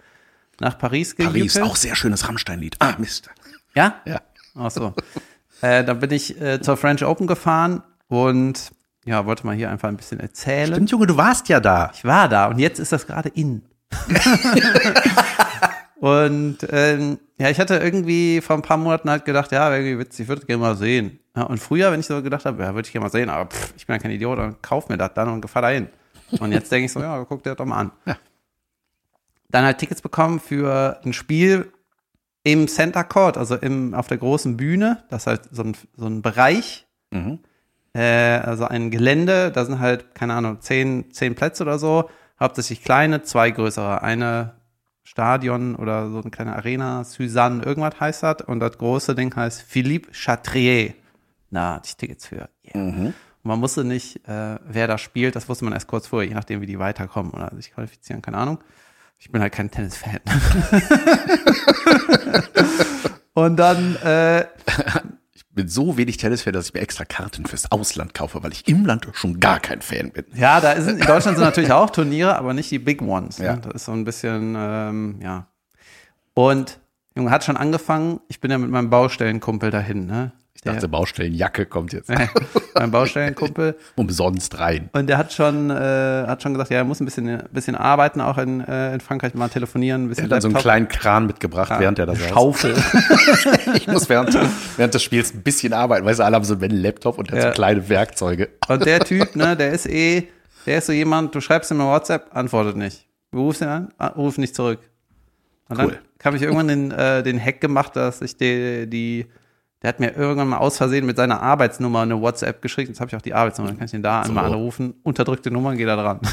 nach 0.59 0.77
Paris 0.77 1.13
Paris, 1.15 1.33
gejubelt. 1.33 1.61
auch 1.61 1.75
sehr 1.75 1.95
schönes 1.95 2.27
Rammstein-Lied. 2.27 2.77
Ah, 2.79 2.93
Mist. 2.97 3.29
Ja? 3.75 3.95
Ja. 4.05 4.21
Ach 4.55 4.71
so. 4.71 4.93
äh, 5.61 5.83
dann 5.83 5.99
bin 5.99 6.11
ich 6.11 6.39
äh, 6.41 6.61
zur 6.61 6.77
French 6.77 7.03
Open 7.05 7.27
gefahren 7.27 7.83
und 8.07 8.71
ja, 9.05 9.25
wollte 9.25 9.45
mal 9.45 9.55
hier 9.55 9.69
einfach 9.69 9.89
ein 9.89 9.97
bisschen 9.97 10.19
erzählen. 10.21 10.67
Stimmt, 10.71 10.89
Junge, 10.91 11.07
du 11.07 11.17
warst 11.17 11.49
ja 11.49 11.59
da. 11.59 11.91
Ich 11.93 12.05
war 12.05 12.29
da 12.29 12.45
und 12.47 12.59
jetzt 12.59 12.79
ist 12.79 12.91
das 12.93 13.05
gerade 13.05 13.29
in. 13.29 13.63
und 16.03 16.57
ähm, 16.69 17.17
ja, 17.37 17.49
ich 17.49 17.61
hatte 17.61 17.77
irgendwie 17.77 18.41
vor 18.41 18.57
ein 18.57 18.61
paar 18.61 18.75
Monaten 18.75 19.09
halt 19.09 19.23
gedacht, 19.23 19.53
ja, 19.53 19.71
wäre 19.71 19.79
irgendwie 19.81 19.99
witzig, 19.99 20.23
ich 20.23 20.27
würde 20.27 20.45
gerne 20.45 20.61
mal 20.61 20.75
sehen. 20.75 21.19
Ja, 21.33 21.43
und 21.43 21.59
früher, 21.59 21.93
wenn 21.93 22.01
ich 22.01 22.07
so 22.07 22.21
gedacht 22.21 22.43
habe, 22.45 22.61
ja, 22.61 22.75
würde 22.75 22.85
ich 22.85 22.91
gerne 22.91 23.05
mal 23.05 23.09
sehen, 23.09 23.29
aber 23.29 23.49
pff, 23.49 23.73
ich 23.77 23.87
bin 23.87 23.95
ja 23.95 24.01
kein 24.01 24.11
Idiot, 24.11 24.37
dann 24.37 24.61
kauf 24.61 24.89
mir 24.89 24.97
das 24.97 25.13
dann 25.13 25.29
und 25.29 25.49
fahr 25.49 25.61
da 25.61 25.69
hin. 25.69 25.87
Und 26.41 26.51
jetzt 26.51 26.69
denke 26.73 26.87
ich 26.87 26.91
so, 26.91 26.99
ja, 26.99 27.23
guck 27.23 27.41
dir 27.43 27.51
das 27.51 27.57
doch 27.57 27.65
mal 27.65 27.77
an. 27.77 27.91
Ja. 28.05 28.17
Dann 29.49 29.63
halt 29.63 29.77
Tickets 29.77 30.01
bekommen 30.01 30.41
für 30.41 30.99
ein 31.05 31.13
Spiel 31.13 31.71
im 32.43 32.67
Center 32.67 33.05
Court, 33.05 33.37
also 33.37 33.55
im, 33.55 33.93
auf 33.93 34.07
der 34.07 34.17
großen 34.17 34.57
Bühne. 34.57 35.05
Das 35.09 35.23
ist 35.23 35.27
halt 35.27 35.41
so 35.51 35.63
ein, 35.63 35.77
so 35.95 36.05
ein 36.07 36.21
Bereich, 36.21 36.85
Mhm. 37.11 37.39
äh, 37.93 38.01
also 38.39 38.65
ein 38.65 38.91
Gelände, 38.91 39.51
da 39.51 39.63
sind 39.63 39.79
halt, 39.79 40.15
keine 40.15 40.33
Ahnung, 40.33 40.59
zehn, 40.59 41.13
zehn 41.13 41.33
Plätze 41.35 41.63
oder 41.63 41.79
so, 41.79 42.09
hauptsächlich 42.39 42.83
kleine, 42.83 43.21
zwei 43.23 43.51
größere. 43.51 44.01
Eine 44.01 44.55
Stadion 45.13 45.75
oder 45.75 46.09
so 46.09 46.21
eine 46.21 46.31
kleine 46.31 46.55
Arena, 46.55 47.03
Suzanne, 47.03 47.63
irgendwas 47.63 47.99
heißt 47.99 48.23
das. 48.23 48.37
Und 48.47 48.59
das 48.59 48.79
große 48.79 49.13
Ding 49.13 49.35
heißt 49.35 49.61
Philippe 49.61 50.09
Chatrier. 50.11 50.95
Na, 51.51 51.75
hatte 51.75 51.89
ich 51.89 51.97
Tickets 51.97 52.25
für. 52.25 52.49
Yeah. 52.65 52.83
Und 52.83 53.13
man 53.43 53.59
musste 53.59 53.83
nicht, 53.83 54.27
äh, 54.27 54.57
wer 54.65 54.87
da 54.87 54.97
spielt, 54.97 55.35
das 55.35 55.47
wusste 55.47 55.65
man 55.65 55.75
erst 55.75 55.87
kurz 55.87 56.07
vorher, 56.07 56.27
je 56.27 56.33
nachdem, 56.33 56.61
wie 56.61 56.65
die 56.65 56.79
weiterkommen 56.79 57.31
oder 57.31 57.51
sich 57.55 57.71
qualifizieren, 57.71 58.23
keine 58.23 58.37
Ahnung. 58.37 58.57
Ich 59.19 59.31
bin 59.31 59.39
halt 59.39 59.53
kein 59.53 59.69
Tennisfan. 59.69 60.15
Und 63.35 63.57
dann, 63.57 63.95
äh, 63.97 64.47
bin 65.53 65.67
so 65.67 65.97
wenig 65.97 66.17
Tennisfan, 66.17 66.53
dass 66.53 66.67
ich 66.67 66.73
mir 66.73 66.81
extra 66.81 67.05
Karten 67.05 67.45
fürs 67.45 67.71
Ausland 67.71 68.13
kaufe, 68.13 68.43
weil 68.43 68.51
ich 68.51 68.67
im 68.67 68.85
Land 68.85 69.07
schon 69.13 69.39
gar 69.39 69.59
kein 69.59 69.81
Fan 69.81 70.11
bin. 70.11 70.25
Ja, 70.33 70.59
da 70.59 70.71
ist, 70.73 70.87
in 70.87 70.99
Deutschland 70.99 71.37
sind 71.37 71.45
natürlich 71.45 71.71
auch 71.71 71.89
Turniere, 71.89 72.35
aber 72.35 72.53
nicht 72.53 72.71
die 72.71 72.79
Big 72.79 73.01
Ones. 73.01 73.37
Ja. 73.37 73.55
Ne? 73.55 73.61
Das 73.61 73.73
ist 73.73 73.85
so 73.85 73.91
ein 73.91 74.03
bisschen, 74.03 74.55
ähm, 74.57 75.19
ja. 75.21 75.47
Und 76.33 76.79
Junge 77.15 77.29
hat 77.29 77.43
schon 77.43 77.57
angefangen. 77.57 78.19
Ich 78.27 78.39
bin 78.39 78.49
ja 78.49 78.57
mit 78.57 78.71
meinem 78.71 78.89
Baustellenkumpel 78.89 79.69
dahin, 79.69 80.07
ne? 80.07 80.31
Dachte, 80.63 80.87
Baustellenjacke 80.87 81.65
kommt 81.65 81.93
jetzt 81.93 82.09
mein 82.75 82.91
Baustellenkumpel. 82.91 83.75
umsonst 83.95 84.59
rein. 84.59 84.89
Und 84.93 85.07
der 85.07 85.17
hat 85.17 85.33
schon, 85.33 85.69
äh, 85.69 85.73
hat 85.73 86.41
schon 86.41 86.53
gesagt, 86.53 86.69
ja, 86.71 86.77
er 86.77 86.83
muss 86.83 86.99
ein 86.99 87.05
bisschen, 87.05 87.27
ein 87.29 87.43
bisschen 87.51 87.75
arbeiten, 87.75 88.21
auch 88.21 88.37
in, 88.37 88.61
äh, 88.61 88.93
in 88.93 88.99
Frankreich 89.01 89.33
mal 89.33 89.49
telefonieren, 89.49 90.05
ein 90.09 90.13
Er 90.17 90.23
hat 90.23 90.31
dann 90.31 90.41
so 90.41 90.47
einen 90.47 90.57
kleinen 90.57 90.87
Kran 90.87 91.27
mitgebracht, 91.27 91.73
während 91.79 91.99
er 91.99 92.05
da 92.05 92.15
saß. 92.15 92.29
Schaufel. 92.29 92.75
Ich 93.75 93.87
muss 93.87 94.07
während, 94.09 94.37
während 94.77 94.93
des 94.93 95.03
Spiels 95.03 95.33
ein 95.33 95.41
bisschen 95.41 95.73
arbeiten. 95.73 96.05
Weißt 96.05 96.19
du, 96.19 96.23
alle 96.23 96.35
haben 96.35 96.43
so 96.45 96.53
einen 96.55 96.77
Laptop 96.77 97.17
und 97.17 97.31
Ja. 97.31 97.41
so 97.41 97.49
kleine 97.51 97.87
Werkzeuge. 97.89 98.49
Und 98.67 98.85
der 98.85 98.99
Typ, 98.99 99.35
ne, 99.35 99.55
der 99.55 99.71
ist 99.71 99.87
eh, 99.87 100.27
der 100.65 100.77
ist 100.77 100.85
so 100.87 100.93
jemand, 100.93 101.35
du 101.35 101.41
schreibst 101.41 101.71
ihm 101.71 101.81
eine 101.81 101.89
WhatsApp, 101.89 102.35
antwortet 102.35 102.77
nicht. 102.77 103.05
Du 103.31 103.39
rufst 103.41 103.61
ihn 103.61 103.67
an, 103.67 103.89
ah, 103.97 104.07
ruf 104.07 104.37
nicht 104.37 104.55
zurück. 104.55 104.79
Und 105.69 105.79
Cool. 105.79 105.87
dann 105.87 106.25
habe 106.25 106.37
ich 106.37 106.43
irgendwann 106.43 106.67
den, 106.67 106.91
äh, 106.91 107.23
den 107.23 107.43
Hack 107.43 107.59
gemacht, 107.61 107.95
dass 107.95 108.21
ich 108.21 108.37
die, 108.37 108.87
die, 108.87 109.25
der 109.83 109.89
hat 109.89 109.99
mir 109.99 110.15
irgendwann 110.15 110.47
mal 110.47 110.57
aus 110.57 110.77
Versehen 110.77 111.05
mit 111.05 111.17
seiner 111.17 111.41
Arbeitsnummer 111.41 112.01
eine 112.01 112.19
WhatsApp 112.21 112.61
geschickt. 112.61 112.87
Jetzt 112.89 112.99
habe 113.01 113.09
ich 113.09 113.15
auch 113.15 113.21
die 113.21 113.33
Arbeitsnummer, 113.33 113.69
dann 113.69 113.77
kann 113.77 113.87
ich 113.87 113.93
ihn 113.93 114.01
da 114.01 114.21
einmal 114.21 114.45
anrufen. 114.45 114.95
Unterdrückte 115.03 115.51
Nummer, 115.51 115.75
geht 115.75 115.87
da 115.87 115.95
dran. 115.95 116.19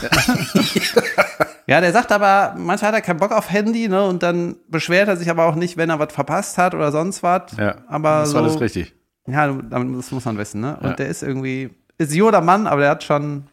Ja. 1.67 1.81
der 1.81 1.93
sagt 1.93 2.11
aber, 2.11 2.55
manchmal 2.59 2.89
hat 2.89 2.99
er 2.99 3.01
keinen 3.03 3.19
Bock 3.21 3.31
auf 3.33 3.51
Handy, 3.51 3.89
ne? 3.89 4.05
Und 4.05 4.23
dann 4.25 4.57
beschwert 4.69 5.07
er 5.09 5.17
sich 5.17 5.31
aber 5.31 5.45
auch 5.45 5.55
nicht, 5.55 5.77
wenn 5.77 5.89
er 5.91 5.99
was 6.01 6.13
verpasst 6.13 6.59
hat 6.59 6.75
oder 6.75 6.91
sonst 6.91 7.23
was. 7.23 7.43
Ja, 7.57 7.77
aber 7.87 8.21
das 8.21 8.31
so, 8.31 8.37
war 8.37 8.43
alles 8.43 8.61
richtig. 8.61 8.93
ja, 9.29 9.53
das 9.53 10.11
muss 10.11 10.25
man 10.25 10.37
wissen, 10.39 10.61
ne? 10.61 10.77
Und 10.81 10.89
Ja. 10.91 10.93
der 10.95 11.09
ist 11.09 11.23
irgendwie, 11.23 11.71
ist 11.99 12.13
Joda 12.15 12.41
Mann, 12.41 12.67
aber 12.67 12.81
der 12.81 12.91
hat 12.91 13.05
schon, 13.05 13.45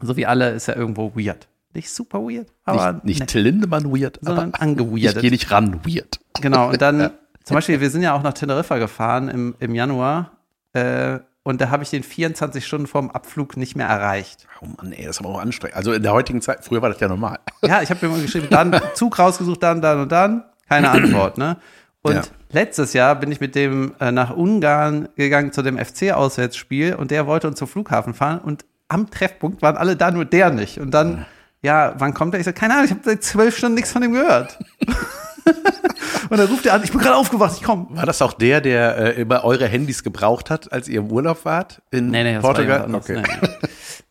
so 0.00 0.16
wie 0.18 0.26
alle, 0.26 0.50
ist 0.50 0.68
er 0.68 0.76
irgendwo 0.76 1.12
weird. 1.14 1.48
Nicht 1.74 1.90
super 1.90 2.20
weird, 2.20 2.48
aber 2.64 2.92
Nicht, 3.04 3.04
nicht 3.20 3.26
Till 3.28 3.42
Lindemann 3.42 3.90
weird, 3.94 4.18
sondern 4.22 4.48
aber 4.48 4.56
ich 4.56 4.62
angeweirdet. 4.62 5.20
gehe 5.22 5.30
nicht 5.30 5.50
ran 5.50 5.80
weird. 5.86 6.20
Genau, 6.42 6.68
und 6.70 6.82
dann, 6.82 7.10
zum 7.46 7.54
Beispiel, 7.54 7.80
wir 7.80 7.88
sind 7.90 8.02
ja 8.02 8.12
auch 8.12 8.22
nach 8.22 8.34
Teneriffa 8.34 8.76
gefahren 8.76 9.28
im, 9.28 9.54
im 9.58 9.74
Januar, 9.74 10.32
äh, 10.74 11.20
und 11.42 11.60
da 11.60 11.70
habe 11.70 11.84
ich 11.84 11.90
den 11.90 12.02
24 12.02 12.66
Stunden 12.66 12.88
vorm 12.88 13.08
Abflug 13.08 13.56
nicht 13.56 13.76
mehr 13.76 13.86
erreicht. 13.86 14.48
Oh 14.60 14.66
Mann, 14.76 14.92
ey, 14.92 15.06
das 15.06 15.16
ist 15.16 15.20
aber 15.24 15.28
auch 15.32 15.38
anstrengend. 15.40 15.76
Also 15.76 15.92
in 15.92 16.02
der 16.02 16.12
heutigen 16.12 16.42
Zeit, 16.42 16.64
früher 16.64 16.82
war 16.82 16.88
das 16.88 16.98
ja 16.98 17.06
normal. 17.06 17.38
Ja, 17.62 17.82
ich 17.82 17.90
habe 17.90 18.04
mir 18.04 18.12
mal 18.16 18.20
geschrieben, 18.20 18.48
dann 18.50 18.78
Zug 18.94 19.16
rausgesucht, 19.20 19.62
dann, 19.62 19.80
dann 19.80 20.00
und 20.00 20.10
dann. 20.10 20.42
Keine 20.68 20.90
Antwort, 20.90 21.38
ne? 21.38 21.56
Und 22.02 22.14
Ja. 22.16 22.22
letztes 22.50 22.94
Jahr 22.94 23.14
bin 23.14 23.30
ich 23.30 23.40
mit 23.40 23.54
dem 23.54 23.94
äh, 24.00 24.10
nach 24.10 24.34
Ungarn 24.36 25.08
gegangen 25.14 25.52
zu 25.52 25.62
dem 25.62 25.78
FC-Auswärtsspiel 25.78 26.96
und 26.96 27.12
der 27.12 27.28
wollte 27.28 27.46
uns 27.46 27.60
zum 27.60 27.68
Flughafen 27.68 28.12
fahren 28.12 28.40
und 28.40 28.64
am 28.88 29.08
Treffpunkt 29.08 29.62
waren 29.62 29.76
alle 29.76 29.94
da, 29.94 30.10
nur 30.10 30.24
der 30.24 30.50
nicht. 30.50 30.80
Und 30.80 30.90
dann, 30.90 31.26
ja, 31.62 31.94
wann 31.98 32.12
kommt 32.12 32.34
er? 32.34 32.40
Ich 32.40 32.46
so, 32.46 32.52
keine 32.52 32.74
Ahnung, 32.74 32.86
ich 32.86 32.90
habe 32.90 33.02
seit 33.04 33.22
zwölf 33.22 33.56
Stunden 33.56 33.76
nichts 33.76 33.92
von 33.92 34.02
ihm 34.02 34.14
gehört. 34.14 34.58
und 36.30 36.38
dann 36.38 36.48
ruft 36.48 36.66
er 36.66 36.74
an, 36.74 36.82
ich 36.84 36.90
bin 36.90 37.00
gerade 37.00 37.16
aufgewacht, 37.16 37.54
ich 37.56 37.62
komme. 37.62 37.86
War 37.90 38.06
das 38.06 38.20
auch 38.22 38.32
der, 38.32 38.60
der 38.60 38.96
äh, 38.96 39.20
immer 39.20 39.44
eure 39.44 39.66
Handys 39.66 40.02
gebraucht 40.02 40.50
hat, 40.50 40.72
als 40.72 40.88
ihr 40.88 41.00
im 41.00 41.10
Urlaub 41.10 41.44
wart 41.44 41.82
in 41.90 42.10
Nee, 42.10 42.24
nee, 42.24 42.34
das 42.34 42.42
Portugal? 42.42 42.92
okay. 42.94 43.22
Nee, 43.22 43.48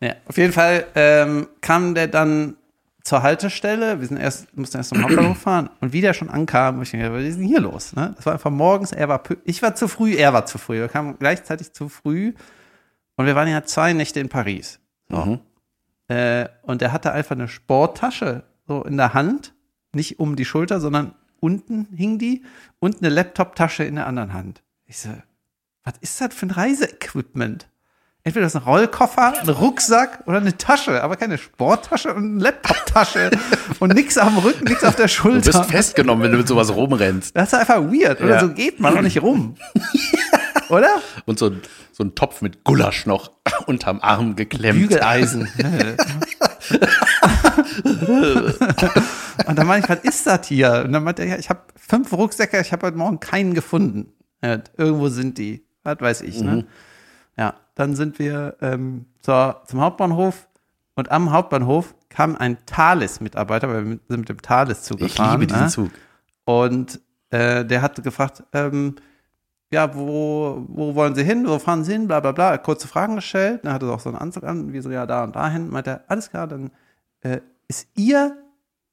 nee. 0.00 0.12
Auf 0.26 0.36
jeden 0.36 0.52
Fall 0.52 0.86
ähm, 0.94 1.48
kam 1.60 1.94
der 1.94 2.08
dann 2.08 2.56
zur 3.02 3.22
Haltestelle. 3.22 4.00
Wir 4.00 4.06
sind 4.08 4.16
erst, 4.16 4.56
mussten 4.56 4.78
erst 4.78 4.88
zum 4.90 5.02
Hauptbahnhof 5.02 5.38
fahren. 5.38 5.70
Und 5.80 5.92
wie 5.92 6.00
der 6.00 6.12
schon 6.12 6.28
ankam, 6.28 6.82
ich 6.82 6.90
dachte, 6.90 7.12
was 7.12 7.22
ist 7.22 7.38
denn 7.38 7.46
hier 7.46 7.60
los? 7.60 7.94
Ne? 7.94 8.12
Das 8.16 8.26
war 8.26 8.32
einfach 8.32 8.50
morgens, 8.50 8.92
er 8.92 9.08
war, 9.08 9.22
ich 9.44 9.62
war 9.62 9.74
zu 9.74 9.86
früh, 9.86 10.14
er 10.14 10.32
war 10.32 10.46
zu 10.46 10.58
früh. 10.58 10.80
Wir 10.80 10.88
kamen 10.88 11.16
gleichzeitig 11.18 11.72
zu 11.72 11.88
früh. 11.88 12.34
Und 13.16 13.26
wir 13.26 13.34
waren 13.34 13.48
ja 13.48 13.64
zwei 13.64 13.92
Nächte 13.92 14.20
in 14.20 14.28
Paris. 14.28 14.80
Mhm. 15.08 15.40
Äh, 16.08 16.48
und 16.62 16.82
er 16.82 16.92
hatte 16.92 17.12
einfach 17.12 17.36
eine 17.36 17.48
Sporttasche 17.48 18.42
so 18.66 18.82
in 18.82 18.96
der 18.96 19.14
Hand, 19.14 19.54
nicht 19.94 20.18
um 20.18 20.36
die 20.36 20.44
Schulter, 20.44 20.80
sondern 20.80 21.14
unten 21.40 21.86
hing 21.94 22.18
die 22.18 22.44
und 22.78 22.98
eine 22.98 23.08
Laptoptasche 23.08 23.84
in 23.84 23.96
der 23.96 24.06
anderen 24.06 24.32
Hand. 24.32 24.62
Ich 24.86 24.98
so, 24.98 25.10
was 25.84 25.94
ist 26.00 26.20
das 26.20 26.34
für 26.34 26.46
ein 26.46 26.50
Reiseequipment? 26.50 27.68
Entweder 28.24 28.44
das 28.46 28.56
ist 28.56 28.60
ein 28.60 28.64
Rollkoffer, 28.64 29.34
ein 29.40 29.48
Rucksack 29.48 30.24
oder 30.26 30.38
eine 30.38 30.56
Tasche, 30.56 31.00
aber 31.04 31.14
keine 31.14 31.38
Sporttasche 31.38 32.12
und 32.12 32.24
eine 32.32 32.42
Laptoptasche 32.42 33.30
und 33.78 33.94
nix 33.94 34.18
am 34.18 34.36
Rücken, 34.38 34.64
nix 34.64 34.82
auf 34.82 34.96
der 34.96 35.06
Du 35.06 35.12
Schulter. 35.12 35.52
bist 35.60 35.70
festgenommen, 35.70 36.24
wenn 36.24 36.32
du 36.32 36.38
mit 36.38 36.48
sowas 36.48 36.74
rumrennst. 36.74 37.36
das 37.36 37.52
ist 37.52 37.54
einfach 37.54 37.76
weird, 37.82 38.20
oder 38.20 38.34
Ja. 38.34 38.40
so 38.40 38.48
geht 38.48 38.80
man 38.80 38.96
auch 38.98 39.02
nicht 39.02 39.22
rum. 39.22 39.54
Oder? 40.68 41.00
Und 41.26 41.38
so, 41.38 41.46
ein- 41.50 41.62
so 41.92 42.02
ein 42.02 42.16
Topf 42.16 42.42
mit 42.42 42.64
Gulasch 42.64 43.06
noch 43.06 43.30
unterm 43.66 44.00
Arm 44.00 44.34
geklemmt. 44.34 44.80
Bügeleisen. 44.80 45.48
Und 49.46 49.58
dann 49.58 49.66
meine 49.66 49.82
ich, 49.84 49.88
was 49.88 50.00
ist 50.00 50.26
das 50.26 50.46
hier? 50.46 50.82
Und 50.84 50.92
dann 50.92 51.04
meinte 51.04 51.22
er, 51.22 51.28
ja, 51.28 51.36
ich 51.38 51.48
habe 51.50 51.60
fünf 51.76 52.12
Rucksäcke, 52.12 52.60
ich 52.60 52.72
habe 52.72 52.86
heute 52.86 52.96
Morgen 52.96 53.20
keinen 53.20 53.54
gefunden. 53.54 54.12
Ja, 54.42 54.58
irgendwo 54.76 55.08
sind 55.08 55.38
die. 55.38 55.64
Was 55.82 56.00
weiß 56.00 56.20
ich, 56.22 56.40
Mhm. 56.40 56.46
ne? 56.46 56.66
Ja, 57.38 57.54
dann 57.74 57.94
sind 57.94 58.18
wir 58.18 58.56
ähm, 58.60 59.06
zur, 59.20 59.62
zum 59.66 59.80
Hauptbahnhof 59.80 60.48
und 60.94 61.10
am 61.10 61.30
Hauptbahnhof 61.32 61.94
kam 62.08 62.34
ein 62.36 62.56
Thales-Mitarbeiter, 62.66 63.68
weil 63.68 63.84
wir 63.84 63.98
sind 64.08 64.20
mit 64.20 64.28
dem 64.28 64.40
Thales-Zug 64.40 65.00
Ich 65.02 65.14
gefahren. 65.14 65.32
liebe 65.40 65.46
diesen 65.52 65.64
ne? 65.64 65.68
Zug. 65.70 65.90
Und 66.44 67.00
äh, 67.30 67.64
der 67.64 67.82
hat 67.82 68.02
gefragt, 68.02 68.42
ähm, 68.52 68.96
ja, 69.72 69.94
wo, 69.94 70.64
wo 70.68 70.94
wollen 70.94 71.14
Sie 71.14 71.24
hin? 71.24 71.46
Wo 71.46 71.58
fahren 71.58 71.84
Sie 71.84 71.92
hin? 71.92 72.06
Bla 72.06 72.20
bla 72.20 72.32
bla. 72.32 72.56
Kurze 72.56 72.86
Fragen 72.88 73.16
gestellt. 73.16 73.64
Dann 73.64 73.72
hatte 73.72 73.86
er 73.86 73.92
auch 73.94 74.00
so 74.00 74.08
einen 74.08 74.18
Anzug 74.18 74.44
an, 74.44 74.72
wie 74.72 74.80
so, 74.80 74.90
ja, 74.90 75.06
da 75.06 75.24
und 75.24 75.34
dahin. 75.36 75.68
Meint 75.68 75.88
er, 75.88 76.04
alles 76.08 76.30
klar, 76.30 76.46
dann 76.46 76.70
äh, 77.20 77.40
ist 77.68 77.88
Ihr 77.96 78.36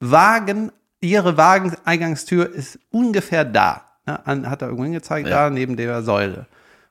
Wagen 0.00 0.70
ihre 1.00 1.36
Wageneingangstür 1.36 2.52
ist 2.52 2.78
ungefähr 2.90 3.44
da. 3.44 3.82
Ne? 4.06 4.20
Hat 4.24 4.62
er 4.62 4.68
irgendwo 4.68 4.84
hingezeigt, 4.84 5.28
Ja. 5.28 5.44
da 5.44 5.50
neben 5.50 5.76
der 5.76 6.02
Säule. 6.02 6.46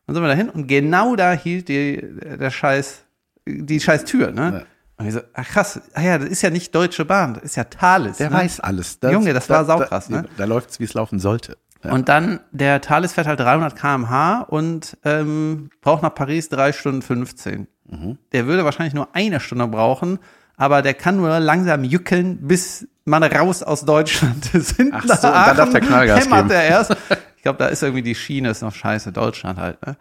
Dann 0.06 0.16
sind 0.16 0.24
wir 0.24 0.28
dahin 0.28 0.50
und 0.50 0.68
genau 0.68 1.16
da 1.16 1.32
hielt 1.34 1.70
die, 1.70 2.02
der 2.40 2.52
Scheiß, 2.52 3.04
die 3.48 3.80
scheiß 3.80 4.06
Tür, 4.06 4.32
ne? 4.32 4.60
Ja. 4.60 4.66
Und 4.98 5.08
ich 5.08 5.14
so, 5.14 5.22
ach 5.34 5.48
krass, 5.48 5.82
ah 5.94 6.02
ja, 6.02 6.18
das 6.18 6.30
ist 6.30 6.42
ja 6.44 6.50
nicht 6.50 6.76
Deutsche 6.76 7.04
Bahn, 7.06 7.34
das 7.34 7.44
ist 7.44 7.56
ja 7.56 7.64
Thales. 7.64 8.18
Der 8.18 8.30
ne? 8.30 8.36
weiß 8.36 8.60
alles. 8.60 9.00
Junge, 9.02 9.34
das 9.34 9.50
war 9.50 9.66
saukrass, 9.66 10.08
da, 10.08 10.22
ne? 10.22 10.30
Da 10.38 10.46
läuft's, 10.46 10.80
wie 10.80 10.84
es 10.84 10.94
laufen 10.94 11.20
sollte. 11.20 11.58
Ja. 11.84 11.92
Und 11.92 12.10
dann, 12.10 12.40
der 12.52 12.80
Thales 12.82 13.14
fährt 13.14 13.28
halt 13.28 13.40
300 13.40 13.76
km/h 13.76 14.42
und 14.42 14.98
ähm, 15.04 15.70
braucht 15.82 16.04
nach 16.04 16.14
Paris 16.14 16.48
drei 16.50 16.72
Stunden 16.74 17.02
15. 17.02 17.68
Mhm. 17.90 18.18
Der 18.32 18.46
würde 18.46 18.64
wahrscheinlich 18.66 18.94
nur 18.94 19.14
eine 19.16 19.40
Stunde 19.40 19.68
brauchen, 19.68 20.20
aber 20.58 20.82
der 20.82 20.94
kann 20.94 21.18
nur 21.18 21.40
langsam 21.40 21.84
jückeln, 21.84 22.38
bis 22.48 22.88
man 23.06 23.24
raus 23.24 23.64
aus 23.64 23.86
Deutschland 23.86 24.54
ist. 24.56 24.78
Hinten 24.78 24.94
Ach 24.96 25.04
so, 25.04 25.28
und 25.28 25.34
dann 25.34 25.58
darf 25.58 25.70
der 25.72 25.82
Knallgas 25.82 26.24
geben. 26.28 26.50
er 26.52 26.64
erst. 26.64 26.96
Ich 27.38 27.44
glaube, 27.44 27.60
da 27.60 27.66
ist 27.68 27.84
irgendwie 27.84 28.04
die 28.04 28.16
Schiene, 28.16 28.50
ist 28.52 28.62
noch 28.62 28.74
scheiße, 28.74 29.12
Deutschland 29.12 29.60
halt. 29.60 29.86
Ne? 29.86 29.98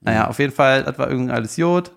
Naja, 0.00 0.28
auf 0.28 0.38
jeden 0.38 0.52
Fall, 0.52 0.84
das 0.84 0.96
war 0.96 1.10
irgendwie 1.10 1.32
alles 1.32 1.56
Jod. 1.56 1.90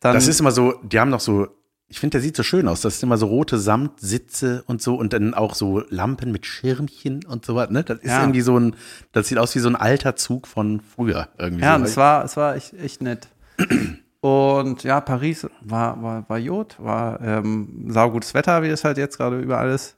Dann, 0.00 0.12
Das 0.12 0.28
ist 0.28 0.38
immer 0.38 0.50
so, 0.50 0.74
die 0.82 1.00
haben 1.00 1.08
noch 1.08 1.20
so, 1.20 1.48
ich 1.88 1.98
finde, 1.98 2.12
der 2.16 2.20
sieht 2.20 2.36
so 2.36 2.42
schön 2.42 2.68
aus. 2.68 2.82
Das 2.82 3.00
sind 3.00 3.08
immer 3.08 3.16
so 3.16 3.24
rote 3.24 3.56
Samtsitze 3.58 4.64
und 4.66 4.82
so 4.82 4.96
und 4.96 5.14
dann 5.14 5.32
auch 5.32 5.54
so 5.54 5.82
Lampen 5.88 6.30
mit 6.30 6.44
Schirmchen 6.44 7.24
und 7.24 7.46
so 7.46 7.54
was. 7.54 7.70
Ne? 7.70 7.84
Das 7.84 8.00
ist 8.00 8.08
Ja. 8.10 8.20
irgendwie 8.20 8.42
so 8.42 8.58
ein, 8.60 8.76
das 9.12 9.28
sieht 9.28 9.38
aus 9.38 9.54
wie 9.54 9.60
so 9.60 9.70
ein 9.70 9.76
alter 9.76 10.14
Zug 10.14 10.46
von 10.46 10.82
früher. 10.82 11.28
Irgendwie 11.38 11.64
Ja, 11.64 11.70
so. 11.72 11.76
und 11.80 11.84
es 11.86 11.96
war, 11.96 12.22
es 12.22 12.36
war 12.36 12.54
echt, 12.54 12.74
echt 12.74 13.00
nett. 13.00 13.28
Und 14.20 14.82
ja, 14.82 15.00
Paris 15.00 15.46
war, 15.60 16.02
war, 16.02 16.28
war 16.28 16.38
Jod, 16.38 16.76
war 16.82 17.20
ähm, 17.20 17.84
saugutes 17.88 18.34
Wetter, 18.34 18.62
wie 18.62 18.68
es 18.68 18.82
halt 18.84 18.98
jetzt 18.98 19.16
gerade 19.16 19.38
überall 19.40 19.70
ist. 19.70 19.96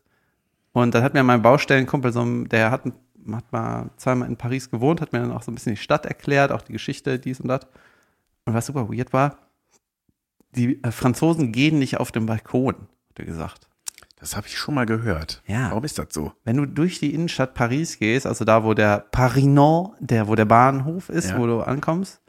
Und 0.72 0.94
dann 0.94 1.02
hat 1.02 1.14
mir 1.14 1.22
mein 1.22 1.42
Baustellenkumpel, 1.42 2.12
so, 2.12 2.24
der 2.44 2.70
hat, 2.70 2.82
hat 3.32 3.52
mal 3.52 3.90
zweimal 3.96 4.28
in 4.28 4.36
Paris 4.36 4.70
gewohnt, 4.70 5.00
hat 5.00 5.12
mir 5.12 5.20
dann 5.20 5.32
auch 5.32 5.42
so 5.42 5.50
ein 5.50 5.54
bisschen 5.54 5.74
die 5.74 5.80
Stadt 5.80 6.04
erklärt, 6.06 6.52
auch 6.52 6.62
die 6.62 6.72
Geschichte, 6.72 7.18
dies 7.18 7.40
und 7.40 7.48
das. 7.48 7.62
Und 8.44 8.54
was 8.54 8.66
super 8.66 8.88
weird 8.90 9.12
war, 9.12 9.36
die 10.54 10.82
äh, 10.82 10.90
Franzosen 10.90 11.52
gehen 11.52 11.78
nicht 11.78 11.98
auf 11.98 12.12
den 12.12 12.26
Balkon, 12.26 12.74
hat 12.74 13.18
er 13.18 13.24
gesagt. 13.24 13.68
Das 14.16 14.36
habe 14.36 14.46
ich 14.48 14.58
schon 14.58 14.74
mal 14.74 14.84
gehört. 14.84 15.42
Ja. 15.46 15.70
Warum 15.70 15.84
ist 15.84 15.98
das 15.98 16.08
so? 16.10 16.32
Wenn 16.44 16.58
du 16.58 16.66
durch 16.66 16.98
die 17.00 17.14
Innenstadt 17.14 17.54
Paris 17.54 17.98
gehst, 17.98 18.26
also 18.26 18.44
da, 18.44 18.64
wo 18.64 18.74
der 18.74 18.98
Parinon, 19.10 19.92
der, 19.98 20.28
wo 20.28 20.34
der 20.34 20.44
Bahnhof 20.44 21.08
ist, 21.08 21.30
Ja. 21.30 21.38
wo 21.38 21.46
du 21.46 21.62
ankommst, 21.62 22.19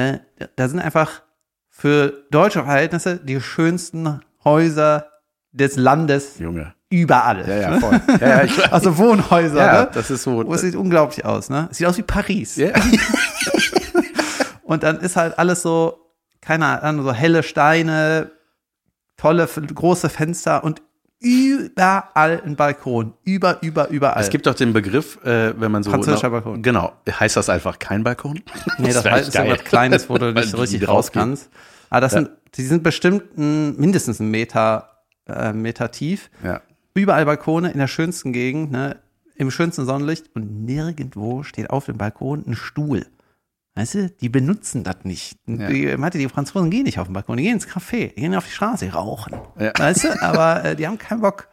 äh, 0.00 0.18
da 0.56 0.68
sind 0.68 0.80
einfach 0.80 1.22
für 1.68 2.24
deutsche 2.30 2.64
Verhältnisse 2.64 3.18
die 3.18 3.40
schönsten 3.40 4.20
Häuser 4.44 5.06
des 5.52 5.76
Landes 5.76 6.38
Junge. 6.38 6.74
überall. 6.90 7.48
Ja, 7.48 7.56
ja, 7.56 7.80
voll. 7.80 8.00
Ja, 8.20 8.44
ja. 8.44 8.52
Also 8.70 8.96
Wohnhäuser, 8.98 9.56
ja, 9.56 9.82
ne? 9.82 9.90
das 9.92 10.10
ist 10.10 10.22
so. 10.22 10.42
Es 10.52 10.60
sieht 10.60 10.76
unglaublich 10.76 11.24
aus, 11.24 11.50
ne? 11.50 11.68
Es 11.70 11.78
sieht 11.78 11.86
aus 11.86 11.98
wie 11.98 12.02
Paris. 12.02 12.56
ja. 12.56 12.72
Und 14.62 14.84
dann 14.84 15.00
ist 15.00 15.16
halt 15.16 15.36
alles 15.38 15.62
so, 15.62 15.98
keine 16.40 16.82
Ahnung, 16.82 17.04
so 17.04 17.12
helle 17.12 17.42
Steine, 17.42 18.30
tolle, 19.16 19.46
große 19.46 20.08
Fenster 20.08 20.62
und 20.62 20.80
überall 21.20 22.42
ein 22.44 22.56
Balkon. 22.56 23.14
Über, 23.24 23.62
über, 23.62 23.88
überall. 23.88 24.22
Es 24.22 24.30
gibt 24.30 24.46
doch 24.46 24.54
den 24.54 24.72
Begriff, 24.72 25.22
äh, 25.24 25.58
wenn 25.60 25.70
man 25.70 25.82
so. 25.82 25.90
Französischer 25.90 26.30
Balkon. 26.30 26.62
Genau. 26.62 26.92
Heißt 27.08 27.36
das 27.36 27.48
einfach 27.48 27.78
kein 27.78 28.02
Balkon? 28.02 28.40
Nee, 28.78 28.92
das, 28.92 29.04
heißt, 29.04 29.28
ist 29.28 29.34
irgendwas 29.34 29.64
Kleines, 29.64 30.08
wo 30.08 30.18
du 30.18 30.32
nicht 30.32 30.50
so 30.50 30.56
richtig 30.56 30.88
raus 30.88 31.12
kannst. 31.12 31.50
Aber 31.90 32.00
das 32.00 32.12
sind, 32.12 32.30
die 32.54 32.62
sind 32.62 32.82
bestimmt 32.82 33.36
ein, 33.36 33.76
mindestens 33.76 34.20
einen 34.20 34.30
Meter, 34.30 35.02
äh, 35.28 35.52
Meter 35.52 35.90
tief. 35.90 36.30
Ja. 36.42 36.62
Überall 36.94 37.26
Balkone 37.26 37.70
in 37.70 37.78
der 37.78 37.86
schönsten 37.86 38.32
Gegend, 38.32 38.72
ne, 38.72 38.96
im 39.36 39.50
schönsten 39.50 39.86
Sonnenlicht 39.86 40.26
und 40.34 40.64
nirgendwo 40.64 41.42
steht 41.42 41.70
auf 41.70 41.86
dem 41.86 41.98
Balkon 41.98 42.44
ein 42.46 42.56
Stuhl. 42.56 43.06
Weißt 43.80 43.94
du, 43.94 44.10
die 44.10 44.28
benutzen 44.28 44.84
das 44.84 44.96
nicht. 45.04 45.38
Die, 45.46 45.98
warte, 45.98 46.18
die 46.18 46.28
Franzosen 46.28 46.68
gehen 46.68 46.82
nicht 46.82 46.98
auf 46.98 47.06
den 47.06 47.14
Balkon, 47.14 47.38
die 47.38 47.44
gehen 47.44 47.54
ins 47.54 47.66
Café, 47.66 48.12
die 48.14 48.20
gehen 48.20 48.34
auf 48.34 48.44
die 48.44 48.52
Straße, 48.52 48.84
die 48.84 48.90
rauchen. 48.90 49.34
Ja. 49.58 49.72
Weißt 49.74 50.04
du, 50.04 50.22
aber 50.22 50.62
äh, 50.66 50.76
die 50.76 50.86
haben 50.86 50.98
keinen 50.98 51.22
Bock. 51.22 51.48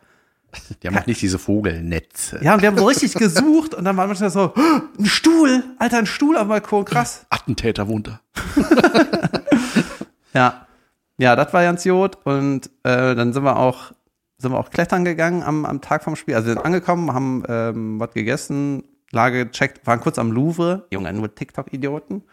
Die 0.84 0.88
haben 0.90 0.98
auch 0.98 1.06
nicht 1.06 1.22
diese 1.22 1.40
Vogelnetze. 1.40 2.40
Ja, 2.44 2.54
und 2.54 2.62
wir 2.62 2.68
haben 2.68 2.78
so 2.78 2.86
richtig 2.86 3.14
gesucht 3.14 3.74
und 3.74 3.86
dann 3.86 3.96
war 3.96 4.08
manchmal 4.08 4.30
so, 4.30 4.52
"Oh, 4.54 4.82
ein 5.00 5.06
Stuhl, 5.06 5.64
Alter, 5.80 6.00
ein 6.00 6.06
Stuhl 6.06 6.36
auf 6.36 6.44
dem 6.44 6.50
Balkon, 6.50 6.84
krass. 6.84 7.26
Attentäter 7.30 7.88
wohnt 7.88 8.08
da. 8.08 8.20
Ja, 10.34 10.68
ja, 11.18 11.36
das 11.38 11.54
war 11.54 11.64
ganz 11.64 11.86
Jod 11.86 12.18
und 12.26 12.70
äh, 12.84 13.16
dann 13.16 13.32
sind 13.32 13.44
wir 13.44 13.56
auch 13.56 13.94
sind 14.38 14.52
wir 14.52 14.60
auch 14.60 14.70
klettern 14.70 15.06
gegangen 15.06 15.44
am, 15.44 15.66
am 15.66 15.80
Tag 15.80 16.04
vom 16.04 16.18
Spiel. 16.18 16.36
Also 16.36 16.48
wir 16.48 16.54
sind 16.56 16.66
angekommen, 16.66 17.14
haben 17.14 17.44
ähm, 17.48 18.00
was 18.02 18.12
gegessen, 18.12 18.84
Lage 19.12 19.46
gecheckt, 19.46 19.86
waren 19.88 20.00
kurz 20.00 20.20
am 20.20 20.32
Louvre. 20.32 20.88
Junge, 20.92 21.14
nur 21.14 21.34
TikTok-Idioten. 21.34 22.24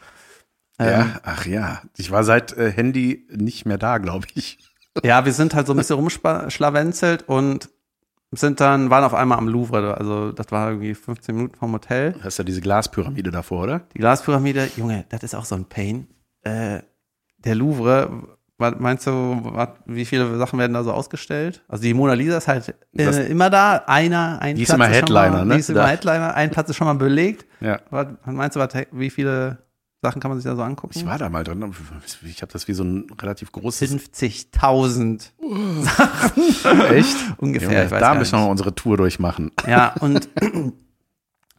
Ähm, 0.78 0.88
Ja, 0.88 1.20
ach 1.22 1.46
ja. 1.46 1.82
Ich 1.96 2.10
war 2.10 2.24
seit 2.24 2.52
äh, 2.56 2.70
Handy 2.72 3.26
nicht 3.30 3.66
mehr 3.66 3.78
da, 3.78 3.98
glaube 3.98 4.26
ich. 4.34 4.58
Ja, 5.02 5.24
wir 5.24 5.32
sind 5.32 5.56
halt 5.56 5.66
so 5.66 5.72
ein 5.72 5.76
bisschen 5.76 5.96
rumschlawenzelt 5.96 7.24
und 7.28 7.68
sind 8.30 8.60
dann, 8.60 8.90
waren 8.90 9.02
auf 9.02 9.12
einmal 9.12 9.38
am 9.38 9.48
Louvre. 9.48 9.96
Also 9.98 10.30
das 10.30 10.52
war 10.52 10.68
irgendwie 10.68 10.94
15 10.94 11.34
Minuten 11.34 11.56
vom 11.56 11.72
Hotel. 11.72 12.12
Du 12.12 12.22
hast 12.22 12.38
ja 12.38 12.44
diese 12.44 12.60
Glaspyramide 12.60 13.32
davor, 13.32 13.64
oder? 13.64 13.80
Die 13.92 13.98
Glaspyramide, 13.98 14.70
Junge, 14.76 15.04
das 15.08 15.24
ist 15.24 15.34
auch 15.34 15.46
so 15.46 15.56
ein 15.56 15.64
Pain. 15.64 16.06
Äh, 16.42 16.82
der 17.38 17.56
Louvre, 17.56 18.38
was 18.57 18.75
meinst 18.79 19.07
du, 19.07 19.40
was, 19.43 19.71
wie 19.87 20.05
viele 20.05 20.37
Sachen 20.38 20.59
werden 20.59 20.75
da 20.75 20.85
so 20.85 20.93
ausgestellt? 20.93 21.62
Also 21.69 21.83
die 21.83 21.95
Mona 21.95 22.14
Lisa 22.14 22.38
ist 22.38 22.47
halt 22.49 22.75
äh, 22.97 23.27
immer 23.27 23.51
da, 23.51 23.83
einer, 23.87 24.40
ein 24.40 24.57
Die 24.57 24.62
ist 24.62 24.69
Platz 24.69 24.77
immer 24.77 24.87
Headliner, 24.88 25.31
mal, 25.31 25.45
ne? 25.45 25.55
Die 25.55 25.61
ist 25.61 25.71
immer 25.71 25.81
Da. 25.81 25.88
Headliner, 25.88 26.35
ein 26.35 26.51
Platz 26.51 26.71
ist 26.71 26.77
schon 26.77 26.87
mal 26.87 26.95
belegt. 26.95 27.47
Ja. 27.61 27.81
Was, 27.90 28.07
meinst 28.27 28.57
du, 28.57 28.61
was, 28.61 28.71
wie 28.93 29.11
viele 29.11 29.59
Sachen 30.03 30.21
kann 30.21 30.31
man 30.31 30.38
sich 30.38 30.49
da 30.49 30.55
so 30.55 30.62
angucken? 30.62 30.93
Ich 30.97 31.05
war 31.05 31.19
da 31.19 31.29
mal 31.29 31.43
drin. 31.43 31.75
Ich 32.25 32.43
habe 32.43 32.53
das 32.53 32.69
wie 32.69 32.75
so 32.75 32.85
ein 32.85 33.07
relativ 33.21 33.51
großes. 33.51 33.93
50.000 33.93 35.31
Echt? 36.93 37.17
ungefähr. 37.38 37.69
Junge, 37.71 37.85
ich 37.87 37.90
weiß 37.90 38.01
da 38.01 38.14
müssen 38.14 38.38
wir 38.38 38.47
unsere 38.49 38.75
Tour 38.75 38.97
durchmachen. 38.97 39.51
Ja, 39.67 39.95
und 40.01 40.29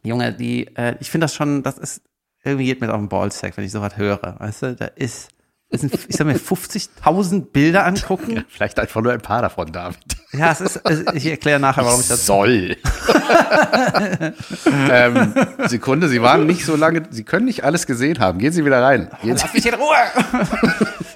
Junge, 0.02 0.32
die, 0.32 0.68
äh, 0.76 0.94
ich 1.00 1.10
finde 1.10 1.24
das 1.24 1.34
schon, 1.34 1.62
das 1.62 1.76
ist, 1.76 2.02
irgendwie 2.44 2.66
geht 2.66 2.80
mir 2.80 2.90
auf 2.92 3.00
den 3.00 3.08
Ballsack, 3.08 3.56
wenn 3.56 3.64
ich 3.64 3.72
sowas 3.72 3.96
höre. 3.96 4.36
Weißt 4.38 4.62
du, 4.62 4.76
da 4.76 4.86
ist, 4.86 5.28
ich 5.68 6.16
soll 6.16 6.26
mir 6.26 6.38
50.000 6.38 7.46
Bilder 7.46 7.84
angucken. 7.86 8.44
Vielleicht 8.48 8.78
einfach 8.78 9.02
nur 9.02 9.12
ein 9.12 9.20
paar 9.20 9.42
davon, 9.42 9.72
David. 9.72 9.98
Ja, 10.32 10.52
es 10.52 10.60
ist, 10.60 10.80
es, 10.84 11.04
ich 11.14 11.26
erkläre 11.26 11.58
nachher, 11.58 11.84
warum 11.84 12.00
ich 12.00 12.08
das. 12.08 12.24
soll. 12.24 12.76
ähm, 14.90 15.34
Sekunde, 15.66 16.08
Sie 16.08 16.22
waren 16.22 16.46
nicht 16.46 16.64
so 16.64 16.76
lange, 16.76 17.02
Sie 17.10 17.24
können 17.24 17.46
nicht 17.46 17.64
alles 17.64 17.86
gesehen 17.86 18.20
haben. 18.20 18.38
Gehen 18.38 18.52
Sie 18.52 18.64
wieder 18.64 18.80
rein. 18.82 19.10
Sie. 19.22 19.30
Lass 19.30 19.52
mich 19.52 19.66
in 19.66 19.74
Ruhe! 19.74 19.96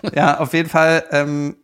ja, 0.15 0.39
auf 0.39 0.53
jeden 0.53 0.69
Fall, 0.69 1.05
ähm, 1.13 1.57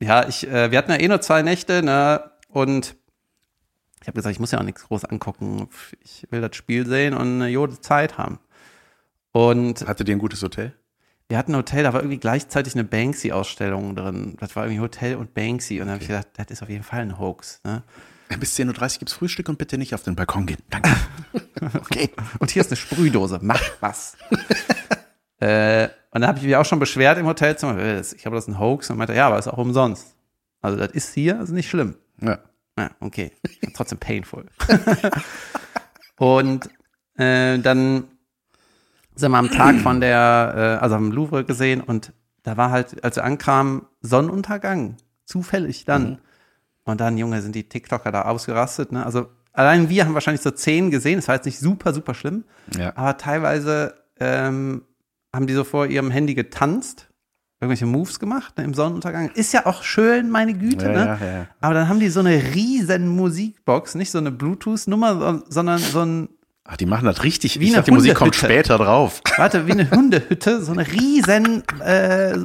ja, 0.00 0.28
ich, 0.28 0.46
äh, 0.46 0.70
wir 0.70 0.78
hatten 0.78 0.92
ja 0.92 0.98
eh 0.98 1.08
nur 1.08 1.20
zwei 1.20 1.42
Nächte, 1.42 1.82
ne, 1.82 2.22
und 2.48 2.94
ich 4.00 4.08
habe 4.08 4.16
gesagt, 4.16 4.32
ich 4.32 4.40
muss 4.40 4.52
ja 4.52 4.60
auch 4.60 4.64
nichts 4.64 4.84
groß 4.84 5.06
angucken. 5.06 5.68
Ich 6.04 6.28
will 6.30 6.40
das 6.40 6.54
Spiel 6.54 6.86
sehen 6.86 7.14
und 7.14 7.42
eine 7.42 7.48
Jode 7.48 7.80
Zeit 7.80 8.18
haben. 8.18 8.38
Und 9.32 9.86
Hattet 9.88 10.08
ihr 10.08 10.14
ein 10.14 10.20
gutes 10.20 10.42
Hotel? 10.42 10.72
Wir 11.28 11.38
hatten 11.38 11.52
ein 11.52 11.58
Hotel, 11.58 11.82
da 11.82 11.92
war 11.92 12.00
irgendwie 12.00 12.18
gleichzeitig 12.18 12.74
eine 12.74 12.84
Banksy-Ausstellung 12.84 13.96
drin. 13.96 14.36
Das 14.38 14.54
war 14.54 14.64
irgendwie 14.64 14.80
Hotel 14.80 15.16
und 15.16 15.34
Banksy. 15.34 15.80
Und 15.80 15.86
dann 15.86 15.94
habe 15.94 16.02
ich 16.02 16.08
gedacht, 16.08 16.28
das 16.36 16.46
ist 16.50 16.62
auf 16.62 16.68
jeden 16.68 16.84
Fall 16.84 17.00
ein 17.00 17.18
Hoax. 17.18 17.60
Ne? 17.64 17.82
Bis 18.38 18.56
10.30 18.56 18.68
Uhr 18.94 18.98
gibt's 19.00 19.12
Frühstück 19.14 19.48
und 19.48 19.58
bitte 19.58 19.76
nicht 19.78 19.94
auf 19.94 20.02
den 20.02 20.14
Balkon 20.16 20.46
gehen. 20.46 20.62
Danke. 20.70 20.90
Okay. 21.74 22.10
Und 22.38 22.50
hier 22.50 22.60
ist 22.60 22.70
eine 22.70 22.76
Sprühdose. 22.76 23.38
Mach 23.42 23.62
was. 23.80 24.16
äh, 25.40 25.84
und 26.10 26.20
dann 26.20 26.26
habe 26.26 26.38
ich 26.38 26.44
mich 26.44 26.54
auch 26.54 26.66
schon 26.66 26.78
beschwert 26.78 27.18
im 27.18 27.26
Hotelzimmer. 27.26 27.78
äh, 27.78 28.00
Ich 28.00 28.18
glaube, 28.18 28.36
das 28.36 28.46
ein 28.46 28.58
Hoax. 28.58 28.90
Und 28.90 28.98
meinte, 28.98 29.14
ja, 29.14 29.26
aber 29.26 29.38
ist 29.38 29.48
auch 29.48 29.58
umsonst. 29.58 30.14
Also 30.60 30.76
das 30.76 30.90
ist 30.92 31.14
hier, 31.14 31.40
ist 31.40 31.50
nicht 31.50 31.70
schlimm. 31.70 31.96
Ja. 32.20 32.38
Ja, 32.78 32.90
okay. 33.00 33.32
Trotzdem 33.74 33.98
painful. 33.98 34.46
und 36.18 36.68
äh, 37.16 37.58
dann 37.58 38.04
sind 39.16 39.32
wir 39.32 39.38
am 39.38 39.50
Tag 39.50 39.76
von 39.80 40.00
der, 40.00 40.78
äh, 40.80 40.82
also 40.82 40.94
am 40.94 41.10
Louvre 41.10 41.44
gesehen 41.44 41.80
und 41.80 42.12
da 42.44 42.56
war 42.56 42.70
halt, 42.70 43.02
als 43.02 43.16
wir 43.16 43.24
ankamen, 43.24 43.82
Sonnenuntergang. 44.02 44.96
Zufällig 45.24 45.84
dann. 45.84 46.18
Und 46.84 47.00
dann, 47.00 47.18
Junge, 47.18 47.42
sind 47.42 47.56
die 47.56 47.68
TikToker 47.68 48.12
da 48.12 48.22
ausgerastet. 48.22 48.92
Ne? 48.92 49.04
Also 49.04 49.26
allein 49.52 49.88
wir 49.88 50.04
haben 50.04 50.14
wahrscheinlich 50.14 50.42
so 50.42 50.52
zehn 50.52 50.92
gesehen. 50.92 51.16
Das 51.16 51.26
war 51.26 51.34
jetzt 51.34 51.46
nicht 51.46 51.58
super, 51.58 51.92
super 51.92 52.14
schlimm. 52.14 52.44
Ja. 52.78 52.92
Aber 52.94 53.16
teilweise 53.16 53.94
ähm, 54.20 54.82
haben 55.34 55.48
die 55.48 55.54
so 55.54 55.64
vor 55.64 55.86
ihrem 55.86 56.12
Handy 56.12 56.34
getanzt, 56.34 57.08
irgendwelche 57.60 57.86
Moves 57.86 58.20
gemacht 58.20 58.56
ne, 58.58 58.62
im 58.64 58.74
Sonnenuntergang. 58.74 59.30
Ist 59.30 59.52
ja 59.52 59.66
auch 59.66 59.82
schön, 59.82 60.30
meine 60.30 60.54
Güte. 60.54 60.84
Ja, 60.86 60.92
ne? 60.92 61.18
ja, 61.20 61.26
ja. 61.38 61.46
Aber 61.60 61.74
dann 61.74 61.88
haben 61.88 61.98
die 61.98 62.10
so 62.10 62.20
eine 62.20 62.54
riesen 62.54 63.08
Musikbox, 63.08 63.96
nicht 63.96 64.12
so 64.12 64.18
eine 64.18 64.30
Bluetooth-Nummer, 64.30 65.18
so- 65.18 65.42
sondern 65.48 65.78
so 65.80 66.02
ein, 66.02 66.28
Ach, 66.68 66.76
die 66.76 66.86
machen 66.86 67.04
das 67.04 67.22
richtig. 67.22 67.60
Wie 67.60 67.68
ich 67.68 67.74
dachte, 67.74 67.90
die 67.90 67.96
Musik 67.96 68.14
kommt 68.14 68.34
später 68.34 68.78
drauf. 68.78 69.22
warte, 69.36 69.66
wie 69.66 69.72
eine 69.72 69.90
Hundehütte, 69.90 70.62
so 70.62 70.72
eine 70.72 70.86
riesen 70.86 71.62
äh, 71.80 72.36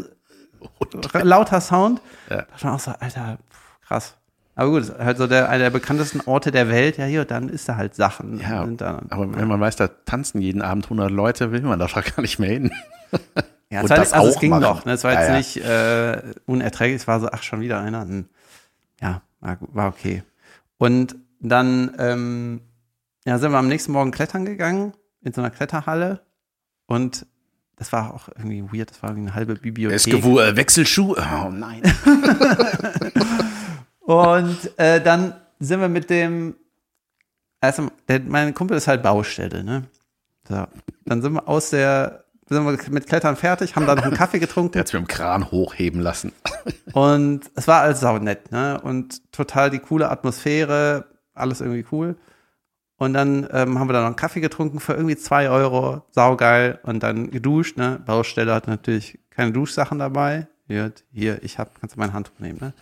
lauter 1.22 1.62
Sound. 1.62 2.02
Ja. 2.30 2.44
Da 2.44 2.64
war 2.64 2.76
auch 2.76 2.80
so, 2.80 2.92
Alter, 3.00 3.40
pff, 3.52 3.88
krass. 3.88 4.18
Aber 4.56 4.70
gut, 4.70 4.92
halt 5.00 5.18
so 5.18 5.28
der, 5.28 5.50
einer 5.50 5.64
der 5.66 5.70
bekanntesten 5.72 6.22
Orte 6.22 6.52
der 6.52 6.70
Welt. 6.70 6.98
Ja, 6.98 7.06
hier, 7.06 7.26
dann 7.26 7.50
ist 7.50 7.68
da 7.68 7.78
halt 7.78 7.96
Sachen. 7.96 8.40
Ja, 8.40 8.66
da, 8.66 9.02
aber 9.10 9.34
wenn 9.36 9.48
man 9.48 9.60
weiß, 9.60 9.78
da 9.78 9.88
tanzen 9.88 10.42
jeden 10.42 10.62
Abend 10.62 10.86
100 10.86 11.10
Leute, 11.10 11.52
will 11.52 11.62
man 11.62 11.80
da 11.80 11.88
doch 11.88 12.04
gar 12.16 12.22
nicht 12.22 12.38
mehr 12.38 12.50
hin. 12.50 12.72
ja, 13.72 13.80
und 13.80 13.86
es, 13.86 13.90
war, 13.90 13.98
das 13.98 14.14
also 14.14 14.28
es 14.28 14.36
auch 14.36 14.40
ging 14.40 14.52
machen. 14.52 14.62
doch. 14.62 14.86
Ne? 14.86 14.92
Es 14.92 15.04
war 15.04 15.14
Ja, 15.14 15.20
jetzt 15.22 15.30
ja. 15.30 15.38
nicht 15.38 15.58
äh, 15.66 16.22
unerträglich. 16.46 17.02
Es 17.02 17.08
war 17.08 17.20
so, 17.22 17.30
ach, 17.32 17.42
schon 17.44 17.62
wieder 17.62 17.80
einer. 17.80 18.02
Hm. 18.02 18.26
Ja, 19.02 19.22
war, 19.40 19.58
war 19.62 19.88
okay. 19.88 20.22
Und 20.78 21.16
dann 21.40 21.96
ähm, 21.98 22.62
ja, 23.26 23.38
sind 23.38 23.52
wir 23.52 23.58
am 23.58 23.68
nächsten 23.68 23.92
Morgen 23.92 24.12
klettern 24.12 24.46
gegangen 24.46 24.94
in 25.22 25.34
so 25.34 25.42
einer 25.42 25.52
Kletterhalle. 25.52 26.22
Und 26.88 27.26
das 27.76 27.92
war 27.92 28.14
auch 28.14 28.28
irgendwie 28.30 28.64
weird. 28.72 28.92
Das 28.92 29.02
war 29.02 29.10
irgendwie 29.12 29.30
eine 29.30 29.36
halbe 29.36 29.56
Bibliothek. 29.56 30.14
Eskewu, 30.14 30.40
äh, 30.40 30.56
Wechselschuh. 30.56 31.16
Oh 31.16 31.50
nein. 31.50 31.82
Und 34.02 34.78
äh, 34.78 35.02
dann 35.02 35.36
sind 35.60 35.80
wir 35.80 35.90
mit 35.90 36.10
dem, 36.10 36.56
also 37.60 37.90
der, 38.08 38.20
mein 38.22 38.54
Kumpel 38.54 38.76
ist 38.78 38.88
halt 38.88 39.04
Baustelle, 39.04 39.64
ne? 39.64 39.84
So, 40.48 40.66
dann 41.06 41.22
sind 41.22 41.34
wir 41.34 41.48
aus 41.48 41.70
der, 41.70 42.26
sind 42.50 42.66
wir 42.66 42.78
mit 42.90 43.08
Klettern 43.08 43.36
fertig, 43.38 43.76
haben 43.76 43.86
da 43.86 43.96
noch 43.96 44.04
einen 44.04 44.16
Kaffee 44.16 44.40
Der 44.40 44.48
getrunken 44.48 44.80
hat 44.80 44.88
es 44.88 44.94
mit 44.94 45.04
dem 45.04 45.08
Kran 45.08 45.50
hochheben 45.52 46.02
lassen. 46.02 46.34
und 46.94 47.50
es 47.56 47.68
war 47.68 47.82
alles 47.82 48.02
saunett, 48.02 48.52
ne? 48.52 48.82
Und 48.82 49.32
total 49.32 49.70
die 49.70 49.80
coole 49.80 50.10
Atmosphäre, 50.10 51.06
alles 51.34 51.62
irgendwie 51.62 51.86
cool. 51.92 52.18
Und 53.02 53.14
dann 53.14 53.48
ähm, 53.52 53.80
haben 53.80 53.90
wir 53.90 53.94
da 53.94 54.02
noch 54.02 54.06
einen 54.06 54.16
Kaffee 54.16 54.42
getrunken 54.42 54.80
für 54.80 54.94
irgendwie 54.94 55.16
zwei 55.16 55.50
Euro, 55.50 56.04
saugeil 56.12 56.78
und 56.84 57.02
dann 57.02 57.32
geduscht, 57.32 57.76
ne? 57.76 58.00
Baustelle 58.06 58.54
hat 58.54 58.68
natürlich 58.68 59.18
keine 59.32 59.52
Duschsachen 59.52 59.98
dabei. 59.98 60.46
Hier, 60.68 60.92
hier 61.12 61.44
ich 61.44 61.58
hab, 61.58 61.80
kannst 61.80 61.96
du 61.96 62.00
meine 62.00 62.14
Hand 62.14 62.32
nehmen, 62.38 62.60
ne? 62.62 62.74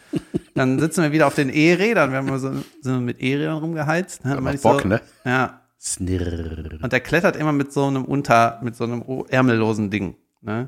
Dann 0.56 0.78
sitzen 0.78 1.04
wir 1.04 1.14
wieder 1.14 1.26
auf 1.26 1.36
den 1.36 1.48
E-Rädern, 1.48 2.12
wir 2.12 2.18
haben 2.18 2.38
so, 2.38 2.52
sind 2.52 2.66
wir 2.84 3.00
mit 3.00 3.22
E-Rädern 3.22 3.60
rumgeheizt. 3.60 4.26
Ne? 4.26 4.36
Dann 4.36 4.44
Bock, 4.62 4.82
so, 4.82 4.88
ne? 4.90 5.00
Ja, 5.24 5.62
Snirr. 5.80 6.80
und 6.84 6.92
der 6.92 7.00
klettert 7.00 7.38
immer 7.38 7.54
mit 7.54 7.72
so 7.72 7.86
einem 7.86 8.04
Unter, 8.04 8.60
mit 8.62 8.76
so 8.76 8.84
einem 8.84 9.06
ärmellosen 9.30 9.90
Ding. 9.90 10.18
Ne? 10.42 10.68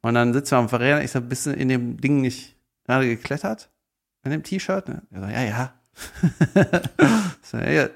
Und 0.00 0.14
dann 0.14 0.32
sitzen 0.32 0.50
wir 0.50 0.58
am 0.58 0.68
Verräter, 0.68 1.04
ich 1.04 1.12
so, 1.12 1.20
bist 1.20 1.46
du 1.46 1.52
in 1.52 1.68
dem 1.68 2.00
Ding 2.00 2.20
nicht 2.20 2.56
gerade 2.84 3.06
geklettert? 3.06 3.70
In 4.24 4.32
dem 4.32 4.42
T-Shirt? 4.42 4.88
Ne? 4.88 5.02
So, 5.12 5.20
ja, 5.20 5.42
ja. 5.44 5.72
so, 7.42 7.58
ja. 7.58 7.88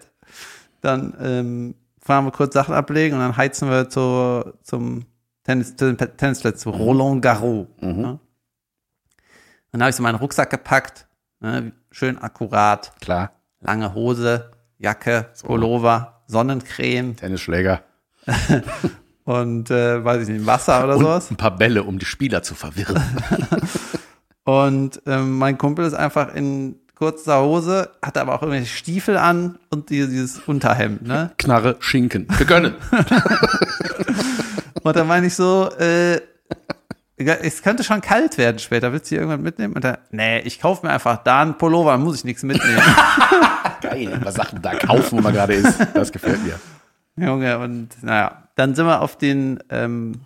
Dann 0.80 1.12
dann 1.18 1.74
fahren 2.00 2.24
wir 2.24 2.30
kurz 2.30 2.54
Sachen 2.54 2.74
ablegen 2.74 3.14
und 3.16 3.20
dann 3.20 3.36
heizen 3.36 3.68
wir 3.68 3.88
zu, 3.90 4.52
zum 4.62 5.04
Tennis, 5.44 5.76
zu 5.76 5.92
den 5.92 6.16
Tennisplatz, 6.16 6.60
zu 6.60 6.70
Roland 6.70 7.20
Garros. 7.22 7.66
Ne? 7.80 8.18
Dann 9.72 9.80
habe 9.82 9.90
ich 9.90 9.96
so 9.96 10.02
meinen 10.02 10.14
Rucksack 10.14 10.50
gepackt, 10.50 11.08
ne? 11.40 11.72
schön 11.90 12.18
akkurat, 12.18 12.92
Klar, 13.00 13.32
lange 13.60 13.92
Hose, 13.94 14.50
Jacke, 14.78 15.30
Pullover, 15.44 16.22
Sonnencreme 16.28 17.16
Tennisschläger. 17.16 17.82
und 19.24 19.70
äh, 19.70 20.04
weiß 20.04 20.22
ich 20.22 20.28
nicht, 20.28 20.46
Wasser 20.46 20.84
oder 20.84 20.94
Und 20.96 21.02
sowas. 21.02 21.30
ein 21.30 21.36
paar 21.36 21.56
Bälle, 21.56 21.82
um 21.84 21.98
die 21.98 22.06
Spieler 22.06 22.42
zu 22.42 22.54
verwirren. 22.54 23.02
Und 24.44 25.02
ähm, 25.06 25.38
mein 25.38 25.58
Kumpel 25.58 25.84
ist 25.84 25.94
einfach 25.94 26.32
in 26.32 26.76
kurzer 26.96 27.42
Hose, 27.42 27.90
hatte 28.02 28.20
aber 28.20 28.34
auch 28.34 28.42
irgendwelche 28.42 28.74
Stiefel 28.74 29.16
an 29.16 29.58
und 29.70 29.90
die- 29.90 30.08
dieses 30.08 30.40
Unterhemd, 30.40 31.02
ne? 31.02 31.30
Knarre, 31.38 31.76
Schinken. 31.78 32.26
Wir 32.36 32.46
gönnen. 32.46 32.74
Und 34.82 34.94
dann 34.94 35.06
meine 35.08 35.26
ich 35.26 35.34
so, 35.34 35.68
äh, 35.80 36.20
es 37.16 37.62
könnte 37.62 37.82
schon 37.82 38.00
kalt 38.00 38.38
werden 38.38 38.58
später. 38.60 38.92
Willst 38.92 39.06
du 39.06 39.16
hier 39.16 39.20
irgendwann 39.20 39.42
mitnehmen? 39.42 39.74
Und 39.74 39.84
er, 39.84 39.98
nee, 40.10 40.38
ich 40.40 40.60
kaufe 40.60 40.86
mir 40.86 40.92
einfach 40.92 41.16
da 41.24 41.42
einen 41.42 41.58
Pullover, 41.58 41.92
dann 41.92 42.02
muss 42.02 42.16
ich 42.18 42.24
nichts 42.24 42.42
mitnehmen. 42.44 42.80
Geil, 43.80 44.20
was 44.22 44.34
Sachen 44.34 44.62
da 44.62 44.74
kaufen, 44.76 45.18
wo 45.18 45.22
man 45.22 45.32
gerade 45.34 45.54
ist. 45.54 45.78
Das 45.94 46.12
gefällt 46.12 46.38
mir. 46.44 46.58
Junge, 47.16 47.58
und 47.58 47.88
naja, 48.02 48.44
dann 48.54 48.74
sind 48.76 48.86
wir 48.86 49.00
auf 49.02 49.16
den, 49.18 49.58
ähm, 49.70 50.20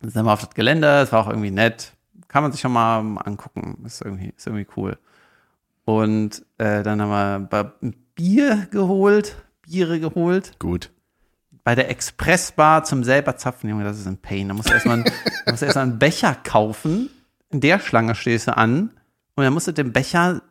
dann 0.00 0.10
sind 0.10 0.24
wir 0.24 0.32
auf 0.32 0.40
das 0.40 0.50
Gelände, 0.54 1.02
es 1.02 1.12
war 1.12 1.20
auch 1.20 1.28
irgendwie 1.28 1.50
nett. 1.52 1.92
Kann 2.26 2.42
man 2.42 2.50
sich 2.52 2.60
schon 2.60 2.72
mal 2.72 2.98
angucken. 3.24 3.78
Ist 3.86 4.00
irgendwie, 4.02 4.32
ist 4.36 4.46
irgendwie 4.46 4.66
cool. 4.76 4.98
Und 5.98 6.44
äh, 6.58 6.82
dann 6.82 7.02
haben 7.02 7.48
wir 7.50 7.72
Bier 8.14 8.68
geholt, 8.70 9.36
Biere 9.62 9.98
geholt. 9.98 10.52
Gut. 10.58 10.90
Bei 11.64 11.74
der 11.74 11.90
Expressbar 11.90 12.84
zum 12.84 13.02
selber 13.02 13.36
zapfen, 13.36 13.68
Junge, 13.68 13.84
das 13.84 13.98
ist 13.98 14.06
ein 14.06 14.18
Pain. 14.18 14.48
Da 14.48 14.54
musst 14.54 14.68
du 14.68 14.74
erstmal 14.74 15.04
du 15.46 15.50
erstmal 15.50 15.84
einen 15.84 15.98
Becher 15.98 16.34
kaufen. 16.34 17.10
In 17.50 17.60
der 17.60 17.80
Schlange 17.80 18.14
stehst 18.14 18.46
du 18.46 18.56
an 18.56 18.90
und 19.34 19.44
dann 19.44 19.52
musst 19.52 19.66
du 19.66 19.72
den 19.72 19.92
Becher 19.92 20.42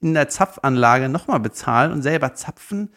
in 0.00 0.14
der 0.14 0.28
Zapfanlage 0.28 1.08
nochmal 1.08 1.40
bezahlen 1.40 1.90
und 1.90 2.02
selber 2.02 2.34
zapfen. 2.34 2.90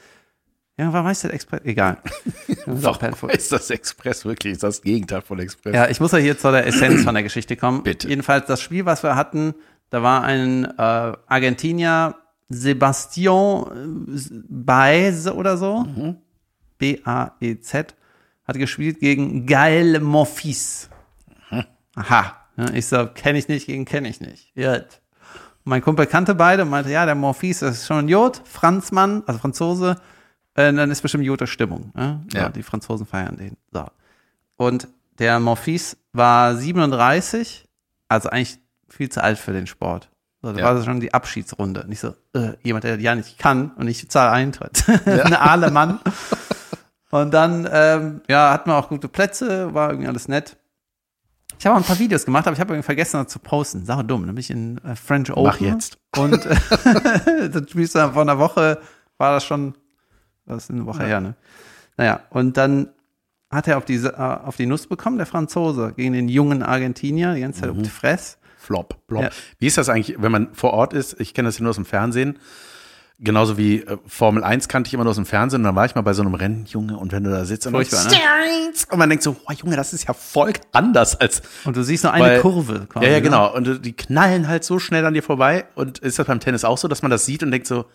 Ja, 0.77 0.91
warum 0.91 1.07
heißt 1.07 1.23
das 1.23 1.31
Express? 1.31 1.62
Egal. 1.65 1.97
Warum 2.65 3.29
ist 3.29 3.51
das 3.51 3.69
Express 3.69 4.25
wirklich? 4.25 4.53
Ist 4.53 4.63
das 4.63 4.81
Gegenteil 4.81 5.21
von 5.21 5.38
Express? 5.38 5.75
Ja, 5.75 5.88
ich 5.89 5.99
muss 5.99 6.13
ja 6.13 6.17
hier 6.17 6.38
zu 6.38 6.49
der 6.49 6.65
Essenz 6.65 7.03
von 7.03 7.13
der 7.13 7.21
Geschichte 7.21 7.55
kommen. 7.57 7.83
Bitte. 7.83 8.07
Jedenfalls 8.07 8.47
das 8.47 8.62
Spiel, 8.62 8.86
was 8.86 9.03
wir 9.03 9.15
hatten, 9.15 9.53
da 9.93 10.01
war 10.01 10.23
ein 10.23 10.65
äh, 10.65 11.13
Argentinier, 11.27 12.15
Sebastian 12.49 14.08
äh, 14.08 14.19
Baez 14.49 15.27
oder 15.27 15.56
so, 15.56 15.86
B-A-E-Z, 16.79 17.95
hat 18.47 18.58
gespielt 18.58 18.99
gegen 18.99 19.45
Gael 19.45 19.99
Monfils. 19.99 20.89
Aha. 21.93 22.38
Ja, 22.58 22.73
ich 22.73 22.88
so, 22.88 23.06
kenne 23.06 23.38
ich 23.38 23.47
nicht, 23.47 23.67
gegen 23.67 23.86
kenne 23.86 24.10
ich 24.10 24.19
nicht. 24.19 24.56
Gut. 24.56 24.99
Mein 25.63 25.84
Kumpel 25.84 26.08
kannte 26.08 26.34
beide 26.34 26.63
und 26.63 26.69
meinte, 26.71 26.89
ja, 26.89 27.06
der 27.06 27.13
Monfils 27.13 27.62
ist 27.62 27.86
schon 27.86 27.99
ein 27.99 28.10
Jod, 28.10 28.41
Franzmann, 28.45 29.21
also 29.27 29.39
Franzose, 29.39 30.01
äh, 30.56 30.73
dann 30.73 30.89
ist 30.89 31.03
bestimmt 31.03 31.27
gute 31.27 31.45
Stimmung. 31.45 31.91
Ne? 31.93 32.19
So, 32.32 32.38
Ja. 32.39 32.49
Die 32.49 32.63
Franzosen 32.63 33.06
feiern 33.06 33.38
den. 33.38 33.58
So. 33.71 33.86
Und 34.58 34.88
der 35.19 35.39
Monfils 35.39 35.97
war 36.13 36.56
37, 36.56 37.69
also 38.08 38.29
eigentlich 38.29 38.58
viel 38.93 39.10
zu 39.10 39.23
alt 39.23 39.38
für 39.38 39.53
den 39.53 39.67
Sport. 39.67 40.10
So, 40.41 40.51
das 40.51 40.60
Ja. 40.62 40.75
war 40.75 40.84
schon 40.84 40.99
die 40.99 41.13
Abschiedsrunde. 41.13 41.86
Nicht 41.88 41.99
so, 42.01 42.13
äh, 42.34 42.53
jemand, 42.63 42.84
der 42.84 42.99
ja 42.99 43.15
nicht 43.15 43.39
kann 43.39 43.71
und 43.77 43.88
ich 43.88 44.10
zahle 44.10 44.32
Eintritt. 44.32 44.84
Ein 45.06 45.34
aale 45.34 45.71
Mann. 45.71 45.99
Und 47.12 47.32
dann, 47.34 47.67
ähm, 47.71 48.21
ja, 48.27 48.51
hatten 48.51 48.69
wir 48.69 48.75
auch 48.75 48.89
gute 48.89 49.08
Plätze, 49.08 49.73
war 49.73 49.89
irgendwie 49.89 50.08
alles 50.08 50.27
nett. 50.27 50.58
Ich 51.60 51.65
habe 51.65 51.75
auch 51.75 51.79
ein 51.82 51.86
paar 51.86 51.99
Videos 51.99 52.25
gemacht, 52.25 52.45
aber 52.47 52.56
ich 52.56 52.60
habe 52.60 52.73
irgendwie 52.73 52.86
vergessen, 52.86 53.23
das 53.23 53.32
zu 53.32 53.39
posten. 53.39 53.86
Sau 53.86 54.01
dumm. 54.03 54.25
Dann 54.25 54.36
bin 54.36 54.39
ich 54.41 54.49
in 54.49 54.79
äh, 54.79 54.95
French 54.95 55.32
Open. 55.32 55.43
Mach 55.43 55.60
jetzt. 55.60 55.97
Und 56.17 56.45
äh, 56.45 56.56
das 57.49 57.69
spielst 57.69 57.95
du 57.95 57.99
dann 57.99 58.13
vor 58.13 58.23
einer 58.23 58.39
Woche, 58.39 58.79
war 59.17 59.34
das 59.34 59.45
schon, 59.45 59.75
das 60.45 60.63
ist 60.65 60.71
eine 60.71 60.86
Woche 60.86 61.06
her, 61.06 61.21
ne? 61.21 61.36
Naja, 61.95 62.21
und 62.32 62.58
dann 62.58 62.89
hat 63.51 63.67
er 63.67 63.77
auf 63.77 63.86
die, 63.86 63.95
äh, 63.97 64.12
auf 64.17 64.58
die 64.58 64.65
Nuss 64.65 64.88
bekommen, 64.88 65.17
der 65.17 65.27
Franzose, 65.27 65.93
gegen 65.95 66.13
den 66.13 66.27
jungen 66.27 66.63
Argentinier, 66.63 67.36
die 67.36 67.41
ganze 67.41 67.62
Zeit 67.62 67.69
auf 67.69 67.77
die 67.77 67.89
Fresse. 67.89 68.38
Flop, 68.63 68.95
Flop. 69.08 69.23
Ja. 69.23 69.30
Wie 69.60 69.67
ist 69.67 69.78
das 69.78 69.89
eigentlich, 69.89 70.15
wenn 70.21 70.32
man 70.32 70.54
vor 70.54 70.71
Ort 70.73 70.93
ist? 70.93 71.19
Ich 71.19 71.34
kenne 71.34 71.47
das 71.49 71.58
ja 71.58 71.63
nur 71.63 71.71
aus 71.71 71.76
dem 71.76 71.86
Fernsehen. 71.86 72.39
Genauso 73.19 73.58
wie 73.58 73.82
äh, 73.84 73.97
Formel 74.08 74.43
1 74.43 74.67
kannte 74.67 74.88
ich 74.88 74.93
immer 74.93 75.04
nur 75.04 75.12
aus 75.12 75.17
dem 75.17 75.26
Fernsehen. 75.26 75.62
Und 75.62 75.65
dann 75.65 75.76
war 75.76 75.86
ich 75.86 75.95
mal 75.95 76.02
bei 76.02 76.13
so 76.13 76.23
einem 76.23 76.34
Rennen, 76.34 76.65
Junge, 76.65 76.97
und 76.97 77.12
wenn 77.12 77.23
du 77.23 77.30
da 77.30 77.45
sitzt 77.45 77.67
und, 77.67 77.73
ne? 77.73 77.80
Und 78.89 78.97
man 78.97 79.08
denkt 79.10 79.23
so, 79.23 79.36
oh, 79.47 79.52
Junge, 79.54 79.76
das 79.76 79.93
ist 79.93 80.08
ja 80.08 80.13
voll 80.13 80.54
anders 80.71 81.15
als. 81.15 81.41
Und 81.63 81.78
du 81.78 81.84
siehst 81.84 82.04
nur 82.04 82.12
eine 82.13 82.26
Weil- 82.26 82.41
Kurve. 82.41 82.88
quasi, 82.89 83.06
Ja, 83.06 83.12
ja, 83.12 83.17
ne? 83.17 83.21
genau. 83.21 83.54
Und 83.54 83.67
äh, 83.67 83.80
die 83.80 83.93
knallen 83.95 84.47
halt 84.47 84.63
so 84.63 84.80
schnell 84.80 85.06
an 85.06 85.13
dir 85.13 85.23
vorbei. 85.23 85.65
Und 85.76 85.99
ist 85.99 86.17
das 86.19 86.26
beim 86.26 86.39
Tennis 86.39 86.65
auch 86.65 86.78
so, 86.78 86.88
dass 86.88 87.02
man 87.02 87.12
das 87.12 87.26
sieht 87.26 87.43
und 87.43 87.52
denkt 87.52 87.67
so, 87.67 87.86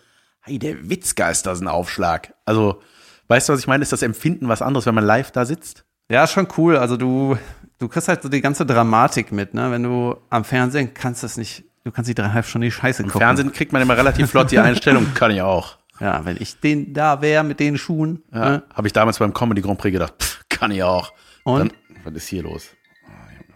hey, 0.41 0.57
der 0.57 0.89
Witzgeist, 0.89 1.45
das 1.45 1.57
ist 1.57 1.63
ein 1.63 1.67
Aufschlag. 1.67 2.33
Also, 2.45 2.81
weißt 3.27 3.49
du, 3.49 3.53
was 3.53 3.59
ich 3.59 3.67
meine? 3.67 3.83
Ist 3.83 3.91
das 3.91 4.01
Empfinden 4.01 4.47
was 4.47 4.61
anderes, 4.61 4.85
wenn 4.85 4.95
man 4.95 5.03
live 5.03 5.31
da 5.31 5.45
sitzt? 5.45 5.83
Ja, 6.09 6.25
schon 6.27 6.47
cool. 6.57 6.77
Also 6.77 6.97
du, 6.97 7.37
du 7.79 7.87
kriegst 7.87 8.07
halt 8.07 8.21
so 8.21 8.29
die 8.29 8.41
ganze 8.41 8.65
Dramatik 8.65 9.31
mit, 9.31 9.53
ne? 9.53 9.71
Wenn 9.71 9.83
du 9.83 10.15
am 10.29 10.43
Fernsehen 10.43 10.93
kannst 10.93 11.23
das 11.23 11.37
nicht, 11.37 11.63
du 11.83 11.91
kannst 11.91 12.09
die 12.09 12.15
dreieinhalb 12.15 12.45
Stunden 12.45 12.65
die 12.65 12.71
Scheiße 12.71 13.01
Im 13.03 13.09
gucken. 13.09 13.25
Fernsehen 13.25 13.51
kriegt 13.51 13.71
man 13.73 13.81
immer 13.81 13.97
relativ 13.97 14.29
flott 14.29 14.51
die 14.51 14.59
Einstellung. 14.59 15.07
Kann 15.15 15.31
ich 15.31 15.41
auch. 15.41 15.77
Ja, 15.99 16.23
wenn 16.23 16.37
ich 16.39 16.59
den 16.59 16.93
da 16.93 17.21
wäre 17.21 17.43
mit 17.43 17.59
den 17.59 17.77
Schuhen. 17.77 18.23
Ja, 18.33 18.49
Ne? 18.49 18.63
Habe 18.73 18.87
ich 18.87 18.93
damals 18.93 19.19
beim 19.19 19.33
Comedy 19.33 19.61
Grand 19.61 19.79
Prix 19.79 19.91
gedacht, 19.93 20.13
pff, 20.21 20.43
kann 20.49 20.71
ich 20.71 20.81
auch. 20.83 21.11
Und? 21.43 21.59
Dann, 21.59 21.71
was 22.05 22.13
ist 22.13 22.27
hier 22.27 22.43
los? 22.43 22.69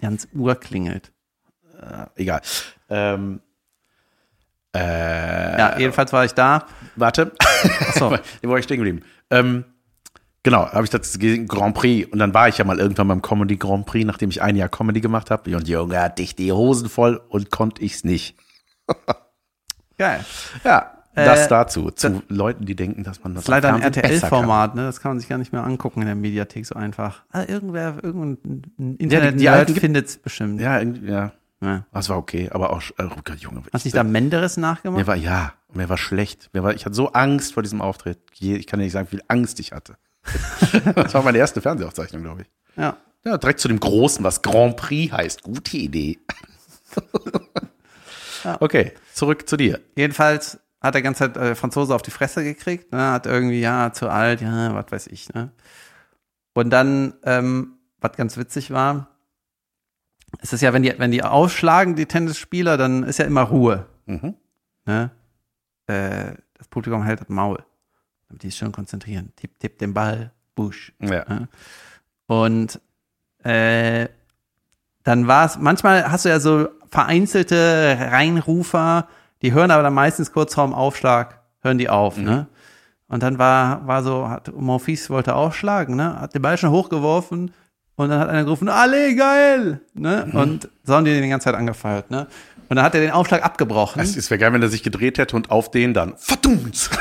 Ganz 0.01 0.27
Uhr 0.33 0.55
klingelt. 0.55 1.11
Egal. 2.15 2.41
Ähm, 2.89 3.39
äh, 4.75 5.57
Ja, 5.59 5.77
jedenfalls 5.79 6.11
war 6.13 6.25
ich 6.25 6.33
da. 6.33 6.65
warte. 6.95 7.31
so. 7.95 8.09
Den 8.41 8.49
war 8.49 8.57
ich 8.57 8.63
stehen 8.65 8.77
geblieben. 8.77 9.01
Ähm, 9.29 9.65
genau, 10.43 10.67
habe 10.71 10.83
ich 10.83 10.89
das 10.89 11.13
gesehen, 11.17 11.47
Grand 11.47 11.73
Prix. 11.75 12.11
Und 12.11 12.19
dann 12.19 12.33
war 12.33 12.47
ich 12.49 12.57
ja 12.57 12.65
mal 12.65 12.79
irgendwann 12.79 13.07
beim 13.07 13.21
Comedy 13.21 13.57
Grand 13.57 13.85
Prix, 13.85 14.05
nachdem 14.05 14.29
ich 14.29 14.41
ein 14.41 14.55
Jahr 14.55 14.69
Comedy 14.69 15.01
gemacht 15.01 15.31
habe. 15.31 15.55
Und 15.55 15.67
Junge, 15.67 15.99
hatte 15.99 16.21
ich 16.21 16.35
die 16.35 16.51
Hosen 16.51 16.89
voll 16.89 17.21
und 17.29 17.49
konnte 17.51 17.81
ich's 17.81 18.03
nicht. 18.03 18.35
Geil. 19.97 20.25
Ja, 20.63 20.91
das 21.15 21.45
Äh, 21.45 21.49
dazu. 21.49 21.91
Zu 21.91 22.23
Leuten, 22.27 22.65
die 22.65 22.75
denken, 22.75 23.03
dass 23.03 23.23
man 23.23 23.35
das 23.35 23.43
Das 23.43 23.45
ist 23.45 23.63
leider 23.63 23.73
ein. 23.75 23.81
RTL-Format, 23.83 24.75
ne? 24.75 24.83
Das 24.85 24.99
kann 24.99 25.11
man 25.11 25.19
sich 25.19 25.29
gar 25.29 25.37
nicht 25.37 25.53
mehr 25.53 25.63
angucken 25.63 26.01
in 26.01 26.07
der 26.07 26.15
Mediathek 26.15 26.65
so 26.65 26.75
einfach. 26.75 27.21
Ah, 27.31 27.43
irgendwer, 27.47 27.97
irgendein 28.01 28.63
ein 28.79 28.97
die- 28.97 29.03
internet 29.03 29.39
die 29.39 29.49
alten 29.49 29.73
gibt- 29.73 29.81
findet 29.81 30.07
es 30.07 30.17
bestimmt. 30.17 30.59
Ja, 30.59 30.79
irgendwie, 30.79 31.07
ja. 31.11 31.31
Ja. 31.61 31.85
Das 31.93 32.09
war 32.09 32.17
okay, 32.17 32.49
aber 32.51 32.71
auch, 32.73 32.81
oh 32.99 33.05
Gott, 33.23 33.37
Junge. 33.37 33.59
Hast 33.71 33.71
du 33.71 33.77
ich, 33.77 33.83
nicht 33.85 33.95
da 33.95 34.03
Menderes 34.03 34.57
nachgemacht? 34.57 34.99
mir 34.99 35.07
war, 35.07 35.15
ja, 35.15 35.53
mir 35.73 35.87
war 35.87 35.97
schlecht. 35.97 36.49
Mir 36.51 36.61
war, 36.63 36.73
ich 36.73 36.85
hatte 36.85 36.95
so 36.95 37.13
Angst 37.13 37.53
vor 37.53 37.63
diesem 37.63 37.79
Auftritt. 37.81 38.17
Ich 38.37 38.67
kann 38.67 38.79
dir 38.79 38.83
nicht 38.85 38.91
sagen, 38.91 39.07
wie 39.11 39.15
viel 39.17 39.23
Angst 39.29 39.59
ich 39.61 39.71
hatte. 39.71 39.95
das 40.95 41.13
war 41.13 41.23
meine 41.23 41.37
erste 41.37 41.61
Fernsehaufzeichnung, 41.61 42.23
glaube 42.23 42.41
ich. 42.43 42.51
Ja. 42.75 42.97
Ja, 43.25 43.37
direkt 43.37 43.59
zu 43.61 43.67
dem 43.69 43.79
Großen, 43.79 44.23
was 44.23 44.41
Grand 44.41 44.75
Prix 44.77 45.11
heißt. 45.13 45.43
Gute 45.43 45.77
Idee. 45.77 46.19
Okay, 48.59 48.91
zurück 49.13 49.47
zu 49.47 49.55
dir. 49.55 49.79
Jedenfalls 49.95 50.59
hat 50.81 50.95
der 50.95 51.01
ganze 51.01 51.19
Zeit 51.19 51.37
äh, 51.37 51.55
Franzose 51.55 51.95
auf 51.95 52.01
die 52.01 52.11
Fresse 52.11 52.43
gekriegt, 52.43 52.91
ne? 52.91 53.11
hat 53.11 53.25
irgendwie, 53.25 53.61
ja, 53.61 53.93
zu 53.93 54.09
alt, 54.09 54.41
ja, 54.41 54.75
was 54.75 54.91
weiß 54.91 55.07
ich, 55.07 55.29
ne? 55.33 55.51
Und 56.53 56.69
dann, 56.69 57.13
ähm, 57.23 57.77
was 58.01 58.17
ganz 58.17 58.35
witzig 58.35 58.71
war, 58.71 59.07
es 60.39 60.51
ist 60.51 60.59
ja, 60.59 60.73
wenn 60.73 60.83
die, 60.83 60.93
wenn 60.97 61.11
die 61.11 61.23
aufschlagen, 61.23 61.95
die 61.95 62.05
Tennisspieler, 62.05 62.75
dann 62.75 63.03
ist 63.03 63.17
ja 63.19 63.25
immer 63.25 63.43
Ruhe, 63.43 63.85
Mhm. 64.07 64.35
ne? 64.85 65.11
Äh, 65.87 66.33
das 66.57 66.67
Publikum 66.67 67.03
hält 67.03 67.21
das 67.21 67.29
Maul, 67.29 67.63
die 68.41 68.47
sich 68.47 68.57
schön 68.57 68.71
konzentrieren. 68.71 69.31
Tipp, 69.35 69.59
tipp 69.59 69.77
den 69.79 69.93
Ball, 69.93 70.31
Busch. 70.55 70.93
Ja. 70.99 71.25
Ja. 71.27 71.47
Und 72.27 72.79
äh, 73.43 74.07
dann 75.03 75.27
war 75.27 75.45
es, 75.45 75.57
manchmal 75.57 76.11
hast 76.11 76.25
du 76.25 76.29
ja 76.29 76.39
so 76.39 76.69
vereinzelte 76.89 77.97
Reinrufer, 78.11 79.07
die 79.41 79.53
hören 79.53 79.71
aber 79.71 79.83
dann 79.83 79.93
meistens 79.93 80.31
kurz 80.31 80.53
vorm 80.53 80.73
Aufschlag, 80.73 81.41
hören 81.61 81.77
die 81.77 81.89
auf, 81.89 82.17
ne? 82.17 82.47
Und 83.07 83.21
dann 83.21 83.37
war, 83.37 83.85
war 83.85 84.01
so, 84.01 84.29
hat 84.29 84.51
Monfils 84.55 85.09
wollte 85.09 85.35
aufschlagen, 85.35 85.95
ne? 85.95 86.19
Hat 86.19 86.33
den 86.33 86.41
Ball 86.41 86.57
schon 86.57 86.71
hochgeworfen 86.71 87.53
und 87.95 88.09
dann 88.09 88.19
hat 88.19 88.29
einer 88.29 88.43
gerufen, 88.43 88.69
alle 88.69 89.15
geil! 89.15 89.81
Ne? 89.93 90.27
Und 90.33 90.69
so 90.83 90.95
haben 90.95 91.05
die 91.05 91.11
den 91.11 91.23
die 91.23 91.29
ganze 91.29 91.45
Zeit 91.45 91.55
angefeiert, 91.55 92.09
ne? 92.09 92.27
Und 92.69 92.75
dann 92.75 92.85
hat 92.85 92.95
er 92.95 93.01
den 93.01 93.11
Aufschlag 93.11 93.43
abgebrochen. 93.43 94.01
Es, 94.01 94.29
wäre 94.29 94.39
geil, 94.39 94.53
wenn 94.53 94.61
er 94.61 94.69
sich 94.69 94.83
gedreht 94.83 95.17
hätte 95.17 95.35
und 95.35 95.51
auf 95.51 95.71
den 95.71 95.93
dann. 95.93 96.15
Verdammt! 96.17 96.89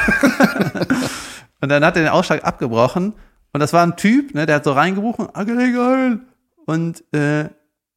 Und 1.63 1.69
dann 1.69 1.85
hat 1.85 1.97
er 1.97 2.03
den 2.03 2.11
Ausschlag 2.11 2.45
abgebrochen. 2.45 3.15
Und 3.53 3.61
das 3.61 3.73
war 3.73 3.85
ein 3.87 3.97
Typ, 3.97 4.35
ne, 4.35 4.47
der 4.47 4.57
hat 4.57 4.65
so 4.65 4.73
reingerufen, 4.73 5.29
geil. 5.33 6.19
Und 6.67 7.05
äh, 7.15 7.51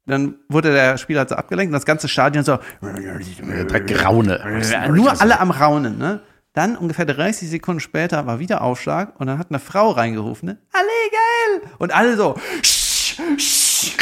dann 0.05 0.35
wurde 0.49 0.71
der 0.71 0.97
Spieler 0.97 1.19
halt 1.21 1.29
so 1.29 1.35
abgelenkt 1.35 1.69
und 1.69 1.73
das 1.73 1.85
ganze 1.85 2.07
Stadion 2.07 2.43
so, 2.43 2.59
Direkt 2.81 3.87
Graune. 3.87 4.61
nur 4.93 5.19
alle 5.19 5.39
am 5.39 5.51
Raunen, 5.51 5.97
ne? 5.97 6.21
Dann 6.53 6.77
ungefähr 6.77 7.05
30 7.05 7.49
Sekunden 7.49 7.79
später 7.81 8.25
war 8.27 8.39
wieder 8.39 8.61
Aufschlag 8.61 9.19
und 9.19 9.27
dann 9.27 9.39
hat 9.39 9.47
eine 9.49 9.59
Frau 9.59 9.89
reingerufen, 9.91 10.49
ne? 10.49 10.57
Alle 10.71 11.61
geil! 11.63 11.71
Und 11.79 11.93
alle 11.93 12.15
so, 12.15 12.35
sch, 12.61 13.19
sch. 13.37 13.97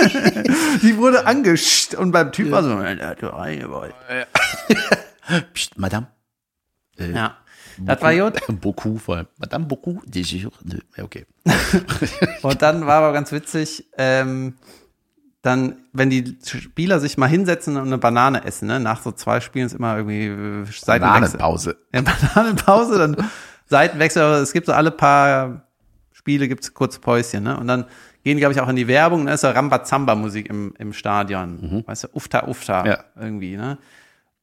Die 0.82 0.96
wurde 0.96 1.26
angescht 1.26 1.94
und 1.94 2.12
beim 2.12 2.32
Typ 2.32 2.50
war 2.50 2.62
so, 2.62 2.74
reingewollt. 2.74 3.94
Psst, 5.54 5.78
Madame. 5.78 6.06
Ja. 6.98 7.36
Das 7.78 8.02
war 8.02 8.14
gut. 8.14 8.40
Beaucoup 8.60 9.00
vor 9.00 9.16
allem. 9.16 9.26
Madame 9.38 9.66
Beaucoup? 9.66 10.02
Nö, 10.06 10.78
ja, 10.96 11.04
okay. 11.04 11.26
Und 12.42 12.62
dann 12.62 12.86
war 12.86 13.02
aber 13.02 13.12
ganz 13.12 13.32
witzig, 13.32 13.88
ähm, 13.96 14.56
dann, 15.42 15.76
wenn 15.92 16.08
die 16.08 16.38
Spieler 16.44 17.00
sich 17.00 17.18
mal 17.18 17.26
hinsetzen 17.26 17.76
und 17.76 17.86
eine 17.86 17.98
Banane 17.98 18.44
essen, 18.44 18.68
ne, 18.68 18.78
nach 18.78 19.02
so 19.02 19.10
zwei 19.10 19.40
Spielen 19.40 19.66
ist 19.66 19.74
immer 19.74 19.96
irgendwie 19.96 20.26
äh, 20.26 20.64
Seitenwechsel. 20.66 21.38
Bananenpause. 21.38 21.76
Ja, 21.92 22.02
Bananenpause, 22.02 22.98
dann 22.98 23.16
Seitenwechsel, 23.66 24.22
aber 24.22 24.36
es 24.36 24.52
gibt 24.52 24.66
so 24.66 24.72
alle 24.72 24.92
paar 24.92 25.66
Spiele 26.12 26.46
gibt's 26.46 26.74
kurz 26.74 27.00
Päuschen, 27.00 27.42
ne? 27.42 27.58
Und 27.58 27.66
dann 27.66 27.86
gehen, 28.24 28.38
glaube 28.38 28.52
ich, 28.54 28.60
auch 28.60 28.68
in 28.68 28.76
die 28.76 28.88
Werbung, 28.88 29.24
ne? 29.24 29.34
Ist 29.34 29.40
so 29.42 29.48
Rambazamba-Musik 29.50 30.48
im, 30.48 30.74
im 30.78 30.92
Stadion. 30.92 31.82
Weißt 31.86 32.04
du, 32.04 32.08
Ufta 32.14 32.46
Ufta 32.46 32.86
Ja. 32.86 32.98
irgendwie, 33.20 33.56
ne? 33.56 33.78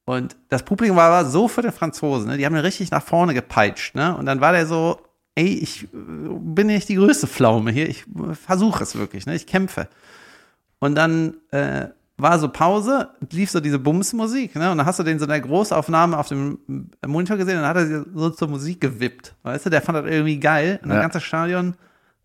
Und 0.06 0.36
das 0.50 0.64
Publikum 0.64 0.98
war 0.98 1.12
aber 1.12 1.30
so 1.30 1.48
für 1.48 1.62
den 1.62 1.72
Franzosen, 1.72 2.30
ne? 2.30 2.38
Die 2.38 2.46
haben 2.46 2.56
ihn 2.56 2.62
richtig 2.62 2.92
nach 2.92 3.04
vorne 3.04 3.34
gepeitscht, 3.34 3.96
ne? 3.96 4.16
Und 4.18 4.26
dann 4.26 4.42
war 4.42 4.52
der 4.54 4.66
so, 4.66 5.00
ey, 5.36 5.48
ich 5.54 5.84
äh, 5.84 5.88
bin 5.94 6.68
nicht 6.68 6.90
die 6.90 6.96
größte 6.96 7.28
Pflaume 7.28 7.72
hier, 7.72 7.88
ich 7.88 8.06
versuche 8.44 8.84
es 8.84 8.96
wirklich, 8.98 9.26
ne? 9.26 9.36
Ich 9.36 9.46
kämpfe. 9.48 9.88
Und 10.80 10.96
dann 10.96 11.36
äh, 11.52 11.88
war 12.18 12.40
so 12.40 12.50
Pause, 12.50 13.10
lief 13.32 13.52
so 13.52 13.60
diese 13.60 13.80
Bumsmusik, 13.80 14.56
ne? 14.56 14.72
Und 14.72 14.78
dann 14.80 14.86
hast 14.88 14.98
du 15.00 15.04
den 15.04 15.20
so 15.20 15.26
in 15.26 15.30
der 15.32 15.42
Großaufnahme 15.42 16.18
auf 16.18 16.28
dem 16.30 16.58
Monitor 17.06 17.38
gesehen 17.38 17.58
und 17.58 17.62
dann 17.62 17.70
hat 17.70 17.78
er 17.78 18.06
so 18.14 18.30
zur 18.32 18.48
Musik 18.48 18.82
gewippt. 18.82 19.36
Weißt 19.44 19.68
du, 19.68 19.70
der 19.70 19.82
fand 19.82 20.00
das 20.00 20.06
irgendwie 20.06 20.40
geil. 20.40 20.80
Und 20.82 20.90
das 20.90 20.96
Ja. 20.96 21.02
ganze 21.04 21.22
Stadion 21.22 21.76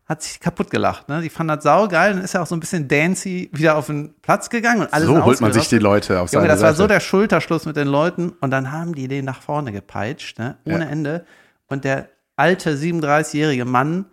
hat 0.07 0.23
sich 0.23 0.39
kaputt 0.41 0.71
gelacht, 0.71 1.09
ne? 1.09 1.23
Die 1.23 1.31
fanden 1.31 1.55
das 1.55 1.65
saugeil 1.65 2.13
und 2.15 2.21
ist 2.21 2.35
ja 2.35 2.43
auch 2.43 2.47
so 2.47 2.55
ein 2.55 2.61
bisschen 2.61 2.89
dancy 2.89 3.49
wieder 3.53 3.77
auf 3.77 3.87
den 3.87 4.15
Platz 4.21 4.51
gegangen 4.51 4.83
und 4.83 4.93
alles 4.93 5.07
So 5.09 5.25
holt 5.25 5.41
man 5.41 5.53
sich 5.53 5.69
die 5.69 5.79
Leute 5.79 6.21
auf 6.21 6.31
Junge, 6.33 6.43
seine 6.43 6.49
das 6.49 6.61
war 6.63 6.71
Seite. 6.71 6.77
so 6.83 6.87
der 6.87 7.01
Schulterschluss 7.01 7.65
mit 7.65 7.77
den 7.77 7.89
Leuten 7.89 8.31
und 8.41 8.51
dann 8.51 8.71
haben 8.71 8.95
die 8.95 9.09
den 9.09 9.25
nach 9.25 9.41
vorne 9.43 9.73
gepeitscht, 9.73 10.39
ne? 10.39 10.57
Ohne 10.67 10.85
Ja. 10.85 10.91
Ende. 10.91 11.25
Und 11.69 11.85
der 11.85 12.09
alte 12.37 12.77
37-jährige 12.77 13.65
Mann 13.65 14.07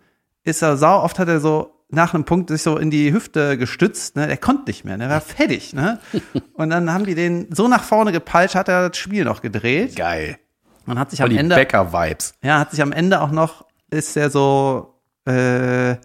ist 0.44 0.62
da 0.62 0.76
sau 0.76 1.02
oft 1.02 1.18
hat 1.18 1.28
er 1.28 1.40
so 1.40 1.74
nach 1.90 2.14
einem 2.14 2.24
Punkt 2.24 2.48
sich 2.48 2.62
so 2.62 2.78
in 2.78 2.90
die 2.90 3.12
Hüfte 3.12 3.58
gestützt, 3.58 4.16
ne? 4.16 4.26
Der 4.26 4.38
konnte 4.38 4.70
nicht 4.70 4.86
mehr, 4.86 4.96
der 4.96 5.10
war 5.10 5.20
fertig, 5.20 5.74
ne? 5.74 5.98
Und 6.54 6.70
dann 6.70 6.90
haben 6.90 7.04
die 7.04 7.14
den 7.14 7.48
so 7.54 7.68
nach 7.68 7.84
vorne 7.84 8.12
gepeitscht, 8.12 8.54
hat 8.54 8.68
er 8.68 8.88
das 8.88 8.96
Spiel 8.96 9.24
noch 9.24 9.42
gedreht 9.42 9.94
Geil. 9.96 10.38
und 10.86 10.98
hat 10.98 11.10
sich 11.10 11.18
Voll 11.18 11.26
am 11.26 11.30
die 11.32 11.38
Ende 11.38 11.54
Bäcker-Vibes. 11.54 12.32
ja, 12.42 12.60
hat 12.60 12.70
sich 12.70 12.80
am 12.80 12.92
Ende 12.92 13.20
auch 13.20 13.30
noch, 13.30 13.66
ist 13.90 14.16
er 14.16 14.30
so, 14.30 14.91
äh, 15.24 15.96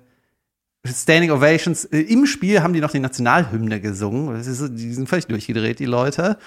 Standing 0.86 1.32
Ovations, 1.32 1.86
äh, 1.86 2.00
im 2.02 2.26
Spiel 2.26 2.62
haben 2.64 2.74
die 2.74 2.80
noch 2.82 2.92
die 2.92 3.00
Nationalhymne 3.00 3.82
gesungen. 3.82 4.34
Das 4.36 4.48
ist, 4.48 4.60
so- 4.60 4.68
die 4.68 4.94
sind 4.94 5.10
völlig 5.10 5.28
durchgedreht, 5.28 5.80
die 5.80 5.86
Leute. 5.86 6.38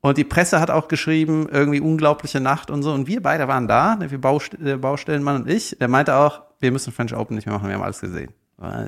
Und 0.00 0.16
die 0.18 0.24
Presse 0.24 0.60
hat 0.60 0.70
auch 0.70 0.88
geschrieben, 0.88 1.48
irgendwie 1.50 1.80
unglaubliche 1.80 2.38
Nacht 2.40 2.70
und 2.70 2.82
so. 2.82 2.92
Und 2.92 3.06
wir 3.08 3.22
beide 3.22 3.48
waren 3.48 3.66
da, 3.66 3.96
ne, 3.96 4.10
wir 4.10 4.20
Baust 4.20 4.56
der 4.58 4.76
Baustellenmann 4.76 5.42
und 5.42 5.48
ich. 5.50 5.76
Der 5.80 5.88
meinte 5.88 6.14
auch, 6.14 6.42
wir 6.60 6.70
müssen 6.70 6.92
French 6.92 7.14
Open 7.16 7.34
nicht 7.36 7.46
mehr 7.46 7.54
machen, 7.54 7.68
wir 7.68 7.74
haben 7.74 7.82
alles 7.82 8.00
gesehen. 8.00 8.30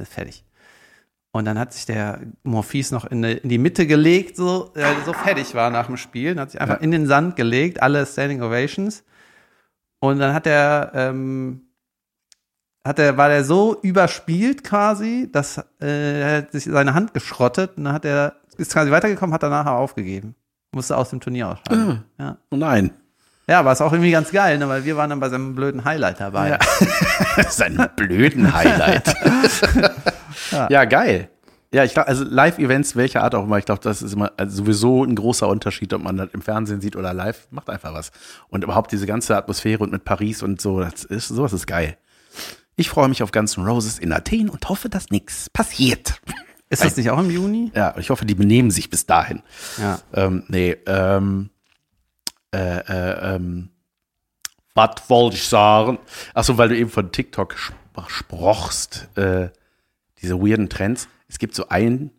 Fertig. 0.08 0.44
Und 1.32 1.44
dann 1.44 1.58
hat 1.58 1.72
sich 1.72 1.86
der 1.86 2.20
Morphis 2.42 2.90
noch 2.90 3.04
in, 3.04 3.22
die- 3.22 3.58
Mitte 3.58 3.86
gelegt, 3.86 4.36
so, 4.36 4.72
äh, 4.74 4.84
so 5.06 5.12
fertig 5.12 5.54
war 5.54 5.70
nach 5.70 5.86
dem 5.86 5.96
Spiel. 5.96 6.34
Dann 6.34 6.42
hat 6.42 6.50
sich 6.50 6.60
einfach 6.60 6.76
Ja. 6.76 6.80
in 6.82 6.90
den 6.90 7.06
Sand 7.06 7.36
gelegt, 7.36 7.82
alle 7.82 8.04
Standing 8.04 8.42
Ovations. 8.42 9.04
Und 10.00 10.18
dann 10.18 10.34
hat 10.34 10.46
er, 10.46 10.90
ähm, 10.94 11.62
hat 12.84 12.98
er, 12.98 13.16
war 13.16 13.28
der 13.28 13.44
so 13.44 13.78
überspielt 13.82 14.64
quasi, 14.64 15.28
dass 15.30 15.58
äh, 15.80 16.20
er 16.20 16.36
hat 16.38 16.52
sich 16.52 16.64
seine 16.64 16.94
Hand 16.94 17.12
geschrottet 17.12 17.72
und 17.76 17.84
dann 17.84 17.92
hat 17.92 18.04
er, 18.04 18.36
ist 18.56 18.72
quasi 18.72 18.90
weitergekommen, 18.90 19.34
hat 19.34 19.42
danach 19.42 19.66
aufgegeben. 19.66 20.34
Musste 20.72 20.96
aus 20.96 21.10
dem 21.10 21.20
Turnier 21.20 21.48
ausscheiden. 21.48 22.04
Ja. 22.18 22.36
Oh 22.50 22.56
nein. 22.56 22.92
ja, 23.48 23.58
aber 23.58 23.72
ist 23.72 23.80
auch 23.80 23.92
irgendwie 23.92 24.12
ganz 24.12 24.30
geil, 24.30 24.56
ne, 24.56 24.68
weil 24.68 24.84
wir 24.84 24.96
waren 24.96 25.10
dann 25.10 25.20
bei 25.20 25.28
seinem 25.28 25.54
blöden 25.54 25.84
Highlight 25.84 26.20
dabei. 26.20 26.58
Ist 27.36 27.60
ein 27.62 27.76
blöden 27.96 28.52
Highlight. 28.54 29.14
ja. 30.70 30.84
geil. 30.84 31.28
Ja, 31.72 31.84
ich 31.84 31.92
glaube, 31.92 32.08
also 32.08 32.24
Live-Events, 32.24 32.96
welcher 32.96 33.22
Art 33.22 33.34
auch 33.34 33.44
immer, 33.44 33.58
ich 33.58 33.64
glaube, 33.64 33.80
das 33.82 34.02
ist 34.02 34.14
immer 34.14 34.32
also 34.36 34.56
sowieso 34.56 35.04
ein 35.04 35.14
großer 35.14 35.46
Unterschied, 35.46 35.92
ob 35.92 36.02
man 36.02 36.16
das 36.16 36.28
im 36.32 36.42
Fernsehen 36.42 36.80
sieht 36.80 36.96
oder 36.96 37.12
live, 37.12 37.46
macht 37.50 37.70
einfach 37.70 37.94
was. 37.94 38.10
Und 38.48 38.64
überhaupt 38.64 38.90
diese 38.90 39.06
ganze 39.06 39.36
Atmosphäre 39.36 39.82
und 39.82 39.92
mit 39.92 40.04
Paris 40.04 40.42
und 40.42 40.60
so, 40.60 40.80
das 40.80 41.04
ist, 41.04 41.28
sowas 41.28 41.52
ist 41.52 41.66
geil. 41.66 41.96
Ich 42.80 42.88
freue 42.88 43.10
mich 43.10 43.22
auf 43.22 43.30
Guns 43.30 43.58
N' 43.58 43.66
Roses 43.66 43.98
in 43.98 44.10
Athen 44.10 44.48
und 44.48 44.70
hoffe, 44.70 44.88
dass 44.88 45.10
nichts 45.10 45.50
passiert. 45.50 46.18
Ist 46.70 46.82
das 46.82 46.96
nicht 46.96 47.10
auch 47.10 47.18
im 47.18 47.30
Juni? 47.30 47.70
Ja, 47.74 47.94
ich 47.98 48.08
hoffe, 48.08 48.24
die 48.24 48.34
benehmen 48.34 48.70
sich 48.70 48.88
bis 48.88 49.04
dahin. 49.04 49.42
Ja. 49.76 50.00
Ähm, 50.14 50.44
nee, 50.48 50.78
ähm, 50.86 51.50
äh, 52.54 52.78
äh, 52.78 53.34
ähm, 53.34 53.68
was 54.72 55.10
wollte 55.10 55.36
ich 55.36 55.46
sagen? 55.46 55.98
Achso, 56.32 56.56
weil 56.56 56.70
du 56.70 56.76
eben 56.78 56.88
von 56.88 57.12
TikTok 57.12 57.52
sp 57.52 57.76
sprochst, 58.08 59.10
äh, 59.18 59.50
diese 60.22 60.40
weirden 60.40 60.70
Trends. 60.70 61.06
Es 61.28 61.38
gibt 61.38 61.54
so 61.54 61.68
einen 61.68 62.12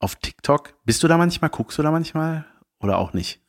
auf 0.00 0.16
TikTok. 0.16 0.74
Bist 0.84 1.00
du 1.04 1.06
da 1.06 1.16
manchmal? 1.16 1.50
Guckst 1.50 1.78
du 1.78 1.82
da 1.84 1.92
manchmal? 1.92 2.44
Oder 2.80 2.98
auch 2.98 3.12
nicht? 3.12 3.40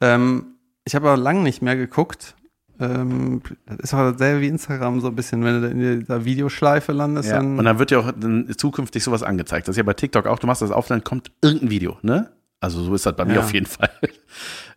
Ähm, 0.00 0.56
ich 0.84 0.96
habe 0.96 1.08
aber 1.08 1.22
lange 1.22 1.42
nicht 1.42 1.62
mehr 1.62 1.76
geguckt. 1.76 2.34
Ähm, 2.80 3.42
das 3.66 3.78
ist 3.78 3.94
auch 3.94 4.12
dasselbe 4.12 4.40
wie 4.42 4.48
Instagram, 4.48 5.00
so 5.00 5.08
ein 5.08 5.16
bisschen, 5.16 5.42
wenn 5.44 5.62
du 5.62 5.68
in 5.68 6.00
dieser 6.00 6.24
Videoschleife 6.24 6.92
landest, 6.92 7.28
Ja. 7.30 7.36
dann. 7.36 7.58
Und 7.58 7.64
dann 7.64 7.78
wird 7.78 7.90
dir 7.90 8.00
auch 8.00 8.12
zukünftig 8.56 9.02
sowas 9.02 9.22
angezeigt. 9.22 9.66
Das 9.68 9.72
ist 9.74 9.78
ja 9.78 9.82
bei 9.82 9.94
TikTok 9.94 10.26
auch. 10.26 10.38
Du 10.38 10.46
machst 10.46 10.62
das 10.62 10.70
auf, 10.70 10.86
dann 10.86 11.02
kommt 11.04 11.30
irgendein 11.42 11.70
Video, 11.70 11.98
ne? 12.02 12.30
Also 12.60 12.82
so 12.82 12.94
ist 12.94 13.06
das 13.06 13.14
bei 13.16 13.24
mir 13.24 13.34
Ja. 13.34 13.40
auf 13.40 13.52
jeden 13.52 13.66
Fall. 13.66 13.90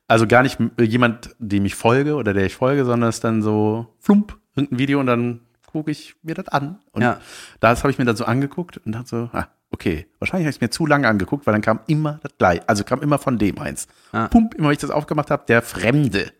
Also 0.07 0.27
gar 0.27 0.43
nicht 0.43 0.57
jemand, 0.79 1.35
dem 1.39 1.65
ich 1.65 1.75
folge 1.75 2.15
oder 2.15 2.33
der 2.33 2.45
ich 2.45 2.55
folge, 2.55 2.83
sondern 2.85 3.09
es 3.09 3.15
ist 3.17 3.23
dann 3.23 3.41
so 3.41 3.87
flump, 3.99 4.37
irgendein 4.55 4.79
Video 4.79 4.99
und 4.99 5.05
dann 5.07 5.39
gucke 5.71 5.89
ich 5.89 6.15
mir 6.21 6.35
das 6.35 6.49
an. 6.49 6.79
Und 6.91 7.01
Ja. 7.01 7.19
das 7.61 7.83
habe 7.83 7.91
ich 7.91 7.97
mir 7.97 8.03
dann 8.05 8.17
so 8.17 8.25
angeguckt 8.25 8.77
und 8.85 8.91
dachte 8.91 9.07
so, 9.07 9.29
ah, 9.31 9.47
okay, 9.71 10.07
wahrscheinlich 10.19 10.45
habe 10.45 10.49
ich 10.49 10.57
es 10.57 10.61
mir 10.61 10.69
zu 10.69 10.85
lange 10.85 11.07
angeguckt, 11.07 11.47
weil 11.47 11.53
dann 11.53 11.61
kam 11.61 11.79
immer 11.87 12.19
das 12.23 12.33
gleiche, 12.37 12.67
also 12.67 12.83
kam 12.83 13.01
immer 13.01 13.19
von 13.19 13.37
dem 13.37 13.57
eins. 13.57 13.87
Ah. 14.11 14.27
Pump, 14.27 14.53
immer 14.55 14.67
wenn 14.67 14.73
ich 14.73 14.79
das 14.79 14.89
aufgemacht 14.91 15.31
habe, 15.31 15.43
der 15.47 15.61
Fremde. 15.61 16.31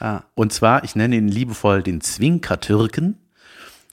Ah, 0.00 0.22
Und 0.34 0.52
zwar, 0.52 0.84
ich 0.84 0.96
nenne 0.96 1.16
ihn 1.16 1.28
liebevoll 1.28 1.82
den 1.82 2.00
Zwinkertürken. 2.00 3.18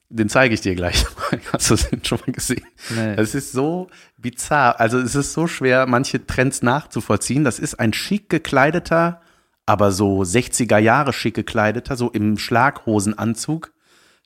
Den 0.10 0.30
zeige 0.30 0.54
ich 0.54 0.62
dir 0.62 0.76
gleich. 0.76 1.06
Hast 1.54 1.70
du 1.70 1.76
den 1.76 2.04
schon 2.04 2.20
mal 2.26 2.32
gesehen? 2.32 2.66
Nee. 2.96 3.16
Es 3.18 3.36
ist 3.36 3.52
so 3.52 3.90
bizarr. 4.18 4.80
Also 4.80 5.00
es 5.00 5.16
ist 5.16 5.34
so 5.34 5.48
schwer, 5.48 5.86
manche 5.86 6.26
Trends 6.26 6.62
nachzuvollziehen. 6.62 7.44
Das 7.44 7.60
ist 7.60 7.80
ein 7.80 7.92
schick 7.92 8.30
gekleideter, 8.30 9.22
aber 9.66 9.92
so 9.92 10.22
60er 10.22 10.78
Jahre 10.78 11.12
schick 11.12 11.36
gekleideter, 11.36 11.98
so 11.98 12.10
im 12.10 12.38
Schlaghosenanzug, 12.38 13.74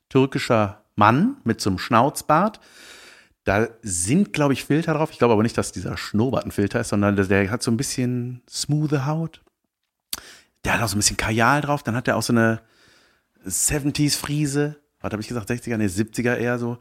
türkischer 0.08 0.84
Mann 0.94 1.38
mit 1.42 1.60
so 1.60 1.70
einem 1.70 1.78
Schnauzbart. 1.78 2.60
Da 3.44 3.66
sind, 3.82 4.32
glaube 4.32 4.52
ich, 4.52 4.64
Filter 4.64 4.94
drauf. 4.94 5.10
Ich 5.10 5.18
glaube 5.18 5.34
aber 5.34 5.42
nicht, 5.42 5.58
dass 5.58 5.72
dieser 5.72 5.96
Schnurrbart 5.96 6.44
ein 6.44 6.52
Filter 6.52 6.80
ist, 6.80 6.90
sondern 6.90 7.16
der, 7.16 7.24
der 7.24 7.50
hat 7.50 7.62
so 7.62 7.72
ein 7.72 7.76
bisschen 7.76 8.42
smoothe 8.48 9.04
Haut. 9.06 9.42
Der 10.64 10.74
hat 10.74 10.82
auch 10.82 10.88
so 10.88 10.96
ein 10.96 10.98
bisschen 11.00 11.16
Kajal 11.16 11.60
drauf. 11.60 11.82
Dann 11.82 11.96
hat 11.96 12.08
er 12.08 12.16
auch 12.16 12.22
so 12.22 12.32
eine 12.32 12.60
70s-Friese. 13.46 14.76
Was 15.00 15.12
habe 15.12 15.22
ich 15.22 15.28
gesagt? 15.28 15.50
60er? 15.50 15.76
Nee, 15.76 15.86
70er 15.86 16.36
eher 16.36 16.58
so. 16.58 16.78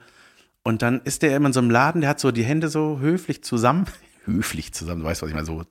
Und 0.63 0.81
dann 0.81 1.01
ist 1.01 1.23
der 1.23 1.35
immer 1.35 1.47
in 1.47 1.53
so 1.53 1.59
einem 1.59 1.71
Laden, 1.71 2.01
der 2.01 2.09
hat 2.11 2.19
so 2.19 2.31
die 2.31 2.43
Hände 2.43 2.69
so 2.69 2.99
höflich 2.99 3.43
zusammen. 3.43 3.85
höflich 4.25 4.73
zusammen, 4.73 5.01
du 5.01 5.07
weißt, 5.07 5.21
was 5.21 5.29
ich 5.29 5.35
meine. 5.35 5.45
So, 5.45 5.63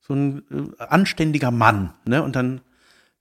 so 0.00 0.14
ein 0.14 0.42
äh, 0.50 0.82
anständiger 0.82 1.50
Mann. 1.50 1.94
Ne? 2.04 2.22
Und 2.22 2.34
dann 2.34 2.60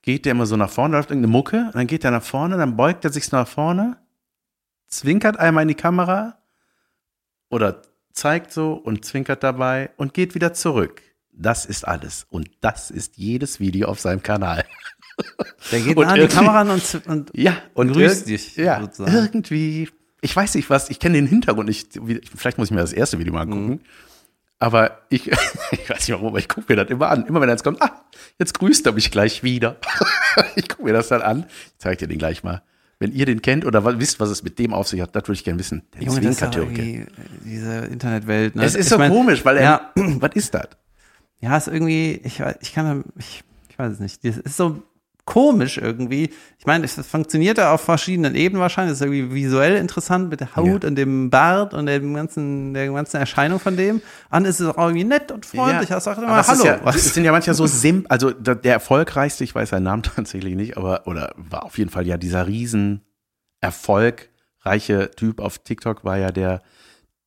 geht 0.02 0.26
der 0.26 0.32
immer 0.32 0.48
so 0.48 0.58
nach 0.58 0.70
vorne, 0.70 0.98
läuft 0.98 1.12
irgendeine 1.12 1.32
Mucke. 1.32 1.66
Und 1.68 1.76
dann 1.76 1.88
geht 1.88 2.04
er 2.04 2.12
nach 2.12 2.24
vorne, 2.24 2.58
dann 2.58 2.76
beugt 2.76 3.06
er 3.06 3.12
sich 3.12 3.26
so 3.26 3.38
nach 3.38 3.48
vorne, 3.48 3.98
zwinkert 4.88 5.38
einmal 5.38 5.64
in 5.64 5.68
die 5.68 5.76
Kamera 5.76 6.38
oder 7.50 7.84
zeigt 8.12 8.52
so 8.52 8.74
und 8.74 9.06
zwinkert 9.06 9.44
dabei 9.44 9.92
und 9.98 10.14
geht 10.14 10.36
wieder 10.36 10.54
zurück. 10.54 11.02
Das 11.42 11.66
ist 11.66 11.88
alles. 11.88 12.26
Und 12.30 12.50
das 12.62 12.92
ist 12.92 13.18
jedes 13.18 13.60
Video 13.60 13.88
auf 13.88 14.00
seinem 14.00 14.22
Kanal. 14.22 14.64
Der 15.72 15.80
geht 15.82 15.98
Und 15.98 16.06
nah 16.06 16.14
an 16.14 16.20
die 16.20 16.28
Kamera 16.28 16.62
und, 16.62 17.02
und 17.08 17.32
Ja, 17.36 17.58
und 17.74 17.92
Grüßt 17.94 18.28
dich, 18.28 18.56
Ja, 18.56 18.80
sozusagen. 18.82 19.16
irgendwie. 19.16 19.90
Ich 20.22 20.36
weiß 20.36 20.54
nicht 20.56 20.70
was, 20.70 20.90
ich 20.92 21.00
kenne 21.00 21.16
den 21.16 21.28
Hintergrund 21.28 21.68
nicht. 21.68 22.00
Vielleicht 22.36 22.58
muss 22.60 22.68
ich 22.68 22.72
mir 22.76 22.82
das 22.82 22.94
erste 22.94 23.18
Video 23.18 23.34
mal 23.34 23.42
angucken. 23.42 23.68
Mhm. 23.70 23.80
Aber 24.60 25.02
ich, 25.10 25.28
ich 25.72 25.90
weiß 25.90 26.08
nicht 26.08 26.12
warum, 26.12 26.28
aber 26.28 26.38
ich 26.40 26.48
gucke 26.48 26.72
mir 26.72 26.76
das 26.84 26.90
immer 26.92 27.10
an. 27.10 27.26
Immer 27.26 27.42
wenn 27.42 27.50
eins 27.50 27.64
kommt, 27.64 27.82
ah, 27.82 28.06
jetzt 28.38 28.54
grüßt 28.60 28.86
er 28.86 28.92
mich 28.92 29.10
gleich 29.10 29.42
wieder. 29.42 29.78
ich 30.56 30.70
gucke 30.70 30.84
mir 30.84 30.94
das 30.94 31.08
dann 31.08 31.24
an. 31.24 31.46
Ich 31.50 31.80
zeige 31.80 31.98
dir 31.98 32.08
den 32.08 32.20
gleich 32.20 32.44
mal. 32.44 32.62
Wenn 33.00 33.12
ihr 33.14 33.26
den 33.26 33.42
kennt 33.42 33.66
oder 33.66 33.84
wisst, 34.00 34.20
was 34.20 34.30
es 34.30 34.44
mit 34.44 34.60
dem 34.60 34.76
auf 34.76 34.88
sich 34.88 35.02
hat, 35.02 35.16
das 35.16 35.24
würde 35.24 35.34
ich 35.34 35.44
gerne 35.44 35.58
wissen. 35.58 35.82
Der 35.96 36.04
Junge, 36.04 36.22
Zwinkertürke. 36.22 37.08
diese 37.44 37.78
Internetwelt. 37.86 38.56
Ne? 38.56 38.64
Es 38.64 38.76
ist 38.76 38.86
Ich 38.86 38.90
so 38.90 39.00
mein, 39.00 39.12
komisch, 39.12 39.44
weil 39.44 39.58
er, 39.58 39.64
Ja, 39.64 39.92
was 39.96 40.36
ist 40.36 40.54
das? 40.54 40.68
Ja, 41.42 41.58
ist 41.58 41.68
irgendwie, 41.68 42.22
ich, 42.24 42.42
weiß- 42.42 42.58
ich 42.62 42.74
kann, 42.74 43.04
ich, 43.18 43.44
ich 43.70 43.78
weiß 43.78 43.94
es 43.94 44.00
nicht. 44.00 44.24
Das 44.24 44.38
ist 44.38 44.56
so 44.58 44.82
komisch 45.26 45.78
irgendwie. 45.78 46.30
Ich 46.58 46.66
meine, 46.66 46.84
es 46.84 46.96
funktioniert 47.08 47.58
ja 47.60 47.72
auf 47.74 47.82
verschiedenen 47.82 48.34
Ebenen 48.36 48.60
wahrscheinlich. 48.62 48.94
Es 48.94 49.02
ist 49.02 49.06
irgendwie 49.08 49.34
visuell 49.34 49.78
interessant 49.78 50.30
mit 50.30 50.40
der 50.40 50.56
Haut 50.56 50.84
Ja. 50.84 50.90
und 50.90 50.96
dem 50.96 51.30
Bart 51.30 51.74
und 51.74 51.86
dem 51.86 52.14
ganzen, 52.16 52.74
der 52.74 52.92
ganzen 52.92 53.18
Erscheinung 53.18 53.60
von 53.60 53.78
dem. 53.78 54.02
An 54.30 54.46
ist 54.46 54.60
es 54.60 54.68
auch 54.68 54.78
irgendwie 54.78 55.04
nett 55.04 55.32
und 55.32 55.46
freundlich. 55.46 55.90
Ja, 55.90 56.00
sagt 56.00 56.18
aber 56.18 56.28
immer, 56.28 56.46
hallo. 56.48 56.66
Ja, 56.66 56.80
was? 56.84 56.96
es 56.96 57.14
sind 57.14 57.24
ja 57.24 57.32
manchmal 57.32 57.54
so 57.56 57.66
sim, 57.68 58.06
also 58.10 58.32
der, 58.32 58.56
der 58.56 58.74
erfolgreichste, 58.74 59.44
ich 59.44 59.54
weiß 59.56 59.70
seinen 59.70 59.84
Namen 59.84 60.04
tatsächlich 60.16 60.56
nicht, 60.56 60.76
aber 60.76 61.06
oder 61.08 61.34
war 61.38 61.64
auf 61.66 61.78
jeden 61.78 61.92
Fall 61.92 62.06
ja 62.08 62.18
dieser 62.18 62.48
riesen 62.48 63.02
erfolgreiche 63.62 65.12
Typ 65.16 65.40
auf 65.40 65.60
TikTok 65.60 66.04
war 66.04 66.18
ja 66.18 66.32
der, 66.32 66.62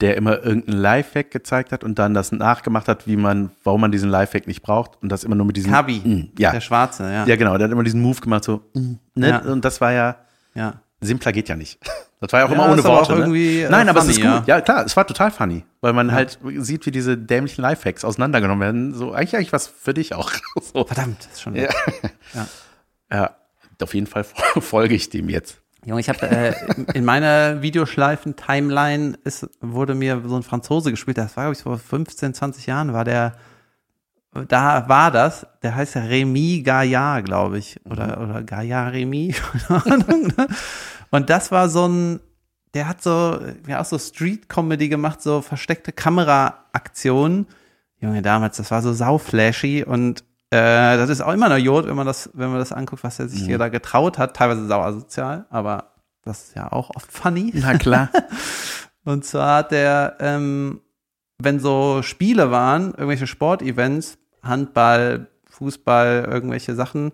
der 0.01 0.17
immer 0.17 0.43
irgendeinen 0.45 0.79
Lifehack 0.79 1.31
gezeigt 1.31 1.71
hat 1.73 1.85
und 1.85 1.99
dann 1.99 2.15
das 2.15 2.33
nachgemacht 2.33 2.89
hat, 2.89 3.07
wie 3.07 3.17
man, 3.17 3.51
warum 3.63 3.81
man 3.81 3.93
diesen 3.93 4.11
Lifehack 4.11 4.47
nicht 4.47 4.63
braucht 4.63 5.01
und 5.03 5.09
das 5.11 5.25
immer 5.25 5.37
nur 5.37 5.47
mit 5.47 5.57
diesem 5.57 5.71
Kabi, 5.71 6.01
Mm, 6.05 6.33
ja, 6.39 6.51
der 6.51 6.61
Schwarze, 6.61 7.05
ja. 7.05 7.25
ja 7.27 7.37
genau, 7.37 7.57
der 7.57 7.67
hat 7.67 7.73
immer 7.73 7.85
diesen 7.85 8.03
Move 8.03 8.21
gemacht 8.21 8.45
so, 8.45 8.63
mm, 8.75 8.93
ne? 9.15 9.29
Ja. 9.29 9.39
und 9.39 9.65
das 9.65 9.81
war 9.81 9.93
ja 9.93 10.17
ja. 10.55 10.75
simpler 11.01 11.33
geht 11.33 11.49
ja 11.49 11.57
nicht. 11.57 11.79
Das 12.21 12.33
war 12.33 12.41
ja 12.41 12.47
auch 12.47 12.51
Ja, 12.51 12.55
immer 12.55 12.73
ohne 12.73 12.83
Worte. 12.85 13.29
ne? 13.29 13.37
äh, 13.39 13.69
Nein, 13.69 13.87
aber 13.87 13.99
es 13.99 14.07
funny, 14.07 14.17
ist 14.27 14.39
gut. 14.39 14.47
Ja. 14.49 14.63
klar, 14.63 14.87
es 14.87 14.97
war 14.97 15.07
total 15.07 15.31
funny, 15.31 15.63
weil 15.83 15.93
man 15.93 16.11
halt 16.11 16.39
sieht, 16.57 16.87
wie 16.87 16.91
diese 16.91 17.19
dämlichen 17.19 17.61
Lifehacks 17.61 18.03
auseinandergenommen 18.03 18.63
werden. 18.63 18.95
So 18.95 19.13
eigentlich 19.13 19.37
eigentlich 19.37 19.53
was 19.53 19.67
für 19.67 19.93
dich 19.93 20.15
auch. 20.15 20.33
so. 20.73 20.87
Verdammt, 20.87 21.19
das 21.19 21.33
ist 21.33 21.43
schon. 21.43 21.55
Ja. 21.55 21.69
ja, 23.13 23.37
auf 23.83 23.93
jeden 23.93 24.07
Fall 24.07 24.25
folge 24.61 24.95
ich 24.95 25.11
dem 25.11 25.29
jetzt. 25.29 25.61
Junge, 25.87 26.01
ich 26.01 26.09
habe 26.09 26.23
äh, 26.23 26.55
in 26.95 27.05
meiner 27.05 27.61
Videoschleifen-Timeline 27.61 29.19
ist, 29.25 29.49
wurde 29.61 29.95
mir 29.95 30.23
so 30.25 30.37
ein 30.37 30.43
Franzose 30.43 30.91
gespielt, 30.91 31.19
das 31.19 31.37
war, 31.37 31.45
glaube 31.45 31.57
ich, 31.57 31.63
vor 31.63 31.79
15, 31.79 32.35
20 32.35 32.67
Jahren, 32.67 32.93
war 32.93 33.05
der, 33.05 33.37
da 34.49 34.89
war 34.89 35.11
das, 35.11 35.47
der 35.63 35.75
heißt 35.75 35.95
ja 35.97 36.03
Remy 36.03 36.63
Gaillard, 36.63 37.25
glaube 37.27 37.59
ich, 37.59 37.81
oder, 37.85 38.21
oder 38.21 38.43
Gaillard 38.43 38.95
Remy, 38.95 39.35
keine 39.69 39.85
Ahnung. 39.85 40.33
Ne? 40.37 40.49
Und 41.11 41.31
das 41.31 41.53
war 41.53 41.69
so 41.69 41.87
ein, 41.87 42.21
der 42.73 42.89
hat 42.89 43.03
so, 43.03 43.39
ja 43.69 43.81
auch 43.81 43.85
so 43.85 43.99
Street-Comedy 43.99 44.89
gemacht, 44.89 45.23
so 45.23 45.43
versteckte 45.43 45.93
Kameraaktionen. 45.93 47.47
Junge, 48.01 48.23
damals, 48.23 48.57
das 48.57 48.71
war 48.71 48.83
so 48.83 48.93
sauflashy 48.93 49.85
und 49.85 50.25
äh, 50.55 50.97
das 50.97 51.11
ist 51.11 51.21
auch 51.21 51.33
immer 51.33 51.49
noch 51.49 51.57
Jod, 51.57 51.87
wenn 51.87 51.97
man 51.97 52.07
das, 52.07 52.31
wenn 52.33 52.51
man 52.51 52.61
das 52.61 52.71
anguckt, 52.71 53.03
was 53.03 53.19
er 53.19 53.27
sich 53.27 53.43
hier 53.43 53.59
da 53.59 53.69
getraut 53.69 54.19
hat, 54.19 54.37
teilweise 54.37 54.67
sau 54.67 54.81
asozial, 54.83 55.47
aber 55.51 55.95
das 56.23 56.45
ist 56.45 56.55
ja 56.55 56.71
auch 56.71 56.91
oft 56.95 57.11
funny. 57.11 57.53
Na 57.55 57.77
klar. 57.77 58.09
Und 59.05 59.25
zwar 59.25 59.59
hat 59.59 59.73
der, 59.73 60.17
ähm, 60.21 60.81
wenn 61.39 61.59
so 61.59 62.03
Spiele 62.03 62.53
waren, 62.53 62.91
irgendwelche 62.93 63.27
Sportevents, 63.27 64.17
Handball, 64.45 65.27
Fußball, 65.51 66.29
irgendwelche 66.31 66.77
Sachen, 66.77 67.13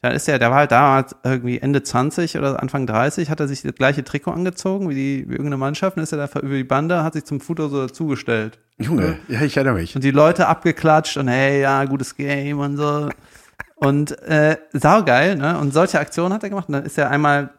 dann 0.00 0.12
ist 0.12 0.28
er, 0.28 0.38
der 0.38 0.50
war 0.50 0.58
halt 0.58 0.70
damals 0.70 1.16
irgendwie 1.24 1.58
Ende 1.58 1.82
20 1.82 2.38
oder 2.38 2.62
Anfang 2.62 2.86
30, 2.86 3.30
hat 3.30 3.40
er 3.40 3.48
sich 3.48 3.62
das 3.62 3.74
gleiche 3.74 4.04
Trikot 4.04 4.30
angezogen 4.30 4.88
wie, 4.88 4.94
die, 4.94 5.24
wie 5.26 5.32
irgendeine 5.32 5.56
Mannschaft, 5.56 5.96
und 5.96 6.04
ist 6.04 6.12
er 6.12 6.24
da 6.24 6.40
über 6.40 6.54
die 6.54 6.64
Bande, 6.64 7.02
hat 7.02 7.14
sich 7.14 7.24
zum 7.24 7.40
Foto 7.40 7.68
so 7.68 7.86
dazugestellt. 7.86 8.60
Junge, 8.78 9.18
ja, 9.26 9.42
ich 9.42 9.56
erinnere 9.56 9.74
mich. 9.74 9.96
Und 9.96 10.04
die 10.04 10.12
Leute 10.12 10.46
abgeklatscht 10.46 11.16
und 11.16 11.26
hey, 11.26 11.62
ja, 11.62 11.84
gutes 11.84 12.14
Game 12.14 12.60
und 12.60 12.76
so. 12.76 13.08
Und 13.74 14.16
äh, 14.22 14.56
saugeil, 14.72 15.34
ne? 15.36 15.58
Und 15.58 15.72
solche 15.72 15.98
Aktionen 15.98 16.32
hat 16.32 16.44
er 16.44 16.50
gemacht. 16.50 16.68
Und 16.68 16.74
dann 16.74 16.84
ist 16.84 16.96
er 16.96 17.10
einmal, 17.10 17.50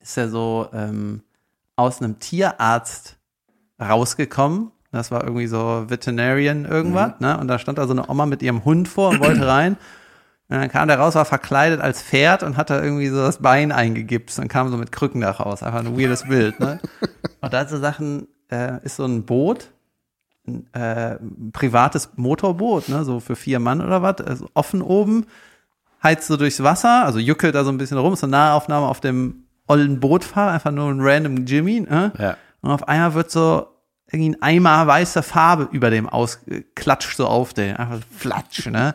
ist 0.00 0.16
er 0.16 0.28
so 0.28 0.68
ähm, 0.72 1.22
aus 1.76 2.02
einem 2.02 2.18
Tierarzt 2.18 3.16
rausgekommen. 3.80 4.72
Das 4.90 5.10
war 5.10 5.24
irgendwie 5.24 5.46
so 5.46 5.84
Veterinarian 5.88 6.64
irgendwas, 6.64 7.18
ne? 7.20 7.38
Und 7.38 7.48
da 7.48 7.58
stand 7.60 7.78
da 7.78 7.86
so 7.86 7.92
eine 7.92 8.08
Oma 8.08 8.26
mit 8.26 8.42
ihrem 8.42 8.64
Hund 8.64 8.88
vor 8.88 9.10
und 9.10 9.20
wollte 9.20 9.46
rein. 9.46 9.76
Und 10.54 10.60
dann 10.60 10.70
kam 10.70 10.88
der 10.88 10.98
raus, 10.98 11.14
war 11.14 11.24
verkleidet 11.24 11.80
als 11.80 12.02
Pferd 12.02 12.42
und 12.42 12.56
hat 12.56 12.70
da 12.70 12.82
irgendwie 12.82 13.08
so 13.08 13.16
das 13.16 13.38
Bein 13.38 13.72
eingegipst 13.72 14.38
und 14.38 14.48
kam 14.48 14.70
so 14.70 14.76
mit 14.76 14.92
Krücken 14.92 15.20
da 15.20 15.30
raus. 15.30 15.62
Einfach 15.62 15.80
ein 15.80 15.98
weirdes 15.98 16.24
Bild, 16.28 16.60
ne? 16.60 16.80
Und 17.40 17.52
da 17.52 17.66
so 17.66 17.78
Sachen, 17.78 18.28
äh, 18.50 18.82
ist 18.84 18.96
so 18.96 19.04
ein 19.04 19.24
Boot, 19.24 19.70
ein 20.46 20.72
äh, 20.72 21.18
privates 21.52 22.10
Motorboot, 22.16 22.88
ne, 22.88 23.04
so 23.04 23.20
für 23.20 23.36
vier 23.36 23.58
Mann 23.58 23.80
oder 23.80 24.02
was, 24.02 24.20
also 24.20 24.48
offen 24.54 24.80
oben, 24.80 25.26
heizt 26.02 26.26
so 26.26 26.36
durchs 26.36 26.62
Wasser, 26.62 27.04
also 27.04 27.18
juckelt 27.18 27.54
da 27.54 27.64
so 27.64 27.70
ein 27.70 27.78
bisschen 27.78 27.98
rum, 27.98 28.12
ist 28.12 28.24
eine 28.24 28.32
Nahaufnahme 28.32 28.86
auf 28.86 29.00
dem 29.00 29.44
ollen 29.66 30.00
Bootfahrer, 30.00 30.52
einfach 30.52 30.70
nur 30.70 30.90
ein 30.90 31.00
random 31.00 31.46
Jimmy, 31.46 31.80
ne? 31.80 32.12
Ja. 32.18 32.36
Und 32.60 32.70
auf 32.70 32.86
einmal 32.88 33.14
wird 33.14 33.30
so 33.30 33.66
irgendwie 34.10 34.36
ein 34.36 34.42
Eimer 34.42 34.86
weiße 34.86 35.22
Farbe 35.22 35.68
über 35.72 35.90
dem 35.90 36.08
ausklatscht 36.08 37.16
so 37.16 37.26
auf 37.26 37.54
den, 37.54 37.76
einfach 37.76 37.96
so 37.96 38.02
flatsch, 38.16 38.66
ne? 38.66 38.94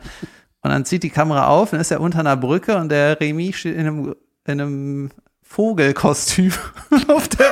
Und 0.62 0.72
dann 0.72 0.86
zieht 0.86 1.04
die 1.04 1.10
Kamera 1.10 1.48
auf, 1.48 1.72
dann 1.72 1.80
ist 1.80 1.92
er 1.92 2.02
unter 2.02 2.20
einer 2.20 2.36
Brücke 2.36 2.78
und 2.78 2.90
der 2.90 3.20
Remy 3.20 3.54
steht 3.54 3.76
in 3.76 3.88
einem, 3.88 4.16
in 4.46 4.62
einem 4.62 5.10
Vogelkostüm 5.42 6.52
auf 7.08 7.28
der 7.30 7.52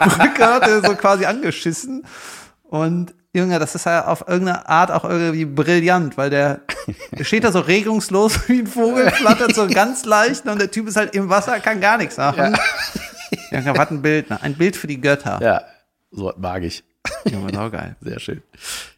Brücke, 0.00 0.44
hat 0.44 0.68
er 0.68 0.82
so 0.82 0.94
quasi 0.94 1.24
angeschissen. 1.26 2.04
Und 2.64 3.14
Junge, 3.32 3.60
das 3.60 3.76
ist 3.76 3.86
ja 3.86 4.06
auf 4.06 4.26
irgendeine 4.26 4.68
Art 4.68 4.90
auch 4.90 5.04
irgendwie 5.04 5.44
brillant, 5.44 6.18
weil 6.18 6.30
der 6.30 6.60
steht 7.20 7.44
da 7.44 7.52
so 7.52 7.60
regungslos 7.60 8.40
wie 8.48 8.60
ein 8.60 8.66
Vogel, 8.66 9.10
flattert 9.12 9.54
so 9.54 9.68
ganz 9.68 10.04
leicht 10.04 10.46
und 10.46 10.60
der 10.60 10.70
Typ 10.70 10.88
ist 10.88 10.96
halt 10.96 11.14
im 11.14 11.28
Wasser, 11.28 11.60
kann 11.60 11.80
gar 11.80 11.98
nichts 11.98 12.16
machen. 12.16 12.56
Junge, 13.52 13.76
was 13.76 13.90
ein 13.90 14.02
Bild, 14.02 14.30
ne? 14.30 14.42
Ein 14.42 14.54
Bild 14.54 14.76
für 14.76 14.88
die 14.88 15.00
Götter. 15.00 15.38
Ja, 15.40 15.62
so 16.10 16.32
mag 16.36 16.64
ich. 16.64 16.82
Junge, 17.30 17.54
saugeil. 17.54 17.96
Sehr 18.00 18.18
schön. 18.18 18.42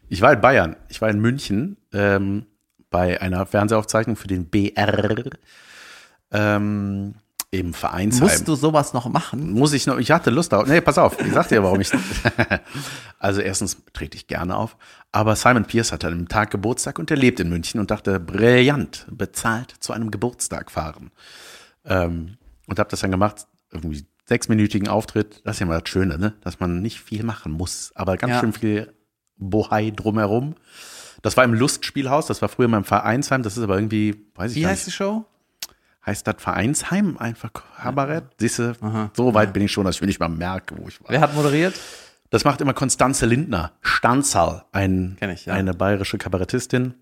Ich 0.09 0.21
war 0.21 0.33
in 0.33 0.41
Bayern. 0.41 0.75
Ich 0.89 1.01
war 1.01 1.09
in 1.09 1.19
München 1.19 1.77
ähm, 1.93 2.47
bei 2.93 3.19
einer 3.19 3.45
Fernsehaufzeichnung 3.47 4.15
für 4.15 4.27
den 4.27 4.45
BR 4.45 5.25
ähm, 6.31 7.15
im 7.49 7.73
Vereinsheim. 7.73 8.21
Musst 8.29 8.47
du 8.47 8.53
sowas 8.55 8.93
noch 8.93 9.09
machen? 9.09 9.51
Muss 9.51 9.73
ich 9.73 9.87
noch, 9.87 9.97
ich 9.97 10.11
hatte 10.11 10.29
Lust 10.29 10.53
darauf. 10.53 10.67
Nee, 10.67 10.79
pass 10.79 10.97
auf, 10.99 11.19
ich 11.19 11.33
sag 11.33 11.49
dir, 11.49 11.63
warum 11.63 11.81
ich. 11.81 11.91
also 13.19 13.41
erstens 13.41 13.77
trete 13.93 14.15
ich 14.15 14.27
gerne 14.27 14.55
auf, 14.55 14.77
aber 15.11 15.35
Simon 15.35 15.65
Pierce 15.65 15.91
hatte 15.91 16.05
an 16.07 16.13
einem 16.13 16.27
Tag 16.29 16.51
Geburtstag 16.51 16.99
und 16.99 17.09
er 17.09 17.17
lebt 17.17 17.39
in 17.39 17.49
München 17.49 17.79
und 17.79 17.89
dachte, 17.89 18.19
brillant, 18.19 19.07
bezahlt 19.09 19.73
zu 19.79 19.91
einem 19.91 20.11
Geburtstag 20.11 20.69
fahren. 20.71 21.11
Ähm, 21.85 22.37
und 22.67 22.77
habe 22.79 22.89
das 22.91 23.01
dann 23.01 23.11
gemacht, 23.11 23.47
irgendwie 23.71 24.05
sechsminütigen 24.25 24.87
Auftritt. 24.87 25.41
Das 25.45 25.55
ist 25.55 25.59
ja 25.61 25.65
mal 25.65 25.79
das 25.81 25.89
Schöne, 25.89 26.19
ne? 26.19 26.33
Dass 26.41 26.59
man 26.59 26.81
nicht 26.81 26.99
viel 27.01 27.23
machen 27.23 27.51
muss, 27.51 27.91
aber 27.95 28.17
ganz 28.17 28.33
Ja. 28.33 28.39
schön 28.39 28.53
viel 28.53 28.93
Bohai 29.35 29.91
drumherum. 29.91 30.55
Das 31.23 31.35
war 31.37 31.43
im 31.43 31.53
Lustspielhaus, 31.55 32.27
das 32.27 32.41
war 32.43 32.49
früher 32.49 32.65
in 32.65 32.71
meinem 32.71 32.83
Vereinsheim, 32.83 33.41
das 33.41 33.57
ist 33.57 33.63
aber 33.63 33.75
irgendwie, 33.75 34.27
weiß 34.35 34.51
ich 34.51 34.57
Wie 34.57 34.61
gar 34.61 34.71
heißt 34.71 34.85
nicht. 34.85 34.99
die 34.99 35.03
Show? 35.03 35.25
heißt 36.05 36.27
das 36.27 36.35
Vereinsheim 36.37 37.17
einfach 37.17 37.51
Kabarett. 37.53 38.25
Siehst 38.37 38.59
du, 38.59 39.09
so 39.15 39.33
weit 39.33 39.53
bin 39.53 39.63
ich 39.63 39.71
schon, 39.71 39.85
dass 39.85 39.95
ich 39.95 40.01
mir 40.01 40.07
nicht 40.07 40.19
mal 40.19 40.29
merke, 40.29 40.75
wo 40.77 40.87
ich 40.87 41.01
war. 41.01 41.09
Wer 41.09 41.21
hat 41.21 41.33
moderiert? 41.33 41.73
Das 42.29 42.45
macht 42.45 42.61
immer 42.61 42.73
Konstanze 42.73 43.25
Lindner, 43.25 43.71
Stanzal, 43.81 44.65
ein, 44.71 45.17
ich, 45.21 45.45
ja. 45.45 45.53
eine 45.53 45.73
bayerische 45.73 46.17
Kabarettistin. 46.17 46.95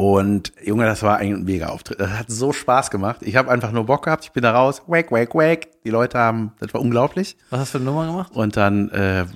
Und 0.00 0.52
Junge, 0.64 0.84
das 0.86 1.02
war 1.02 1.16
ein 1.16 1.42
mega 1.42 1.70
Auftritt. 1.70 1.98
Das 1.98 2.10
hat 2.10 2.30
so 2.30 2.52
Spaß 2.52 2.90
gemacht. 2.90 3.18
Ich 3.22 3.34
habe 3.34 3.50
einfach 3.50 3.72
nur 3.72 3.84
Bock 3.84 4.04
gehabt. 4.04 4.24
Ich 4.24 4.30
bin 4.30 4.44
da 4.44 4.52
raus, 4.52 4.82
wack, 4.86 5.10
wack, 5.10 5.34
wack. 5.34 5.66
Die 5.84 5.90
Leute 5.90 6.18
haben, 6.18 6.52
das 6.60 6.72
war 6.72 6.80
unglaublich. 6.80 7.36
Was 7.50 7.60
hast 7.60 7.74
du 7.74 7.78
für 7.78 7.82
eine 7.82 7.90
Nummer 7.90 8.06
gemacht? 8.06 8.32
Und 8.32 8.56
dann 8.56 8.90
äh, 8.90 9.26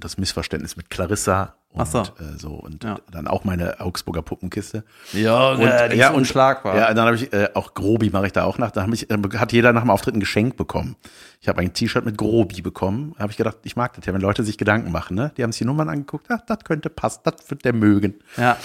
das 0.00 0.16
Missverständnis 0.16 0.78
mit 0.78 0.88
Clarissa 0.88 1.56
und 1.74 1.80
Ach 1.82 1.86
so. 1.86 1.98
äh, 2.00 2.38
so 2.38 2.50
und 2.52 2.84
Ja. 2.84 2.98
dann 3.10 3.26
auch 3.26 3.44
meine 3.44 3.80
Augsburger 3.80 4.22
Puppenkiste. 4.22 4.84
Ja, 5.12 5.50
Und, 5.52 5.60
ja, 5.94 6.10
und 6.10 6.16
unschlagbar. 6.18 6.76
Ja, 6.76 6.94
dann 6.94 7.04
habe 7.06 7.16
ich 7.16 7.32
äh, 7.32 7.48
auch 7.54 7.74
Grobi 7.74 8.10
mache 8.10 8.26
ich 8.26 8.32
da 8.32 8.44
auch 8.44 8.58
nach. 8.58 8.70
Da 8.70 8.82
hab 8.82 8.92
ich, 8.92 9.10
äh, 9.10 9.18
hat 9.36 9.52
jeder 9.52 9.72
nach 9.72 9.82
dem 9.82 9.90
Auftritt 9.90 10.14
ein 10.14 10.20
Geschenk 10.20 10.56
bekommen. 10.56 10.94
Ich 11.40 11.48
habe 11.48 11.60
ein 11.60 11.72
T-Shirt 11.74 12.04
mit 12.04 12.16
Grobi 12.16 12.62
bekommen. 12.62 13.14
Habe 13.18 13.32
ich 13.32 13.36
gedacht, 13.36 13.58
ich 13.64 13.74
mag 13.76 13.92
das 13.94 14.06
ja, 14.06 14.14
wenn 14.14 14.20
Leute 14.20 14.44
sich 14.44 14.56
Gedanken 14.56 14.92
machen. 14.92 15.16
Ne? 15.16 15.32
Die 15.36 15.42
haben 15.42 15.52
sich 15.52 15.58
die 15.58 15.64
Nummern 15.66 15.88
angeguckt. 15.88 16.26
Ach, 16.30 16.40
das 16.46 16.58
könnte 16.64 16.88
passen, 16.90 17.20
das 17.24 17.50
wird 17.50 17.64
der 17.64 17.72
mögen. 17.74 18.14
ja. 18.36 18.56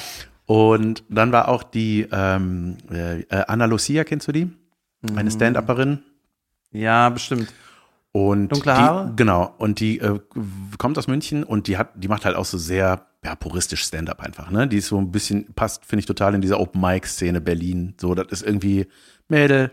Und 0.46 1.04
dann 1.10 1.32
war 1.32 1.48
auch 1.48 1.62
die 1.62 2.08
ähm, 2.12 2.78
äh, 2.92 3.20
äh, 3.22 3.44
Anna 3.48 3.66
Lucia, 3.66 4.04
kennst 4.04 4.28
du 4.28 4.32
die? 4.32 4.50
Eine 5.16 5.30
Stand-Upperin. 5.30 6.00
ja, 6.72 7.10
bestimmt. 7.10 7.54
Und 8.12 8.50
Dunkle 8.50 8.74
die, 8.74 8.80
Haare? 8.80 9.14
Genau. 9.16 9.54
Und 9.58 9.80
die 9.80 10.00
äh, 10.00 10.20
kommt 10.78 10.98
aus 10.98 11.08
München 11.08 11.44
und 11.44 11.68
die 11.68 11.78
hat, 11.78 11.92
die 11.96 12.08
macht 12.08 12.26
halt 12.26 12.36
auch 12.36 12.46
so 12.46 12.58
sehr 12.58 13.06
ja, 13.24 13.36
puristisch 13.36 13.84
Stand-up 13.84 14.22
einfach. 14.22 14.50
Ne, 14.50 14.68
die 14.68 14.78
ist 14.78 14.88
so 14.88 14.98
ein 14.98 15.12
bisschen 15.12 15.54
passt, 15.54 15.86
finde 15.86 16.00
ich 16.02 16.06
total 16.06 16.34
in 16.36 16.42
dieser 16.42 16.60
Open 16.60 16.82
Mic 16.82 17.06
Szene 17.08 17.42
Berlin. 17.42 17.94
So, 18.00 18.16
das 18.16 18.28
ist 18.32 18.42
irgendwie 18.48 18.88
Mädel, 19.28 19.72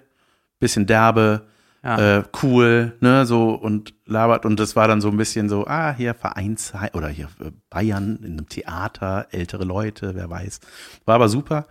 bisschen 0.58 0.86
derbe, 0.86 1.46
Ja. 1.82 2.18
äh, 2.18 2.22
cool, 2.42 2.96
ne, 3.00 3.24
so 3.24 3.50
und 3.54 3.94
labert 4.04 4.44
und 4.44 4.58
das 4.58 4.74
war 4.74 4.88
dann 4.88 5.00
so 5.00 5.08
ein 5.08 5.16
bisschen 5.16 5.48
so, 5.48 5.66
ah, 5.66 5.94
hier 5.94 6.14
Vereinsheim 6.14 6.90
oder 6.94 7.08
hier 7.08 7.28
äh, 7.40 7.52
Bayern 7.70 8.16
in 8.22 8.32
einem 8.32 8.48
Theater, 8.48 9.28
ältere 9.30 9.64
Leute, 9.64 10.14
wer 10.14 10.28
weiß. 10.28 10.60
War 11.04 11.14
aber 11.14 11.28
super, 11.28 11.66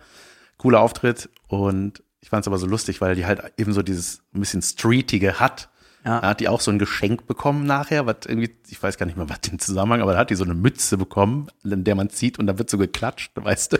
cooler 0.56 0.80
Auftritt 0.80 1.28
und 1.46 2.02
ich 2.20 2.30
fand 2.30 2.42
es 2.42 2.48
aber 2.48 2.58
so 2.58 2.66
lustig, 2.66 3.00
weil 3.00 3.14
die 3.14 3.26
halt 3.26 3.42
eben 3.58 3.72
so 3.72 3.82
dieses 3.82 4.22
ein 4.34 4.40
bisschen 4.40 4.62
Streetige 4.62 5.38
hat. 5.38 5.68
Ja. 6.06 6.20
Da 6.20 6.28
hat 6.28 6.40
die 6.40 6.48
auch 6.48 6.60
so 6.60 6.70
ein 6.70 6.78
Geschenk 6.78 7.26
bekommen 7.26 7.66
nachher, 7.66 8.06
was 8.06 8.18
irgendwie, 8.26 8.54
ich 8.68 8.80
weiß 8.80 8.96
gar 8.96 9.06
nicht 9.06 9.16
mehr, 9.16 9.28
was 9.28 9.40
den 9.40 9.58
Zusammenhang, 9.58 10.02
aber 10.02 10.12
da 10.12 10.18
hat 10.20 10.30
die 10.30 10.36
so 10.36 10.44
eine 10.44 10.54
Mütze 10.54 10.96
bekommen, 10.96 11.48
in 11.64 11.82
der 11.82 11.96
man 11.96 12.10
zieht 12.10 12.38
und 12.38 12.46
da 12.46 12.58
wird 12.58 12.70
so 12.70 12.78
geklatscht, 12.78 13.32
weißt 13.34 13.72
du. 13.72 13.78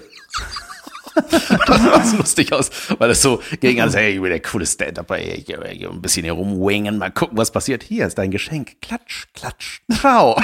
das 1.66 1.82
sah 1.82 2.04
so 2.04 2.16
lustig 2.16 2.52
aus, 2.52 2.70
weil 2.98 3.10
es 3.10 3.22
so 3.22 3.40
gegen 3.60 3.80
alles, 3.80 3.94
hey, 3.94 4.14
ich 4.14 4.20
bin 4.20 4.30
der 4.30 4.42
coole 4.42 4.66
Stand-Up, 4.66 5.08
ey, 5.12 5.34
ich, 5.34 5.48
ich, 5.48 5.56
ich, 5.56 5.88
ein 5.88 6.02
bisschen 6.02 6.24
hier 6.24 6.32
rumwingen, 6.32 6.98
mal 6.98 7.12
gucken, 7.12 7.38
was 7.38 7.52
passiert. 7.52 7.84
Hier 7.84 8.08
ist 8.08 8.18
dein 8.18 8.32
Geschenk. 8.32 8.80
Klatsch, 8.82 9.26
klatsch, 9.32 9.82
ciao. 9.92 10.36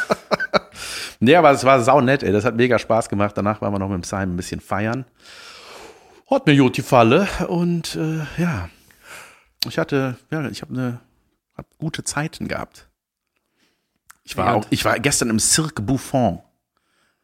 nee, 1.20 1.34
aber 1.34 1.50
es 1.52 1.64
war 1.64 1.82
sau 1.82 2.02
nett, 2.02 2.22
ey. 2.22 2.30
Das 2.30 2.44
hat 2.44 2.56
mega 2.56 2.78
Spaß 2.78 3.08
gemacht. 3.08 3.36
Danach 3.36 3.62
waren 3.62 3.72
wir 3.72 3.78
noch 3.78 3.88
mit 3.88 3.96
dem 3.96 4.04
Simon 4.04 4.34
ein 4.34 4.36
bisschen 4.36 4.60
feiern. 4.60 5.06
Hat 6.30 6.46
mir 6.46 6.56
gut 6.56 6.76
die 6.76 6.82
Falle 6.82 7.26
und 7.48 7.96
äh, 7.96 8.40
ja, 8.40 8.68
ich 9.66 9.78
hatte, 9.78 10.16
ja, 10.30 10.46
ich 10.48 10.62
habe 10.62 10.72
eine, 10.74 11.00
hab 11.56 11.66
gute 11.78 12.04
Zeiten 12.04 12.48
gehabt. 12.48 12.88
Ich 14.24 14.36
war 14.36 14.46
Ja, 14.46 14.54
auch, 14.54 14.66
ich 14.70 14.84
war 14.84 14.98
gestern 14.98 15.30
im 15.30 15.38
Cirque 15.38 15.82
Buffon. 15.82 16.40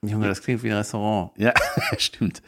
Junge, 0.03 0.29
das 0.29 0.43
klingt 0.43 0.63
wie 0.63 0.71
ein 0.71 0.77
Restaurant. 0.77 1.33
Ja, 1.37 1.53
stimmt. 1.99 2.43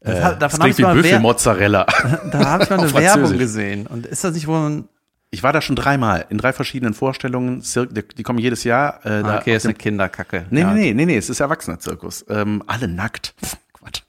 Das 0.00 0.34
Äh, 0.34 0.38
das 0.38 0.58
klingt 0.58 0.78
wie 0.78 0.82
Büffelmozzarella. 0.82 1.86
Da 2.32 2.44
habe 2.44 2.64
ich 2.64 2.70
mal 2.70 2.80
eine 2.80 2.92
Werbung 2.92 3.38
gesehen. 3.38 3.86
Und 3.86 4.06
ist 4.06 4.24
das 4.24 4.34
nicht 4.34 4.46
wohl 4.46 4.68
ein. 4.68 4.88
Ich 5.30 5.42
war 5.42 5.52
da 5.54 5.62
schon 5.62 5.76
dreimal 5.76 6.26
in 6.28 6.36
drei 6.36 6.52
verschiedenen 6.52 6.92
Vorstellungen. 6.92 7.62
Cirque, 7.62 8.02
die, 8.14 8.22
kommen 8.22 8.38
jedes 8.38 8.64
Jahr. 8.64 9.04
Äh, 9.06 9.22
Ah, 9.24 9.38
okay, 9.38 9.56
ist 9.56 9.64
eine 9.64 9.72
Kinderkacke. 9.74 10.44
Nee, 10.50 10.60
ja. 10.60 10.74
nee, 10.74 10.80
nee, 10.80 10.92
nee, 10.94 11.06
nee, 11.06 11.16
es 11.16 11.30
ist 11.30 11.40
Erwachsener-Zirkus. 11.40 12.26
Ähm, 12.28 12.62
alle 12.66 12.86
nackt. 12.86 13.34
Quatsch. 13.72 14.02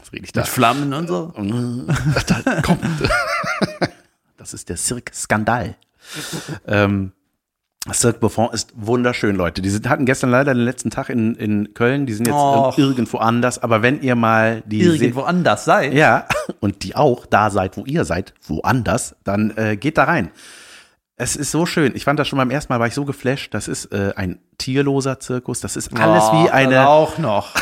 Was 0.00 0.12
rede 0.12 0.24
ich 0.24 0.32
da? 0.32 0.42
Mit 0.42 0.48
Flammen 0.48 0.94
und 0.94 1.08
so. 1.08 1.32
da 2.26 2.60
kommt. 2.62 2.80
Das 4.44 4.52
ist 4.52 4.68
der 4.68 4.76
Cirque 4.76 5.10
Skandal. 5.14 5.74
ähm, 6.68 7.12
Cirque 7.94 8.20
Buffon 8.20 8.50
ist 8.52 8.74
wunderschön, 8.76 9.36
Leute. 9.36 9.62
Die 9.62 9.70
sind, 9.70 9.88
hatten 9.88 10.04
gestern 10.04 10.30
leider 10.30 10.52
den 10.52 10.64
letzten 10.64 10.90
Tag 10.90 11.08
in, 11.08 11.34
in 11.34 11.72
Köln. 11.72 12.04
Die 12.04 12.12
sind 12.12 12.26
jetzt 12.26 12.36
Och. 12.36 12.76
irgendwo 12.76 13.16
anders. 13.18 13.58
Aber 13.62 13.80
wenn 13.80 14.02
ihr 14.02 14.16
mal 14.16 14.62
die 14.66 14.82
Irgendwo 14.82 15.22
anders 15.22 15.64
seid. 15.64 15.94
ja, 15.94 16.26
und 16.60 16.82
die 16.82 16.94
auch 16.94 17.24
da 17.24 17.48
seid, 17.48 17.78
wo 17.78 17.86
ihr 17.86 18.04
seid, 18.04 18.34
woanders, 18.46 19.16
dann 19.24 19.50
äh, 19.56 19.78
geht 19.78 19.96
da 19.96 20.04
rein. 20.04 20.30
Es 21.16 21.36
ist 21.36 21.50
so 21.50 21.64
schön. 21.64 21.92
Ich 21.96 22.04
fand 22.04 22.18
das 22.18 22.28
schon 22.28 22.36
beim 22.36 22.50
ersten 22.50 22.70
Mal, 22.70 22.80
war 22.80 22.86
ich 22.86 22.94
so 22.94 23.06
geflasht. 23.06 23.54
Das 23.54 23.66
ist 23.66 23.92
äh, 23.92 24.12
ein 24.14 24.40
tierloser 24.58 25.20
Zirkus. 25.20 25.60
Das 25.60 25.74
ist 25.76 25.98
alles 25.98 26.24
Oh, 26.26 26.44
wie 26.44 26.50
eine, 26.50 26.86
Auch 26.86 27.16
noch. 27.16 27.54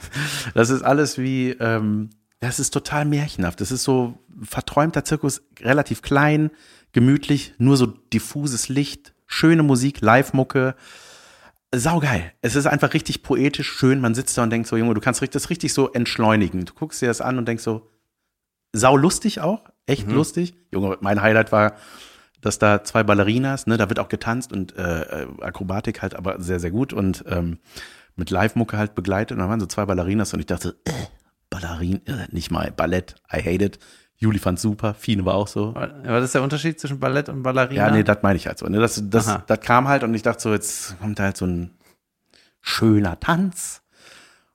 das 0.54 0.70
ist 0.70 0.82
alles 0.82 1.16
wie, 1.16 1.50
ähm, 1.50 2.10
das 2.44 2.58
ist 2.58 2.70
total 2.70 3.06
märchenhaft. 3.06 3.60
Das 3.60 3.72
ist 3.72 3.84
so 3.84 4.18
verträumter 4.42 5.04
Zirkus, 5.04 5.42
relativ 5.60 6.02
klein, 6.02 6.50
gemütlich, 6.92 7.54
nur 7.58 7.76
so 7.78 7.86
diffuses 7.86 8.68
Licht, 8.68 9.14
schöne 9.26 9.62
Musik, 9.62 10.02
Live-Mucke. 10.02 10.74
Saugeil. 11.74 12.32
Es 12.42 12.54
ist 12.54 12.66
einfach 12.66 12.92
richtig 12.92 13.22
poetisch 13.22 13.68
schön. 13.68 14.00
Man 14.00 14.14
sitzt 14.14 14.36
da 14.36 14.42
und 14.42 14.50
denkt 14.50 14.68
so, 14.68 14.76
Junge, 14.76 14.94
du 14.94 15.00
kannst 15.00 15.22
das 15.34 15.50
richtig 15.50 15.72
so 15.72 15.90
entschleunigen. 15.92 16.66
Du 16.66 16.74
guckst 16.74 17.00
dir 17.00 17.06
das 17.06 17.22
an 17.22 17.38
und 17.38 17.48
denkst 17.48 17.64
so, 17.64 17.90
sau 18.72 18.96
lustig 18.96 19.40
auch, 19.40 19.64
echt 19.86 20.08
lustig. 20.10 20.54
Junge, 20.70 20.98
mein 21.00 21.22
Highlight 21.22 21.50
war, 21.50 21.74
dass 22.42 22.58
da 22.58 22.84
zwei 22.84 23.02
Ballerinas, 23.02 23.66
ne, 23.66 23.78
da 23.78 23.88
wird 23.88 23.98
auch 23.98 24.08
getanzt 24.08 24.52
und 24.52 24.76
äh, 24.76 25.22
äh, 25.22 25.26
Akrobatik 25.40 26.02
halt 26.02 26.14
aber 26.14 26.40
sehr, 26.40 26.60
sehr 26.60 26.70
gut 26.70 26.92
und 26.92 27.24
ähm, 27.26 27.58
mit 28.16 28.30
Live-Mucke 28.30 28.76
halt 28.76 28.94
begleitet. 28.94 29.36
Und 29.36 29.42
da 29.42 29.48
waren 29.48 29.60
so 29.60 29.66
zwei 29.66 29.86
Ballerinas 29.86 30.34
und 30.34 30.40
ich 30.40 30.46
dachte, 30.46 30.76
äh, 30.84 30.92
Ballerin, 31.60 32.04
äh, 32.06 32.26
nicht 32.30 32.50
mal 32.50 32.72
Ballett, 32.72 33.14
I 33.32 33.38
hate 33.38 33.64
it. 33.64 33.78
Juli 34.16 34.38
fand's 34.38 34.62
super, 34.62 34.94
Fine 34.94 35.24
war 35.24 35.34
auch 35.34 35.48
so. 35.48 35.74
Was 35.74 36.24
ist 36.24 36.34
der 36.34 36.42
Unterschied 36.42 36.80
zwischen 36.80 36.98
Ballett 37.00 37.28
und 37.28 37.42
Ballerina? 37.42 37.86
Ja, 37.88 37.90
nee, 37.92 38.02
das 38.04 38.18
meine 38.22 38.36
ich 38.36 38.46
halt 38.46 38.58
so. 38.58 38.66
Ne? 38.66 38.78
Das, 38.78 39.00
das, 39.04 39.28
Aha. 39.28 39.42
das 39.46 39.60
kam 39.60 39.86
halt 39.88 40.02
und 40.04 40.14
ich 40.14 40.22
dachte 40.22 40.40
so, 40.40 40.52
jetzt 40.52 40.98
kommt 41.00 41.18
halt 41.20 41.36
so 41.36 41.46
ein 41.46 41.70
schöner 42.60 43.18
Tanz. 43.20 43.82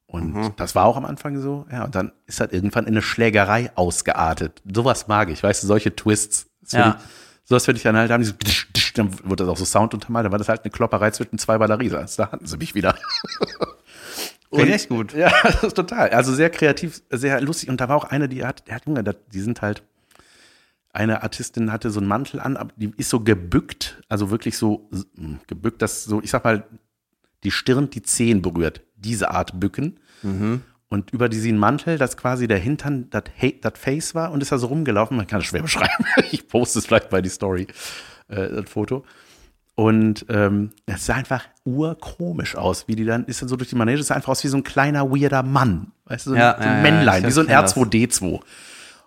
Und 0.08 0.34
Mhm. 0.34 0.54
das 0.58 0.74
war 0.76 0.86
auch 0.86 0.97
am 0.97 1.06
Anfang 1.06 1.39
so. 1.39 1.68
Ja, 1.72 1.84
und 1.86 1.93
dann 1.93 2.12
ist 2.26 2.39
halt 2.39 2.52
irgendwann 2.52 2.86
in 2.86 2.93
eine 2.93 3.02
Schlägerei 3.02 3.72
ausgeartet. 3.76 4.62
Sowas 4.74 5.08
mag 5.08 5.30
ich, 5.30 5.43
weißt 5.43 5.62
du, 5.64 5.68
solche 5.68 5.95
Twists. 5.95 6.47
Das 6.62 6.72
Ja. 6.72 6.97
Ich, 7.00 7.50
sowas 7.50 7.66
finde 7.66 7.78
ich 7.78 7.84
dann 7.84 7.95
halt, 7.95 8.10
haben 8.12 8.24
so, 8.24 8.34
dann 8.95 9.14
wurde 9.30 9.43
das 9.43 9.50
auch 9.54 9.58
so 9.58 9.66
Sound 9.66 9.93
untermalt, 9.93 10.26
dann 10.26 10.32
war 10.32 10.39
das 10.39 10.50
halt 10.50 10.64
eine 10.64 10.72
Klopperei 10.72 11.12
zwischen 11.12 11.38
zwei 11.38 11.58
Ballerinas. 11.60 12.16
Da 12.16 12.32
hatten 12.32 12.45
sie 12.47 12.58
mich 12.58 12.74
wieder. 12.76 12.95
Klingt 14.52 14.72
echt 14.72 14.89
gut. 14.89 15.14
Ja, 15.14 15.32
das 15.43 15.64
ist 15.64 15.76
total. 15.76 16.10
Also 16.10 16.34
sehr 16.34 16.50
kreativ, 16.50 17.02
sehr 17.10 17.39
lustig. 17.41 17.70
Und 17.70 17.82
da 17.82 17.89
war 17.89 17.95
auch 17.95 18.06
eine, 18.06 18.28
die 18.28 18.45
hat, 18.45 18.68
die 18.68 18.74
hat 18.74 18.86
Junge, 18.86 19.04
die 19.04 19.39
sind 19.39 19.62
halt, 19.62 19.84
eine 20.91 21.22
Artistin 21.22 21.72
hatte 21.72 21.91
so 21.91 22.00
einen 22.00 22.10
Mantel 22.10 22.39
an, 22.39 22.58
aber 22.58 22.74
die 22.76 22.91
ist 22.97 23.10
so 23.10 23.20
gebückt, 23.20 24.02
also 24.10 24.32
wirklich 24.32 24.58
so 24.58 24.89
mm, 25.16 25.36
gebückt, 25.45 25.84
dass 25.84 26.04
so, 26.04 26.22
ich 26.22 26.32
sag 26.32 26.43
mal, 26.43 26.64
die 27.43 27.52
Stirn 27.52 27.89
die 27.89 28.02
Zehen 28.02 28.41
berührt. 28.41 28.82
Diese 28.95 29.32
Art 29.32 29.60
Bücken. 29.60 30.00
Und 30.89 31.12
über 31.12 31.30
diesen 31.30 31.58
Mantel, 31.58 31.97
das 31.97 32.18
quasi 32.18 32.47
der 32.47 32.58
Hintern, 32.58 33.10
das 33.12 33.24
Face 33.76 34.16
war 34.16 34.32
und 34.32 34.41
ist 34.41 34.52
da 34.52 34.58
so 34.58 34.68
rumgelaufen. 34.68 35.16
Man 35.16 35.28
kann 35.28 35.39
es 35.39 35.45
schwer 35.45 35.62
beschreiben. 35.64 36.06
Ich 36.32 36.47
poste 36.47 36.80
es 36.80 36.88
vielleicht 36.88 37.10
bei 37.10 37.22
die 37.22 37.30
Story, 37.30 37.68
äh, 38.28 38.50
das 38.50 38.70
Foto. 38.70 39.06
Und 39.80 40.26
ähm, 40.28 40.72
es 40.88 41.06
sah 41.06 41.14
einfach 41.14 41.46
urkomisch 41.64 42.58
aus, 42.58 42.90
wie 42.90 42.98
die 42.98 43.06
dann, 43.06 43.24
ist 43.28 43.42
dann 43.42 43.48
so 43.48 43.56
durch 43.56 43.70
die 43.70 43.78
Manege, 43.78 44.02
es 44.02 44.08
sah 44.08 44.16
einfach 44.16 44.28
aus 44.34 44.44
wie 44.44 44.50
so 44.50 44.58
ein 44.58 44.64
kleiner, 44.66 45.10
weirder 45.10 45.42
Mann. 45.42 45.94
Weißt 46.04 46.26
du, 46.26 46.32
so, 46.32 46.36
Ja, 46.36 46.52
ein, 46.56 46.62
so 46.62 46.68
ein 46.68 46.76
ja, 46.76 46.82
Männlein, 46.82 47.26
wie 47.26 47.32
so 47.32 47.40
ein 47.40 47.48
kenn 47.48 47.62
das. 47.62 47.78
R2D2. 47.78 48.42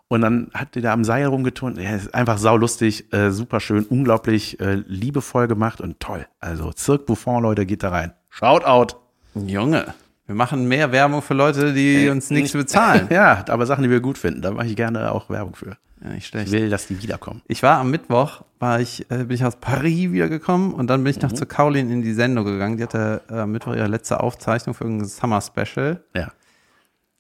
Und 0.09 0.20
dann 0.23 0.51
hat 0.55 0.75
die 0.75 0.81
da 0.81 0.95
am 0.95 1.05
Seil 1.05 1.27
rumgeturnt. 1.27 1.77
Ja, 1.77 1.95
ist 1.95 2.14
einfach 2.14 2.39
saulustig, 2.39 3.12
äh, 3.12 3.31
super 3.33 3.61
schön, 3.61 3.85
unglaublich 3.85 4.61
äh, 4.61 4.77
liebevoll 4.87 5.47
gemacht 5.47 5.83
und 5.83 6.01
toll. 6.01 6.27
Also 6.41 6.73
Cirque 6.75 7.05
Buffon, 7.05 7.43
Leute, 7.43 7.66
geht 7.66 7.83
da 7.83 7.91
rein. 7.91 8.14
Shoutout. 8.31 8.97
Junge, 9.35 9.93
wir 10.25 10.35
machen 10.35 10.68
mehr 10.68 10.91
Werbung 10.91 11.20
für 11.20 11.35
Leute, 11.35 11.75
die 11.75 12.09
uns 12.09 12.31
nichts 12.31 12.53
bezahlen. 12.53 13.09
Ja, 13.11 13.45
aber 13.47 13.66
Sachen, 13.66 13.85
die 13.85 13.91
wir 13.91 14.01
gut 14.01 14.16
finden, 14.16 14.41
da 14.41 14.53
mache 14.53 14.68
ich 14.68 14.77
gerne 14.77 15.12
auch 15.12 15.29
Werbung 15.29 15.55
für. 15.55 15.77
Ja, 16.03 16.09
nicht 16.11 16.18
Ich 16.18 16.26
schlecht. 16.28 16.50
will, 16.50 16.68
dass 16.70 16.86
die 16.88 17.00
wiederkommen. 17.03 17.42
Ich 17.46 17.62
war 17.62 17.78
am 17.78 17.90
Mittwoch, 17.90 18.42
war 18.59 18.80
ich, 18.80 19.09
äh, 19.11 19.18
bin 19.24 19.30
ich 19.32 19.44
aus 19.44 19.57
Paris 19.57 20.11
wiedergekommen 20.12 20.74
und 20.74 20.88
dann 20.88 21.05
bin 21.05 21.11
ich 21.12 21.16
Mhm. 21.18 21.28
noch 21.28 21.32
zu 21.32 21.46
Caroline 21.46 21.92
in 21.92 22.03
die 22.03 22.12
Sendung 22.14 22.44
gegangen. 22.44 22.76
Die 22.76 22.82
hatte 22.82 23.22
äh, 23.30 23.34
am 23.40 23.53
Mittwoch 23.53 23.74
ihre 23.74 23.86
letzte 23.88 24.20
Aufzeichnung 24.20 24.74
für 24.74 24.84
irgendein 24.84 25.09
Summer 25.09 25.40
Special. 25.40 26.03
Ja. 26.16 26.32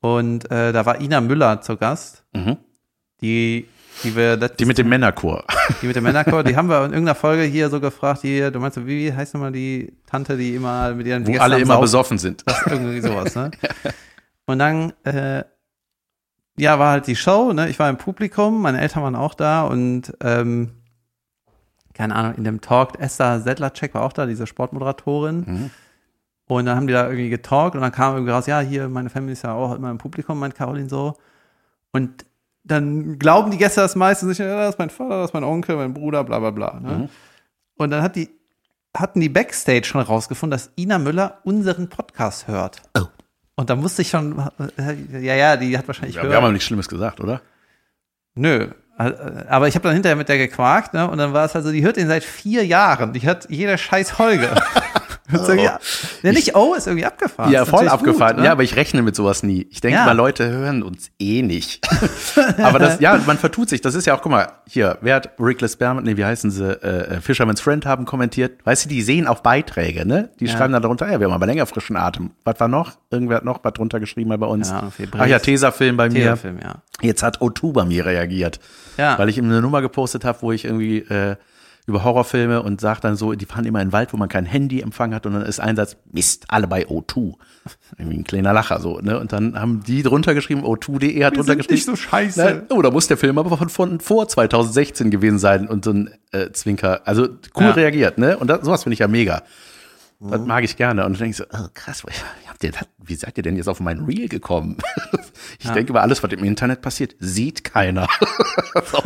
Und 0.00 0.50
äh, 0.50 0.72
da 0.72 0.84
war 0.84 1.00
Ina 1.00 1.20
Müller 1.20 1.60
zu 1.60 1.76
Gast, 1.76 2.24
Mhm. 2.34 2.56
die, 3.20 3.68
die 4.02 4.16
wir 4.16 4.36
Die 4.36 4.64
mit 4.64 4.78
dem 4.78 4.88
Männerchor. 4.88 5.44
die 5.82 5.86
mit 5.86 5.94
dem 5.94 6.02
Männerchor, 6.02 6.42
die 6.42 6.56
haben 6.56 6.68
wir 6.68 6.78
in 6.78 6.92
irgendeiner 6.92 7.14
Folge 7.14 7.44
hier 7.44 7.70
so 7.70 7.78
gefragt, 7.78 8.24
die, 8.24 8.50
du 8.50 8.58
meinst, 8.58 8.84
wie 8.84 9.12
heißt 9.12 9.34
nochmal 9.34 9.52
die 9.52 9.92
Tante, 10.06 10.36
die 10.36 10.56
immer 10.56 10.92
mit 10.94 11.06
ihren 11.06 11.24
Wo 11.24 11.30
Gästen 11.30 11.42
alle 11.42 11.60
immer 11.60 11.78
besoffen 11.80 12.18
sind. 12.18 12.42
Das 12.46 12.60
ist 12.62 12.72
irgendwie 12.72 13.00
sowas, 13.00 13.34
ne? 13.36 13.50
Und 14.46 14.58
dann 14.58 14.92
äh, 15.04 15.44
ja, 16.62 16.78
war 16.78 16.92
halt 16.92 17.08
die 17.08 17.16
Show, 17.16 17.52
ne? 17.52 17.68
Ich 17.68 17.78
war 17.80 17.90
im 17.90 17.96
Publikum, 17.96 18.62
meine 18.62 18.80
Eltern 18.80 19.02
waren 19.02 19.16
auch 19.16 19.34
da 19.34 19.64
und 19.64 20.16
ähm, 20.20 20.70
keine 21.92 22.14
Ahnung, 22.14 22.34
in 22.36 22.44
dem 22.44 22.60
Talk, 22.60 23.00
Esther 23.00 23.40
Sedlacek 23.40 23.94
war 23.94 24.02
auch 24.02 24.12
da, 24.12 24.26
diese 24.26 24.46
Sportmoderatorin. 24.46 25.44
Mhm. 25.46 25.70
Und 26.46 26.66
dann 26.66 26.76
haben 26.76 26.86
die 26.86 26.92
da 26.92 27.04
irgendwie 27.04 27.30
getalkt 27.30 27.74
und 27.74 27.82
dann 27.82 27.90
kam 27.90 28.14
irgendwie 28.14 28.30
raus, 28.30 28.46
ja, 28.46 28.60
hier, 28.60 28.88
meine 28.88 29.10
Family 29.10 29.32
ist 29.32 29.42
ja 29.42 29.54
auch 29.54 29.74
immer 29.74 29.90
im 29.90 29.98
Publikum, 29.98 30.38
meint 30.38 30.54
Caroline 30.54 30.88
so. 30.88 31.16
Und 31.90 32.24
dann 32.62 33.18
glauben 33.18 33.50
die 33.50 33.58
Gäste 33.58 33.80
das 33.80 33.96
meistens, 33.96 34.38
ja, 34.38 34.56
das 34.56 34.74
ist 34.74 34.78
mein 34.78 34.90
Vater, 34.90 35.20
das 35.20 35.30
ist 35.30 35.34
mein 35.34 35.44
Onkel, 35.44 35.74
mein 35.74 35.92
Bruder, 35.92 36.22
bla 36.22 36.38
bla 36.38 36.50
bla. 36.50 36.78
Ne? 36.78 36.92
Mhm. 36.92 37.08
Und 37.76 37.90
dann 37.90 38.02
hat 38.02 38.14
die, 38.14 38.30
hatten 38.96 39.20
die 39.20 39.28
Backstage 39.28 39.84
schon 39.84 40.00
rausgefunden, 40.00 40.52
dass 40.52 40.70
Ina 40.76 40.98
Müller 40.98 41.40
unseren 41.42 41.88
Podcast 41.88 42.46
hört. 42.46 42.82
Oh. 42.96 43.06
Und 43.54 43.68
da 43.70 43.76
musste 43.76 44.02
ich 44.02 44.08
schon, 44.10 44.42
ja, 45.12 45.34
ja, 45.34 45.56
die 45.56 45.76
hat 45.76 45.86
wahrscheinlich 45.86 46.14
Ja, 46.16 46.22
gehört. 46.22 46.32
wir 46.32 46.36
haben 46.36 46.44
aber 46.44 46.52
nichts 46.52 46.66
Schlimmes 46.66 46.88
gesagt, 46.88 47.20
oder? 47.20 47.42
Nö. 48.34 48.68
Äh, 48.98 49.12
Aber 49.48 49.68
ich 49.68 49.74
habe 49.74 49.84
dann 49.84 49.94
hinterher 49.94 50.16
mit 50.16 50.28
der 50.28 50.38
gequakt, 50.38 50.94
ne? 50.94 51.08
Und 51.10 51.18
dann 51.18 51.32
war 51.32 51.44
es 51.44 51.54
also, 51.56 51.70
die 51.72 51.82
hört 51.84 51.96
ihn 51.96 52.08
seit 52.08 52.24
vier 52.24 52.64
Jahren. 52.64 53.12
Die 53.12 53.20
hört 53.22 53.48
jede 53.50 53.76
scheiß 53.78 54.10
Folge. 54.12 54.50
So, 55.30 55.52
ja. 55.52 55.78
nicht 56.22 56.56
oh, 56.56 56.74
ist 56.74 56.86
irgendwie 56.86 57.06
abgefahren. 57.06 57.52
Ja, 57.52 57.64
voll 57.64 57.88
abgefahren. 57.88 58.34
Gut, 58.34 58.40
ne? 58.40 58.46
Ja, 58.46 58.52
aber 58.52 58.64
ich 58.64 58.76
rechne 58.76 59.02
mit 59.02 59.14
sowas 59.14 59.42
nie. 59.42 59.66
Ich 59.70 59.80
denke 59.80 59.98
Ja. 59.98 60.04
mal, 60.04 60.16
Leute 60.16 60.48
hören 60.50 60.82
uns 60.82 61.10
eh 61.18 61.42
nicht. 61.42 61.86
aber 62.58 62.78
das, 62.78 63.00
ja, 63.00 63.18
man 63.24 63.38
vertut 63.38 63.68
sich. 63.68 63.80
Das 63.80 63.94
ist 63.94 64.06
ja 64.06 64.14
auch, 64.16 64.20
guck 64.22 64.32
mal, 64.32 64.48
hier, 64.66 64.98
wer 65.00 65.14
hat 65.16 65.30
Rickless 65.38 65.76
Berman, 65.76 66.04
nee, 66.04 66.16
wie 66.16 66.24
heißen 66.24 66.50
sie, 66.50 66.70
äh, 66.82 67.20
Fisherman's 67.20 67.60
Friend 67.60 67.86
haben 67.86 68.04
kommentiert. 68.04 68.58
Weißt 68.64 68.84
du, 68.84 68.88
die 68.88 69.00
sehen 69.02 69.26
auch 69.26 69.40
Beiträge, 69.40 70.06
ne? 70.06 70.30
Die 70.40 70.46
Ja. 70.46 70.56
schreiben 70.56 70.72
dann 70.72 70.82
darunter, 70.82 71.10
ja, 71.10 71.20
wir 71.20 71.26
haben 71.28 71.34
aber 71.34 71.46
länger 71.46 71.66
frischen 71.66 71.96
Atem. 71.96 72.32
Was 72.44 72.58
war 72.58 72.68
noch? 72.68 72.92
Irgendwer 73.10 73.36
hat 73.38 73.44
noch 73.44 73.60
was 73.62 73.72
drunter 73.74 74.00
geschrieben 74.00 74.28
mal 74.28 74.38
bei 74.38 74.46
uns. 74.46 74.70
Ja, 74.70 74.90
Ach 75.18 75.26
ja. 75.26 75.38
Tesafilm 75.38 75.96
bei 75.96 76.08
mir. 76.08 76.22
Tesafilm, 76.24 76.58
ja. 76.60 76.82
Jetzt 77.00 77.22
hat 77.22 77.38
O2 77.40 77.72
bei 77.72 77.84
mir 77.84 78.04
reagiert. 78.04 78.58
Ja. 78.96 79.18
Weil 79.18 79.28
ich 79.28 79.38
ihm 79.38 79.44
eine 79.46 79.62
Nummer 79.62 79.80
gepostet 79.82 80.24
habe, 80.24 80.38
wo 80.42 80.52
ich 80.52 80.64
irgendwie 80.64 80.98
äh, 80.98 81.36
über 81.86 82.04
Horrorfilme 82.04 82.62
und 82.62 82.80
sag 82.80 83.00
dann 83.00 83.16
so, 83.16 83.32
die 83.32 83.44
fahren 83.44 83.64
immer 83.64 83.80
in 83.82 83.88
den 83.88 83.92
Wald, 83.92 84.12
wo 84.12 84.16
man 84.16 84.28
kein 84.28 84.46
Handyempfang 84.46 85.12
hat 85.14 85.26
und 85.26 85.32
dann 85.32 85.42
ist 85.42 85.58
ein 85.58 85.74
Satz, 85.74 85.96
Mist, 86.12 86.44
alle 86.48 86.68
bei 86.68 86.86
O2. 86.86 87.34
Irgendwie 87.98 88.18
ein 88.18 88.24
kleiner 88.24 88.52
Lacher 88.52 88.80
so, 88.80 89.00
ne? 89.00 89.18
Und 89.18 89.32
dann 89.32 89.58
haben 89.58 89.82
die 89.82 90.02
drunter 90.04 90.34
geschrieben, 90.34 90.62
O2.de 90.64 91.24
hat 91.24 91.32
drunter 91.34 91.44
sind 91.52 91.58
geschrieben. 91.58 91.74
nicht 91.74 91.84
so 91.86 91.96
scheiße. 91.96 92.64
Na, 92.68 92.76
oh, 92.76 92.82
da 92.82 92.90
muss 92.90 93.08
der 93.08 93.16
Film 93.16 93.36
aber 93.38 93.56
von, 93.58 93.68
von 93.68 94.00
vor 94.00 94.28
2016 94.28 95.10
gewesen 95.10 95.38
sein 95.40 95.68
und 95.68 95.84
so 95.84 95.90
ein 95.92 96.10
äh, 96.30 96.50
Zwinker. 96.52 97.00
Also 97.04 97.22
cool 97.56 97.64
Ja. 97.64 97.70
reagiert, 97.72 98.16
ne? 98.18 98.38
Und 98.38 98.46
das, 98.48 98.64
sowas 98.64 98.84
finde 98.84 98.94
ich 98.94 99.00
ja 99.00 99.08
mega. 99.08 99.42
Das 100.20 100.40
Mhm. 100.40 100.46
mag 100.46 100.62
ich 100.62 100.76
gerne. 100.76 101.04
Und 101.04 101.14
dann 101.14 101.18
denke 101.18 101.30
ich 101.30 101.36
so, 101.36 101.44
oh, 101.52 101.66
krass, 101.74 102.04
wie, 102.06 102.48
habt 102.48 102.62
ihr 102.62 102.70
das, 102.70 102.86
wie 103.04 103.16
seid 103.16 103.36
ihr 103.38 103.42
denn 103.42 103.56
jetzt 103.56 103.68
auf 103.68 103.80
mein 103.80 104.04
Reel 104.04 104.28
gekommen? 104.28 104.76
Ich 105.58 105.66
Ja. 105.66 105.74
denke 105.74 105.90
über 105.90 106.02
alles, 106.02 106.22
was 106.22 106.30
im 106.32 106.44
Internet 106.44 106.80
passiert, 106.82 107.16
sieht 107.18 107.64
keiner. 107.64 108.06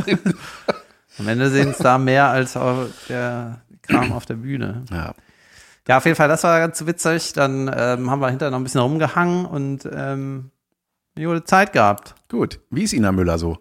Am 1.19 1.29
Ende 1.29 1.51
sehen 1.51 1.71
es 1.71 1.79
da 1.79 1.99
mehr 1.99 2.29
als 2.29 2.57
auf 2.57 2.89
der 3.09 3.61
Kram 3.83 4.13
auf 4.13 4.27
der 4.27 4.35
Bühne. 4.35 4.85
ja. 4.91 5.15
Ja, 5.89 5.99
auf 5.99 6.05
jeden 6.05 6.17
Fall, 6.17 6.27
das 6.27 6.43
war 6.43 6.59
ganz 6.59 6.85
witzig. 6.85 7.33
Dann 7.33 7.71
ähm, 7.73 8.11
haben 8.11 8.21
wir 8.21 8.29
hinterher 8.29 8.51
noch 8.51 8.59
ein 8.59 8.65
bisschen 8.65 8.81
rumgehangen 8.81 9.47
und 9.47 9.89
ähm, 9.93 10.51
eine 11.15 11.27
gute 11.27 11.45
Zeit 11.45 11.73
gehabt. 11.73 12.17
Gut. 12.29 12.59
Wie 12.71 12.83
ist 12.83 12.93
Ina 12.93 13.13
Müller 13.13 13.39
so? 13.39 13.59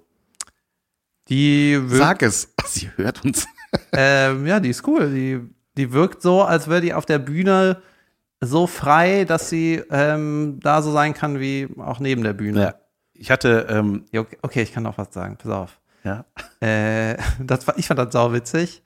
Die 1.30 1.78
wirkt, 1.80 1.96
Sag 1.98 2.22
es. 2.24 2.54
Sie 2.66 2.90
hört 2.96 3.24
uns. 3.24 3.46
ähm, 3.92 4.48
ja, 4.48 4.60
die 4.60 4.70
ist 4.70 4.88
cool. 4.88 5.12
Die, 5.12 5.40
die 5.78 5.94
wirkt 5.94 6.24
so, 6.24 6.42
als 6.42 6.68
wäre 6.68 6.82
die 6.82 6.96
auf 6.96 7.06
der 7.06 7.20
Bühne 7.20 7.82
so 8.42 8.66
frei, 8.66 9.26
dass 9.26 9.50
sie 9.50 9.82
ähm, 9.92 10.60
da 10.62 10.82
so 10.82 10.92
sein 10.92 11.14
kann 11.14 11.40
wie 11.40 11.68
auch 11.78 12.00
neben 12.00 12.24
der 12.24 12.34
Bühne. 12.34 12.62
Ja. 12.62 12.76
Ich 13.14 13.32
hatte, 13.32 13.68
ähm, 13.70 14.06
okay, 14.16 14.38
okay, 14.42 14.62
ich 14.64 14.74
kann 14.74 14.84
noch 14.84 14.98
was 14.98 15.14
sagen. 15.14 15.38
Pass 15.38 15.52
auf. 15.52 15.80
Ja. 16.06 16.26
Äh, 16.66 17.18
das 17.44 17.68
war, 17.68 17.78
ich 17.78 17.88
fand 17.88 18.00
das 18.00 18.14
sau 18.14 18.32
witzig. 18.32 18.82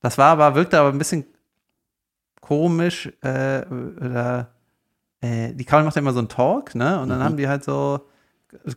Das 0.00 0.18
war 0.18 0.32
aber, 0.32 0.54
wirkte 0.54 0.78
aber 0.80 0.88
ein 0.90 0.98
bisschen 0.98 1.24
komisch, 2.40 3.06
äh, 3.22 3.62
oder, 3.66 4.50
äh, 5.20 5.52
die 5.54 5.64
Karin 5.64 5.84
macht 5.86 5.96
ja 5.96 6.00
immer 6.02 6.12
so 6.12 6.18
einen 6.18 6.28
Talk, 6.28 6.74
ne, 6.74 7.00
und 7.00 7.08
dann 7.08 7.22
haben 7.22 7.36
die 7.36 7.48
halt 7.48 7.64
so 7.64 8.00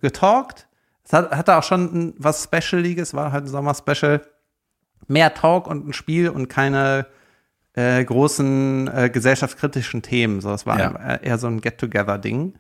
getalkt. 0.01 0.67
Es 1.03 1.13
hat, 1.13 1.31
hatte 1.31 1.55
auch 1.57 1.63
schon 1.63 1.83
ein, 1.93 2.13
was 2.17 2.43
Specialiges, 2.43 3.13
war 3.13 3.31
halt 3.31 3.45
ein 3.45 3.47
Sommer-Special. 3.47 4.21
Mehr 5.07 5.33
Talk 5.33 5.67
und 5.67 5.87
ein 5.87 5.93
Spiel 5.93 6.29
und 6.29 6.47
keine 6.49 7.05
äh, 7.73 8.03
großen 8.03 8.87
äh, 8.93 9.09
gesellschaftskritischen 9.09 10.01
Themen. 10.01 10.41
So, 10.41 10.49
das 10.49 10.65
war 10.65 10.79
Ja. 10.79 10.91
eher- 10.91 11.23
eher 11.23 11.37
so 11.37 11.47
ein 11.47 11.61
Get-Together-Ding. 11.61 12.55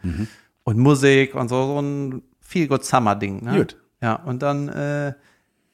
Und 0.63 0.77
Musik 0.77 1.33
und 1.35 1.49
so, 1.49 1.65
so 1.65 1.79
ein 1.81 2.21
Feel-Good-Summer-Ding. 2.41 3.43
Ne? 3.43 3.57
Gut. 3.57 3.77
Ja, 4.01 4.13
und 4.15 4.41
dann 4.43 4.69
äh, 4.69 5.13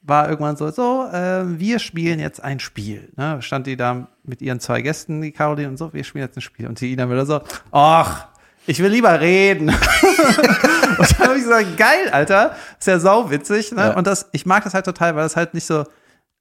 war 0.02 0.28
irgendwann 0.28 0.56
so, 0.56 0.70
so, 0.70 1.06
äh, 1.12 1.58
wir 1.58 1.78
spielen 1.78 2.20
jetzt 2.20 2.42
ein 2.42 2.60
Spiel. 2.60 3.10
Ne? 3.16 3.40
Stand 3.42 3.66
die 3.66 3.76
da 3.76 4.08
mit 4.22 4.42
ihren 4.42 4.60
zwei 4.60 4.82
Gästen, 4.82 5.22
die 5.22 5.32
Caroline 5.32 5.68
und 5.68 5.76
so, 5.78 5.92
wir 5.92 6.04
spielen 6.04 6.24
jetzt 6.24 6.36
ein 6.36 6.42
Spiel. 6.42 6.66
Und 6.66 6.80
die 6.80 6.92
Ina 6.92 7.08
wieder 7.10 7.26
so, 7.26 7.40
ach, 7.72 8.28
ich 8.66 8.80
will 8.80 8.90
lieber 8.90 9.20
reden. 9.20 9.68
und 10.98 11.20
dann 11.20 11.28
habe 11.28 11.36
ich 11.36 11.44
gesagt, 11.44 11.76
geil, 11.76 12.08
Alter, 12.12 12.54
ist 12.78 12.86
ja 12.86 12.98
sauwitzig. 12.98 13.72
Ne? 13.72 13.80
Ja. 13.82 13.96
Und 13.96 14.06
das, 14.06 14.28
ich 14.32 14.46
mag 14.46 14.64
das 14.64 14.74
halt 14.74 14.84
total, 14.84 15.16
weil 15.16 15.22
das 15.22 15.36
halt 15.36 15.54
nicht 15.54 15.66
so 15.66 15.84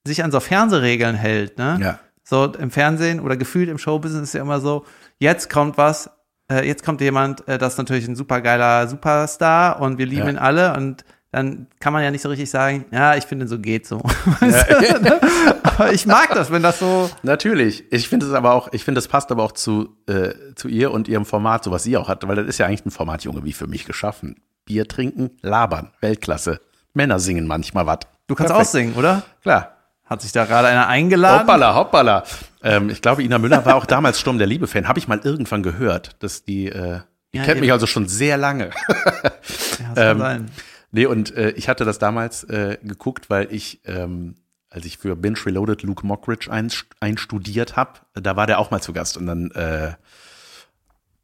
sich 0.05 0.23
an 0.23 0.31
so 0.31 0.39
Fernsehregeln 0.39 1.15
hält. 1.15 1.57
Ne? 1.57 1.77
Ja. 1.81 1.99
So 2.23 2.45
im 2.53 2.71
Fernsehen 2.71 3.19
oder 3.19 3.35
gefühlt 3.37 3.69
im 3.69 3.77
Showbusiness 3.77 4.29
ist 4.29 4.33
ja 4.33 4.41
immer 4.41 4.59
so, 4.61 4.85
jetzt 5.19 5.49
kommt 5.49 5.77
was, 5.77 6.09
äh, 6.51 6.65
jetzt 6.65 6.83
kommt 6.85 7.01
jemand, 7.01 7.47
äh, 7.47 7.57
das 7.57 7.73
ist 7.73 7.77
natürlich 7.77 8.07
ein 8.07 8.15
supergeiler 8.15 8.87
Superstar 8.87 9.81
und 9.81 9.97
wir 9.97 10.05
lieben 10.05 10.23
Ja. 10.25 10.29
ihn 10.31 10.37
alle 10.37 10.73
und 10.75 11.03
dann 11.33 11.67
kann 11.79 11.91
man 11.93 12.03
ja 12.03 12.11
nicht 12.11 12.21
so 12.21 12.29
richtig 12.29 12.49
sagen, 12.49 12.85
ja, 12.91 13.15
ich 13.15 13.25
finde, 13.25 13.47
so 13.47 13.59
geht 13.59 13.85
so. 13.87 13.97
Du, 14.39 14.45
ne? 14.45 15.19
Aber 15.63 15.91
ich 15.91 16.05
mag 16.05 16.29
das, 16.33 16.51
wenn 16.51 16.61
das 16.63 16.79
so, 16.79 17.09
Natürlich. 17.23 17.91
Ich 17.91 18.07
finde 18.07 18.27
es 18.27 18.33
aber 18.33 18.53
auch, 18.53 18.69
ich 18.71 18.83
finde, 18.85 18.99
das 18.99 19.07
passt 19.07 19.31
aber 19.31 19.43
auch 19.43 19.51
zu, 19.51 19.97
äh, 20.07 20.29
zu 20.55 20.67
ihr 20.67 20.91
und 20.91 21.07
ihrem 21.07 21.25
Format, 21.25 21.63
so 21.63 21.71
was 21.71 21.83
sie 21.83 21.97
auch 21.97 22.07
hat, 22.07 22.25
weil 22.27 22.35
das 22.35 22.47
ist 22.47 22.59
ja 22.59 22.67
eigentlich 22.67 22.85
ein 22.85 22.91
Format, 22.91 23.23
Junge, 23.23 23.43
wie 23.43 23.53
für 23.53 23.67
mich 23.67 23.85
geschaffen. 23.85 24.35
Bier 24.65 24.87
trinken, 24.87 25.31
labern, 25.41 25.91
Weltklasse. 25.99 26.61
Männer 26.93 27.19
singen 27.19 27.47
manchmal 27.47 27.85
was. 27.87 27.99
du 28.27 28.35
kannst 28.35 28.51
Perfekt. 28.53 28.67
auch 28.67 28.71
singen, 28.71 28.93
oder? 28.95 29.23
Klar. 29.41 29.69
Hat 30.05 30.21
sich 30.21 30.31
da 30.33 30.45
gerade 30.45 30.67
einer 30.67 30.87
eingeladen? 30.87 31.41
Hoppala, 31.41 31.73
hoppala. 31.75 32.23
Ähm, 32.61 32.89
ich 32.89 33.01
glaube, 33.01 33.23
Ina 33.23 33.39
Müller 33.39 33.65
war 33.65 33.75
auch 33.75 33.85
damals 33.85 34.19
Sturm 34.19 34.37
der 34.37 34.45
Liebe-Fan. 34.47 34.87
Habe 34.87 34.99
ich 34.99 35.07
mal 35.07 35.19
irgendwann 35.23 35.63
gehört, 35.63 36.15
dass 36.19 36.43
die, 36.43 36.67
äh, 36.67 36.99
die 37.33 37.37
Ja, 37.37 37.43
kennt 37.43 37.55
eben. 37.57 37.61
mich 37.61 37.71
also 37.71 37.87
schon 37.87 38.07
sehr 38.07 38.37
lange. 38.37 38.69
Ja, 38.69 39.31
das 39.39 39.77
kann 39.77 39.93
Ähm, 39.97 40.19
sein. 40.19 40.51
Nee, 40.95 41.07
und 41.07 41.35
äh, 41.35 41.49
ich 41.51 41.67
hatte 41.69 41.83
das 41.85 41.97
damals 41.99 42.43
äh, 42.45 42.77
geguckt, 42.83 43.29
weil 43.29 43.51
ich, 43.51 43.81
ähm, 43.85 44.35
als 44.69 44.85
ich 44.85 44.97
für 44.99 45.15
Binge 45.15 45.37
Reloaded 45.45 45.81
Luke 45.83 46.05
Mockridge 46.05 46.49
einst- 46.51 46.85
einstudiert 46.99 47.75
habe, 47.75 47.99
da 48.13 48.35
war 48.35 48.45
der 48.47 48.59
auch 48.59 48.69
mal 48.71 48.79
zu 48.81 48.93
Gast 48.93 49.17
und 49.17 49.25
dann 49.25 49.51
äh, 49.51 49.93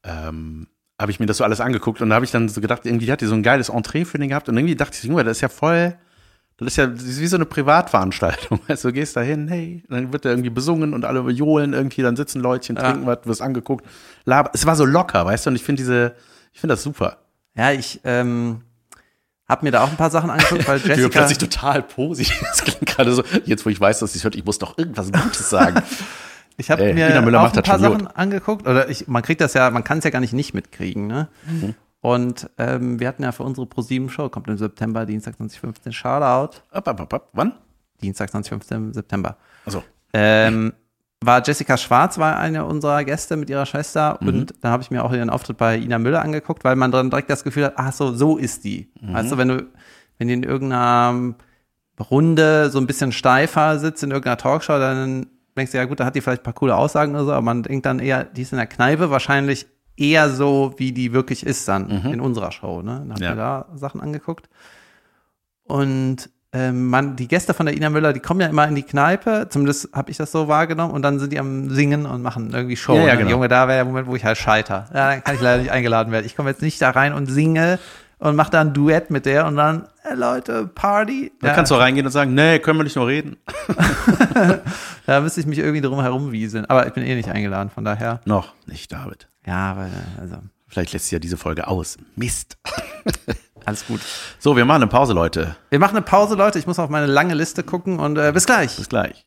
ähm, 0.03 0.67
habe 0.99 1.11
ich 1.11 1.19
mir 1.19 1.25
das 1.27 1.37
so 1.37 1.43
alles 1.43 1.61
angeguckt 1.61 2.01
und 2.01 2.09
da 2.09 2.15
habe 2.15 2.25
ich 2.25 2.31
dann 2.31 2.49
so 2.49 2.61
gedacht, 2.61 2.85
irgendwie 2.85 3.11
hat 3.11 3.21
die 3.21 3.25
so 3.25 3.33
ein 3.35 3.43
geiles 3.43 3.69
Entree 3.69 4.05
für 4.05 4.17
den 4.17 4.29
gehabt 4.29 4.49
und 4.49 4.57
irgendwie 4.57 4.75
dachte 4.75 4.97
ich, 4.97 5.03
Junge, 5.03 5.23
das 5.23 5.37
ist 5.37 5.41
ja 5.41 5.49
voll, 5.49 5.95
das 6.57 6.67
ist 6.69 6.75
ja 6.77 6.87
das 6.87 7.03
ist 7.03 7.19
wie 7.21 7.27
so 7.27 7.37
eine 7.37 7.45
Privatveranstaltung. 7.45 8.59
Weißt 8.67 8.83
du, 8.83 8.89
du 8.89 8.93
gehst 8.93 9.15
da 9.15 9.21
hin, 9.21 9.47
hey, 9.47 9.83
dann 9.87 10.11
wird 10.11 10.25
da 10.25 10.29
irgendwie 10.29 10.49
besungen 10.49 10.93
und 10.93 11.05
alle 11.05 11.21
johlen 11.31 11.73
irgendwie, 11.73 12.01
dann 12.01 12.15
sitzen 12.15 12.41
Leutchen, 12.41 12.75
Ja. 12.75 12.83
trinken 12.91 13.05
was, 13.05 13.19
wirst 13.23 13.41
angeguckt. 13.41 13.85
Laber. 14.25 14.51
Es 14.53 14.65
war 14.65 14.75
so 14.75 14.85
locker, 14.85 15.25
weißt 15.25 15.45
du, 15.45 15.51
und 15.51 15.55
ich 15.55 15.63
finde 15.63 15.81
diese, 15.81 16.15
ich 16.53 16.59
finde 16.59 16.73
das 16.73 16.83
super. 16.83 17.17
Ja, 17.55 17.71
ich 17.71 18.01
ähm, 18.03 18.61
habe 19.49 19.65
mir 19.65 19.71
da 19.71 19.83
auch 19.83 19.89
ein 19.89 19.97
paar 19.97 20.11
Sachen 20.11 20.29
angeguckt, 20.29 20.67
weil 20.67 20.77
Ich 20.77 20.83
bin 20.83 20.91
Jessica, 20.91 21.09
plötzlich 21.09 21.37
total 21.39 21.81
positiv. 21.81 22.39
Das 22.39 22.63
klingt 22.63 22.85
gerade 22.85 23.11
so, 23.11 23.23
jetzt 23.45 23.65
wo 23.65 23.69
ich 23.69 23.81
weiß, 23.81 23.99
dass 23.99 24.13
sie 24.13 24.19
es 24.19 24.23
hört, 24.23 24.35
ich 24.35 24.45
muss 24.45 24.59
doch 24.59 24.77
irgendwas 24.77 25.11
Gutes 25.11 25.49
sagen. 25.49 25.81
Ich 26.57 26.69
habe 26.69 26.93
mir 26.93 27.09
Ina 27.09 27.21
Müller 27.21 27.41
auch 27.41 27.53
ein 27.53 27.63
paar 27.63 27.79
Sachen 27.79 28.05
angeguckt, 28.07 28.67
oder 28.67 28.89
ich, 28.89 29.07
man 29.07 29.23
kriegt 29.23 29.39
das 29.39 29.53
ja, 29.53 29.69
man 29.71 29.85
kann 29.85 29.99
es 29.99 30.03
ja 30.03 30.09
gar 30.09 30.19
nicht 30.19 30.33
nicht 30.33 30.53
mitkriegen, 30.53 31.07
ne? 31.07 31.29
Mhm. 31.45 31.73
Und 32.01 32.49
ähm, 32.57 32.99
wir 32.99 33.07
hatten 33.07 33.23
ja 33.23 33.31
für 33.31 33.43
unsere 33.43 33.65
ProSieben-Show, 33.65 34.27
kommt 34.27 34.49
im 34.49 34.57
September, 34.57 35.05
Dienstag 35.05 35.37
2015, 35.37 35.93
Shoutout, 35.93 36.57
ab, 36.71 36.87
ab, 36.89 37.13
ab. 37.13 37.29
Wann? 37.31 37.53
Dienstag 38.01 38.29
2015 38.31 38.77
im 38.77 38.93
September. 38.93 39.37
Also, 39.65 39.83
Ähm, 40.11 40.73
war 41.21 41.41
Jessica 41.45 41.75
Schwarz, 41.77 42.17
war 42.17 42.37
eine 42.37 42.65
unserer 42.65 43.03
Gäste 43.03 43.35
mit 43.35 43.49
ihrer 43.49 43.65
Schwester 43.65 44.17
Mhm. 44.21 44.27
und 44.27 44.53
da 44.61 44.69
habe 44.71 44.83
ich 44.83 44.89
mir 44.91 45.03
auch 45.03 45.11
ihren 45.11 45.29
Auftritt 45.29 45.57
bei 45.57 45.77
Ina 45.77 45.99
Müller 45.99 46.21
angeguckt, 46.21 46.63
weil 46.63 46.75
man 46.77 46.91
dann 46.91 47.09
direkt 47.09 47.29
das 47.29 47.43
Gefühl 47.43 47.65
hat, 47.65 47.73
ach 47.75 47.91
so, 47.91 48.13
so 48.13 48.37
ist 48.37 48.63
die. 48.63 48.89
Mhm. 49.01 49.13
Weißt 49.13 49.31
du, 49.33 49.37
wenn 49.37 49.47
du, 49.49 49.67
wenn 50.17 50.27
die 50.29 50.33
in 50.33 50.43
irgendeiner 50.43 51.35
Runde 52.09 52.69
so 52.69 52.79
ein 52.79 52.87
bisschen 52.87 53.11
steifer 53.11 53.79
sitzt 53.79 54.01
in 54.03 54.11
irgendeiner 54.11 54.37
Talkshow, 54.37 54.79
dann 54.79 55.27
denkst 55.57 55.73
du, 55.73 55.77
ja 55.77 55.83
gut, 55.85 55.99
da 55.99 56.05
hat 56.05 56.15
die 56.15 56.21
vielleicht 56.21 56.41
ein 56.41 56.45
paar 56.45 56.53
coole 56.53 56.75
Aussagen 56.77 57.13
oder 57.15 57.25
so, 57.25 57.31
aber 57.33 57.41
man 57.41 57.63
denkt 57.63 57.85
dann 57.85 57.99
eher, 57.99 58.23
die 58.23 58.43
ist 58.43 58.53
in 58.53 58.57
der 58.57 58.67
Kneipe 58.67 59.09
wahrscheinlich 59.09 59.67
eher 59.97 60.29
so, 60.29 60.73
wie 60.77 60.93
die 60.93 61.11
wirklich 61.11 61.45
ist 61.45 61.67
dann 61.67 61.89
in 61.89 62.21
unserer 62.21 62.53
Show. 62.53 62.81
Ne? 62.81 63.03
Dann 63.05 63.09
hab 63.11 63.17
Mhm. 63.17 63.23
Ja. 63.23 63.29
mir 63.31 63.35
da 63.35 63.65
Sachen 63.75 63.99
angeguckt. 63.99 64.47
Und 65.65 66.29
ähm, 66.51 66.87
man, 66.87 67.15
die 67.15 67.27
Gäste 67.27 67.53
von 67.53 67.67
der 67.67 67.75
Ina 67.75 67.89
Müller, 67.89 68.11
die 68.11 68.19
kommen 68.19 68.41
ja 68.41 68.47
immer 68.47 68.67
in 68.67 68.75
die 68.75 68.83
Kneipe, 68.83 69.47
zumindest 69.49 69.89
habe 69.93 70.09
ich 70.09 70.17
das 70.17 70.31
so 70.31 70.47
wahrgenommen, 70.47 70.93
und 70.93 71.03
dann 71.03 71.19
sind 71.19 71.31
die 71.31 71.39
am 71.39 71.69
Singen 71.69 72.05
und 72.05 72.21
machen 72.21 72.51
irgendwie 72.53 72.75
Show. 72.75 72.95
Ja, 72.95 73.07
ja, 73.07 73.15
genau. 73.15 73.29
Junge, 73.31 73.47
da 73.47 73.67
wäre 73.67 73.77
der 73.77 73.85
Moment, 73.85 74.07
wo 74.07 74.15
ich 74.15 74.25
halt 74.25 74.37
scheiter. 74.37 74.85
Ja, 74.93 75.11
dann 75.11 75.23
kann 75.23 75.35
ich 75.35 75.41
leider 75.41 75.61
nicht 75.61 75.71
eingeladen 75.71 76.11
werden. 76.11 76.25
Ich 76.25 76.35
komme 76.35 76.49
jetzt 76.49 76.61
nicht 76.61 76.81
da 76.81 76.89
rein 76.89 77.13
und 77.13 77.27
singe 77.27 77.77
und 78.17 78.35
mache 78.35 78.51
da 78.51 78.61
ein 78.61 78.73
Duett 78.73 79.11
mit 79.11 79.25
der 79.25 79.45
und 79.45 79.55
dann, 79.57 79.87
hey 80.01 80.15
Leute, 80.15 80.67
Party. 80.67 81.31
Da 81.39 81.49
Ja, 81.49 81.53
kannst 81.53 81.71
du 81.71 81.75
reingehen 81.75 82.05
und 82.05 82.11
sagen, 82.11 82.33
nee, 82.33 82.59
können 82.59 82.79
wir 82.79 82.83
nicht 82.83 82.95
nur 82.95 83.07
reden. 83.07 83.37
da 85.05 85.21
müsste 85.21 85.39
ich 85.39 85.45
mich 85.45 85.59
irgendwie 85.59 85.81
drum 85.81 86.01
herum 86.01 86.31
wieseln. 86.31 86.65
Aber 86.65 86.87
ich 86.87 86.93
bin 86.93 87.03
eh 87.03 87.15
nicht 87.15 87.29
eingeladen, 87.29 87.69
von 87.69 87.85
daher. 87.85 88.21
Noch 88.25 88.53
nicht, 88.65 88.91
David. 88.91 89.29
Ja, 89.45 89.71
aber 89.71 89.87
also, 90.19 90.37
Vielleicht 90.67 90.93
lässt 90.93 91.05
sich 91.05 91.13
ja 91.13 91.19
diese 91.19 91.37
Folge 91.37 91.67
aus. 91.67 91.97
Mist. 92.15 92.57
alles 93.65 93.85
gut. 93.85 94.01
So, 94.39 94.55
wir 94.55 94.65
machen 94.65 94.83
eine 94.83 94.91
Pause, 94.91 95.13
Leute. 95.13 95.55
Wir 95.69 95.79
machen 95.79 95.95
eine 95.95 96.05
Pause, 96.05 96.35
Leute. 96.35 96.59
Ich 96.59 96.67
muss 96.67 96.79
auf 96.79 96.89
meine 96.89 97.05
lange 97.05 97.33
Liste 97.33 97.63
gucken 97.63 97.99
und 97.99 98.17
äh, 98.17 98.31
bis 98.31 98.45
gleich. 98.45 98.75
Bis 98.75 98.89
gleich. 98.89 99.25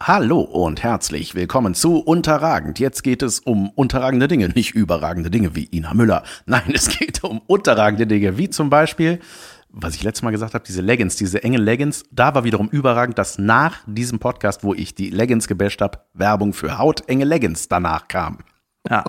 Hallo 0.00 0.40
und 0.40 0.82
herzlich 0.82 1.36
willkommen 1.36 1.74
zu 1.74 1.98
Unterragend. 1.98 2.80
Jetzt 2.80 3.02
geht 3.02 3.22
es 3.22 3.38
um 3.38 3.70
unterragende 3.70 4.26
Dinge, 4.26 4.48
nicht 4.48 4.74
überragende 4.74 5.30
Dinge 5.30 5.54
wie 5.54 5.68
Ina 5.70 5.94
Müller. 5.94 6.24
Nein, 6.44 6.72
es 6.74 6.88
geht 6.88 7.22
um 7.22 7.38
unterragende 7.46 8.08
Dinge, 8.08 8.36
wie 8.36 8.50
zum 8.50 8.68
Beispiel, 8.68 9.20
was 9.68 9.94
ich 9.94 10.02
letztes 10.02 10.22
Mal 10.22 10.32
gesagt 10.32 10.54
habe, 10.54 10.64
diese 10.66 10.82
Leggings, 10.82 11.14
diese 11.14 11.44
engen 11.44 11.62
Leggings. 11.62 12.02
Da 12.10 12.34
war 12.34 12.42
wiederum 12.42 12.68
überragend, 12.68 13.16
dass 13.16 13.38
nach 13.38 13.78
diesem 13.86 14.18
Podcast, 14.18 14.64
wo 14.64 14.74
ich 14.74 14.96
die 14.96 15.10
Leggings 15.10 15.46
gebasht 15.46 15.80
habe, 15.80 16.00
Werbung 16.14 16.52
für 16.52 16.78
hautenge 16.78 17.24
Leggings 17.24 17.68
danach 17.68 18.08
kam. 18.08 18.38
Ja. 18.90 19.04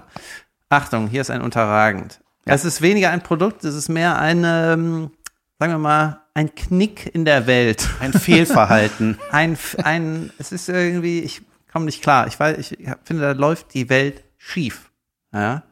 Achtung, 0.69 1.07
hier 1.07 1.21
ist 1.21 1.31
ein 1.31 1.41
Unterragend. 1.41 2.22
Es 2.45 2.65
ist 2.65 2.81
weniger 2.81 3.09
ein 3.11 3.21
Produkt, 3.21 3.63
es 3.63 3.75
ist 3.75 3.89
mehr 3.89 4.19
ein, 4.19 4.43
ähm, 4.45 5.11
sagen 5.59 5.73
wir 5.73 5.79
mal, 5.79 6.21
ein 6.33 6.53
Knick 6.55 7.13
in 7.13 7.25
der 7.25 7.47
Welt. 7.47 7.87
Ein 7.99 8.13
Fehlverhalten. 8.13 9.19
Ein, 9.31 9.57
ein, 9.83 10.31
es 10.39 10.51
ist 10.51 10.67
irgendwie, 10.67 11.19
ich 11.19 11.41
komme 11.71 11.85
nicht 11.85 12.01
klar. 12.01 12.27
Ich 12.27 12.39
weiß, 12.39 12.57
ich 12.57 12.77
finde, 13.03 13.21
da 13.21 13.31
läuft 13.33 13.73
die 13.73 13.89
Welt 13.89 14.23
schief. 14.37 14.91
Ja. 15.31 15.63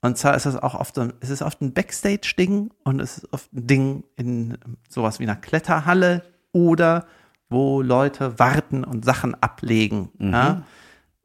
Und 0.00 0.16
zwar 0.18 0.36
ist 0.36 0.46
das 0.46 0.56
auch 0.56 0.74
oft, 0.74 0.98
ein, 0.98 1.12
es 1.20 1.30
ist 1.30 1.42
oft 1.42 1.60
ein 1.60 1.72
Backstage-Ding 1.72 2.70
und 2.84 3.00
es 3.00 3.18
ist 3.18 3.32
oft 3.32 3.52
ein 3.52 3.66
Ding 3.66 4.04
in 4.16 4.58
sowas 4.88 5.18
wie 5.18 5.24
einer 5.24 5.36
Kletterhalle 5.36 6.22
oder 6.52 7.06
wo 7.48 7.82
Leute 7.82 8.38
warten 8.38 8.84
und 8.84 9.04
Sachen 9.04 9.40
ablegen. 9.42 10.10
Ja. 10.18 10.62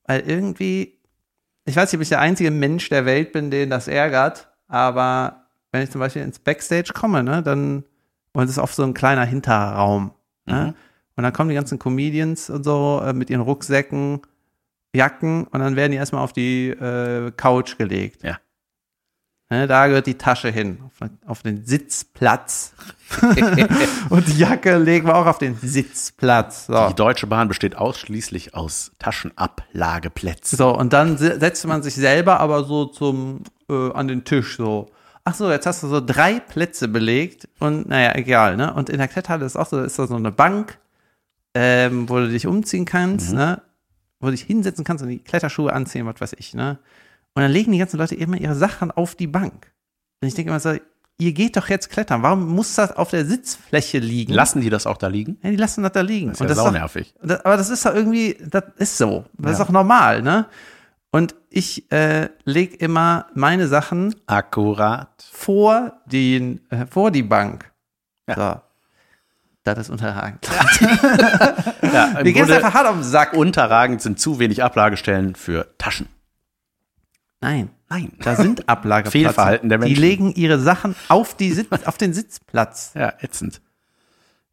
Weil 0.06 0.22
irgendwie, 0.22 1.00
ich 1.66 1.76
weiß 1.76 1.92
nicht, 1.92 1.98
ob 1.98 2.02
ich 2.02 2.10
der 2.10 2.22
einzige 2.22 2.50
Mensch 2.50 2.90
der 2.90 3.06
Welt 3.06 3.32
bin, 3.32 3.52
den 3.52 3.70
das 3.70 3.88
ärgert, 3.88 4.53
aber 4.74 5.46
wenn 5.72 5.84
ich 5.84 5.92
zum 5.92 6.00
Beispiel 6.00 6.24
ins 6.24 6.40
Backstage 6.40 6.94
komme, 6.94 7.24
ne, 7.24 7.44
dann, 7.44 7.84
und 8.34 8.44
es 8.46 8.50
ist 8.50 8.58
oft 8.58 8.74
so 8.74 8.82
ein 8.84 8.96
kleiner 8.96 9.24
Hinterraum, 9.24 10.12
ne, 10.46 10.74
und 11.16 11.24
dann 11.24 11.32
kommen 11.32 11.50
die 11.50 11.56
ganzen 11.56 11.78
Comedians 11.78 12.50
und 12.50 12.64
so 12.64 13.00
äh, 13.06 13.14
mit 13.14 13.30
ihren 13.30 13.42
Rucksäcken, 13.42 14.22
Jacken, 14.96 15.44
und 15.46 15.60
dann 15.60 15.76
werden 15.76 15.92
die 15.92 15.98
erstmal 15.98 16.24
auf 16.24 16.34
die 16.34 16.70
äh, 16.70 17.32
Couch 17.38 17.78
gelegt. 17.78 18.24
Ja. 18.24 18.40
Ne, 19.54 19.68
da 19.68 19.86
gehört 19.86 20.08
die 20.08 20.18
Tasche 20.18 20.50
hin, 20.50 20.80
auf, 21.28 21.44
den 21.44 21.64
Sitzplatz. 21.64 22.74
und 24.10 24.28
die 24.28 24.40
Jacke 24.40 24.78
legen 24.78 25.06
wir 25.06 25.16
auch 25.16 25.28
auf 25.28 25.38
den 25.38 25.56
Sitzplatz. 25.58 26.66
So. 26.66 26.88
Die 26.88 26.96
Deutsche 26.96 27.28
Bahn 27.28 27.48
besteht 27.50 27.76
ausschließlich 27.76 28.56
aus 28.56 28.94
Taschenablageplätzen. 28.98 30.58
So, 30.58 30.76
und 30.76 30.92
dann 30.92 31.20
se- 31.20 31.40
setzt 31.40 31.68
man 31.68 31.84
sich 31.84 31.94
selber 31.94 32.40
aber 32.40 32.64
so 32.64 32.86
zum, 32.86 33.44
äh, 33.70 33.92
an 33.92 34.08
den 34.08 34.24
Tisch 34.24 34.58
so. 34.58 34.90
Ach 35.24 35.36
so, 35.36 35.52
jetzt 35.52 35.68
hast 35.68 35.84
du 35.84 35.88
so 35.88 36.02
drei 36.02 36.40
Plätze 36.40 36.88
belegt 36.88 37.48
und 37.60 37.88
naja, 37.88 38.16
egal, 38.16 38.58
ne? 38.58 38.74
Und 38.74 38.90
in 38.90 38.98
der 38.98 39.08
Kletterhalle 39.08 39.46
ist 39.46 39.56
auch 39.56 39.68
so, 39.68 39.84
ist 39.84 40.00
da 40.00 40.08
so 40.08 40.16
eine 40.16 40.32
Bank, 40.32 40.80
ähm, 41.54 42.10
wo 42.10 42.18
du 42.18 42.28
dich 42.28 42.48
umziehen 42.48 42.86
kannst, 42.86 43.34
ne? 43.34 43.62
Wo 44.20 44.26
du 44.28 44.32
dich 44.32 44.42
hinsetzen 44.42 44.84
kannst 44.84 45.04
und 45.04 45.10
die 45.10 45.20
Kletterschuhe 45.20 45.72
anziehen, 45.72 46.08
was 46.08 46.20
weiß 46.20 46.34
ich, 46.40 46.56
ne? 46.56 46.80
Und 47.36 47.42
dann 47.42 47.52
legen 47.52 47.72
die 47.72 47.80
ganzen 47.80 47.98
Leute 47.98 48.16
immer 48.16 48.38
ihre 48.38 48.56
Sachen 48.56 48.92
auf 48.92 49.16
die 49.16 49.28
Bank. 49.28 49.72
Und 50.22 50.28
ich 50.28 50.36
denke 50.36 50.50
immer 50.52 50.60
so, 50.60 50.76
ihr 51.18 51.32
geht 51.34 51.58
doch 51.58 51.68
jetzt 51.70 51.90
klettern, 51.90 52.22
warum 52.24 52.48
muss 52.48 52.76
das 52.76 52.96
auf 52.96 53.10
der 53.10 53.26
Sitzfläche 53.26 53.98
liegen? 54.00 54.34
Lassen 54.34 54.62
die 54.62 54.70
das 54.70 54.86
auch 54.86 54.98
da 54.98 55.08
liegen? 55.08 55.38
Ja, 55.44 55.50
die 55.50 55.56
lassen 55.56 55.84
das 55.84 55.92
da 55.94 56.02
liegen. 56.02 56.30
Das 56.30 56.40
ist 56.40 56.46
ja 56.46 56.52
ist 56.52 56.58
doch- 56.58 56.64
saunervig. 56.66 57.14
das, 57.24 57.44
aber 57.46 57.58
das 57.58 57.70
ist 57.70 57.86
doch 57.86 57.94
irgendwie, 57.96 58.38
das 58.50 58.64
ist 58.78 58.98
so. 58.98 59.26
Das 59.38 59.54
ist 59.54 59.60
Ja. 59.60 59.66
auch 59.66 59.70
normal, 59.70 60.22
ne? 60.22 60.46
Und 61.12 61.36
ich 61.50 61.92
äh, 61.92 62.30
leg 62.44 62.82
immer 62.82 63.28
meine 63.36 63.68
Sachen 63.68 64.16
Akkurat. 64.26 65.24
vor, 65.32 65.94
den, 66.08 66.62
äh, 66.72 66.88
vor 66.88 67.12
die 67.12 67.22
Bank. 67.24 67.72
Ja. 68.28 68.36
So. 68.56 68.62
Das 69.64 69.78
ist 69.80 69.90
unterragend. 69.90 70.46
Ja, 71.94 72.08
Mir 72.16 72.24
geht's 72.24 72.40
Grunde 72.40 72.56
einfach 72.56 72.74
hart 72.74 72.88
auf 72.88 72.96
den 72.96 73.04
Sack. 73.04 73.34
unterragend 73.34 74.02
sind 74.02 74.20
zu 74.20 74.40
wenig 74.40 74.64
Ablagestellen 74.64 75.36
für 75.36 75.68
Taschen. 75.78 76.08
Nein, 77.44 77.70
Nein. 77.90 78.12
da 78.22 78.36
sind 78.36 78.68
Ablageplätze. 78.70 79.12
Fehlverhalten 79.26 79.70
der 79.70 79.78
Die 79.78 79.86
Menschen. 79.86 80.02
legen 80.02 80.32
ihre 80.34 80.60
Sachen 80.60 80.96
auf, 81.10 81.36
die 81.38 81.52
Sitz, 81.52 81.68
auf 81.86 81.98
den 81.98 82.14
Sitzplatz. 82.14 82.92
Ja, 82.96 83.14
ätzend. 83.20 83.62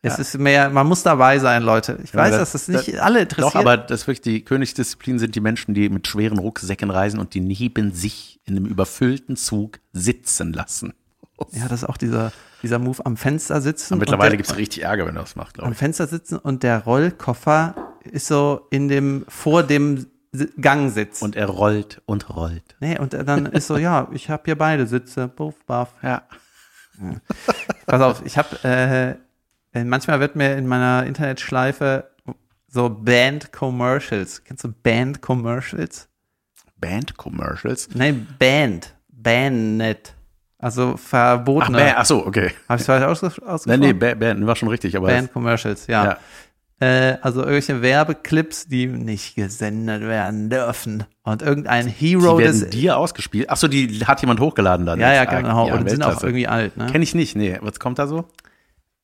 Es 0.03 0.19
ist 0.19 0.39
mehr, 0.39 0.71
man 0.71 0.87
muss 0.87 1.03
dabei 1.03 1.39
sein, 1.39 1.63
Leute. 1.63 1.99
Ich 2.03 2.15
weiß, 2.15 2.31
das- 2.31 2.53
dass 2.53 2.67
das 2.67 2.87
nicht 2.87 2.99
alle 3.01 3.21
interessiert. 3.21 3.55
Doch, 3.55 3.61
aber 3.61 3.77
das 3.77 4.07
wirklich 4.07 4.23
die 4.23 4.43
Königsdisziplin 4.43 5.19
sind 5.19 5.35
die 5.35 5.41
Menschen, 5.41 5.75
die 5.75 5.91
mit 5.91 6.07
schweren 6.09 6.39
Rucksäcken 6.39 6.91
reisen 6.91 7.21
und 7.21 7.35
die 7.35 7.41
neben 7.41 7.93
sich 7.93 8.41
in 8.47 8.57
einem 8.57 8.65
überfüllten 8.67 9.37
Zug 9.37 9.79
sitzen 9.93 10.53
lassen. 10.55 10.95
ja, 11.53 11.69
das 11.69 11.83
ist 11.83 11.89
auch 11.89 11.99
dieser, 11.99 12.33
dieser 12.63 12.79
Move 12.79 13.05
am 13.05 13.19
Fenster 13.19 13.61
sitzen. 13.61 13.93
Und 13.93 13.99
und 13.99 14.01
mittlerweile 14.01 14.37
gibt 14.39 14.49
es 14.51 14.57
richtig 14.57 14.85
Ärger, 14.85 15.05
wenn 15.07 15.15
du 15.17 15.21
das 15.21 15.37
machst, 15.37 15.53
glaube 15.55 15.67
am 15.67 15.73
ich. 15.73 15.79
Fenster 15.79 16.07
sitzen 16.07 16.39
und 16.39 16.63
der 16.63 16.79
Rollkoffer 16.85 17.75
ist 18.11 18.27
so 18.27 18.67
in 18.71 18.89
dem, 18.89 19.27
vor 19.29 19.63
dem 19.63 20.07
Si- 20.33 20.51
Gangsitz. 20.61 21.23
Und 21.23 21.35
er 21.37 21.47
rollt 21.47 22.03
und 22.07 22.29
rollt. 22.37 22.77
nee, 22.81 22.99
und 22.99 23.13
dann 23.15 23.47
ist 23.47 23.67
so, 23.67 23.77
ja, 23.77 24.09
ich 24.13 24.31
habe 24.31 24.43
hier 24.45 24.57
beide 24.57 24.87
Sitze, 24.87 25.27
buff, 25.29 25.55
buff. 25.67 25.95
Ja. 26.03 26.23
Pass 27.87 28.01
auf, 28.03 28.23
ich 28.25 28.37
habe, 28.39 28.57
äh, 28.65 29.11
äh, 29.79 29.85
manchmal 29.85 30.21
wird 30.21 30.37
mir 30.37 30.57
in 30.57 30.67
meiner 30.67 31.07
Internetschleife 31.07 32.11
so 32.69 32.89
Band-Commercials, 32.91 34.45
kennst 34.45 34.63
du 34.65 34.69
Band-Commercials? 34.73 36.09
Band-Commercials. 36.79 37.89
Nein, 37.95 38.27
Band, 38.39 38.95
Bandnet. 39.09 40.15
Also 40.59 40.93
Ach, 40.95 40.99
verbotene. 41.01 41.79
Band, 41.79 41.95
ach 41.97 42.05
so, 42.05 42.27
okay. 42.27 42.53
Habe 42.69 42.81
ich 42.81 42.87
falsch 42.87 43.05
ausges 43.05 43.39
Nee, 43.39 43.45
ausgesprochen? 43.47 43.81
nee, 43.81 43.93
Ba- 43.95 44.15
Band 44.15 44.47
war 44.47 44.57
schon 44.57 44.69
richtig, 44.69 44.95
aber 44.97 45.07
Band-Commercials, 45.09 45.87
ja. 45.87 46.05
ja. 46.05 46.19
Äh, 46.81 47.19
also 47.21 47.41
irgendwelche 47.41 47.83
Werbeclips, 47.83 48.67
die 48.67 48.87
nicht 48.87 49.35
gesendet 49.35 50.01
werden 50.01 50.49
dürfen. 50.49 51.05
Und 51.23 51.43
irgendein 51.43 51.87
die 51.87 51.93
Hero 51.93 52.39
des. 52.39 52.63
werden 52.63 52.71
dir 52.71 52.97
ausgespielt. 52.97 53.51
Ach 53.51 53.59
so, 53.59 53.69
die 53.69 54.01
hat 54.07 54.23
jemand 54.23 54.41
hochgeladen 54.41 54.87
dann. 54.87 54.99
ja, 54.99 55.13
ja, 55.13 55.25
genau. 55.27 55.69
Ja, 55.69 55.75
und 55.75 55.91
sind 55.91 56.03
auch 56.03 56.09
Weltklasse. 56.09 56.27
irgendwie 56.27 56.49
alt. 56.49 56.79
Ne? 56.79 56.87
Kenn 56.91 57.03
ich 57.03 57.15
nicht, 57.15 57.37
nee. 57.37 57.59
Was 57.61 57.79
kommt 57.79 57.99
da 57.99 58.07
so? 58.07 58.25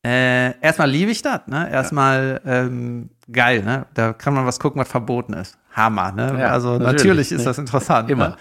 Äh, 0.02 0.58
erstmal 0.60 0.88
liebe 0.88 1.10
ich 1.10 1.20
das, 1.20 1.40
ne? 1.48 1.70
Erstmal 1.70 2.40
ähm, 2.46 3.10
geil, 3.30 3.62
ne? 3.62 3.86
Da 3.92 4.12
kann 4.14 4.32
man 4.32 4.46
was 4.46 4.58
gucken, 4.58 4.80
was 4.80 4.88
verboten 4.88 5.34
ist. 5.34 5.58
Hammer, 5.72 6.12
ne? 6.12 6.36
Ja, 6.38 6.52
also 6.52 6.78
natürlich, 6.78 6.92
natürlich, 7.02 7.32
ist 7.32 7.38
ne? 7.40 7.44
das 7.44 7.58
interessant. 7.58 8.08
Immer. 8.08 8.28
Ne? 8.30 8.36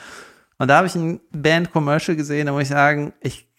Und 0.59 0.69
da 0.69 0.77
habe 0.77 0.87
ich 0.87 0.95
ein 0.95 1.19
Band-Commercial 1.31 2.15
gesehen, 2.15 2.45
da 2.45 2.53
muss 2.53 2.63
ich 2.63 2.69
sagen, 2.69 3.13
ich, 3.19 3.49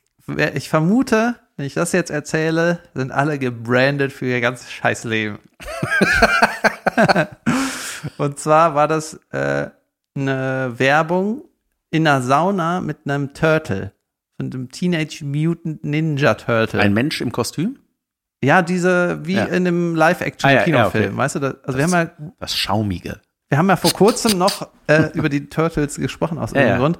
ich 0.54 0.68
vermute, 0.70 1.34
wenn 1.56 1.66
ich 1.66 1.74
das 1.74 1.92
jetzt 1.92 2.10
erzähle, 2.10 2.80
sind 2.94 3.12
alle 3.12 3.38
gebrandet 3.38 4.12
für 4.12 4.26
ihr 4.26 4.40
ganzes 4.40 4.70
Scheißleben. 4.72 5.38
Und 8.18 8.38
zwar 8.38 8.74
war 8.74 8.88
das 8.88 9.18
äh, 9.30 9.68
eine 10.14 10.74
Werbung 10.76 11.44
in 11.90 12.06
einer 12.06 12.22
Sauna 12.22 12.80
mit 12.80 12.98
einem 13.04 13.32
Turtle. 13.34 13.92
Von 14.36 14.52
einem 14.52 14.70
Teenage 14.70 15.24
Mutant 15.24 15.82
Ninja 15.84 16.34
Turtle. 16.34 16.80
Ein 16.80 16.92
Mensch 16.94 17.20
im 17.20 17.32
Kostüm? 17.32 17.78
Ja, 18.44 18.60
diese, 18.62 19.24
wie 19.26 19.34
Ja. 19.36 19.44
in 19.46 19.66
einem 19.66 19.94
Live-Action-Kinofilm, 19.94 20.74
Ah, 20.76 20.78
ja, 20.78 21.04
ja, 21.04 21.06
okay. 21.06 21.16
weißt 21.16 21.34
du? 21.36 21.38
Das, 21.40 21.54
also 21.64 21.78
wir 21.78 21.84
haben, 21.84 21.92
ja, 21.92 22.10
Das 22.38 22.54
Schaumige. 22.54 23.20
wir 23.48 23.56
haben 23.58 23.68
ja 23.68 23.76
vor 23.76 23.92
kurzem 23.92 24.36
noch 24.38 24.68
äh, 24.88 25.10
über 25.14 25.30
die 25.30 25.48
Turtles 25.48 25.96
gesprochen, 25.96 26.36
aus 26.38 26.52
irgendeinem. 26.52 26.80
Grund. 26.80 26.98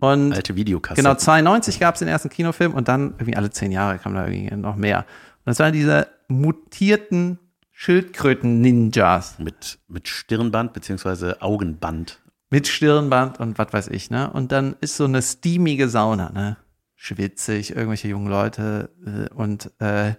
Und 0.00 0.32
Alte 0.32 0.54
Videokasse. 0.54 1.00
genau, 1.00 1.14
92 1.14 1.80
gab 1.80 1.94
es 1.94 1.98
den 2.00 2.08
ersten 2.08 2.28
Kinofilm 2.28 2.74
und 2.74 2.88
dann 2.88 3.14
irgendwie 3.18 3.36
alle 3.36 3.50
zehn 3.50 3.72
Jahre 3.72 3.98
kam 3.98 4.14
da 4.14 4.26
irgendwie 4.26 4.54
noch 4.54 4.76
mehr. 4.76 4.98
Und 4.98 5.46
das 5.46 5.58
waren 5.58 5.72
diese 5.72 6.06
mutierten 6.28 7.38
Schildkröten-Ninjas 7.72 9.38
Mit, 9.38 9.78
mit 9.88 10.08
Stirnband 10.08 10.72
beziehungsweise 10.72 11.40
Augenband. 11.42 12.20
mit 12.50 12.66
Stirnband 12.66 13.40
und 13.40 13.58
was 13.58 13.72
weiß 13.72 13.88
ich, 13.88 14.10
ne? 14.10 14.30
Und 14.30 14.52
dann 14.52 14.76
ist 14.80 14.96
so 14.96 15.04
eine 15.04 15.22
steamige 15.22 15.88
Sauna, 15.88 16.30
ne? 16.30 16.56
Schwitzig, 16.96 17.70
irgendwelche 17.76 18.08
jungen 18.08 18.28
Leute 18.28 18.90
äh, 19.06 19.32
und 19.32 19.70
äh, 19.78 20.14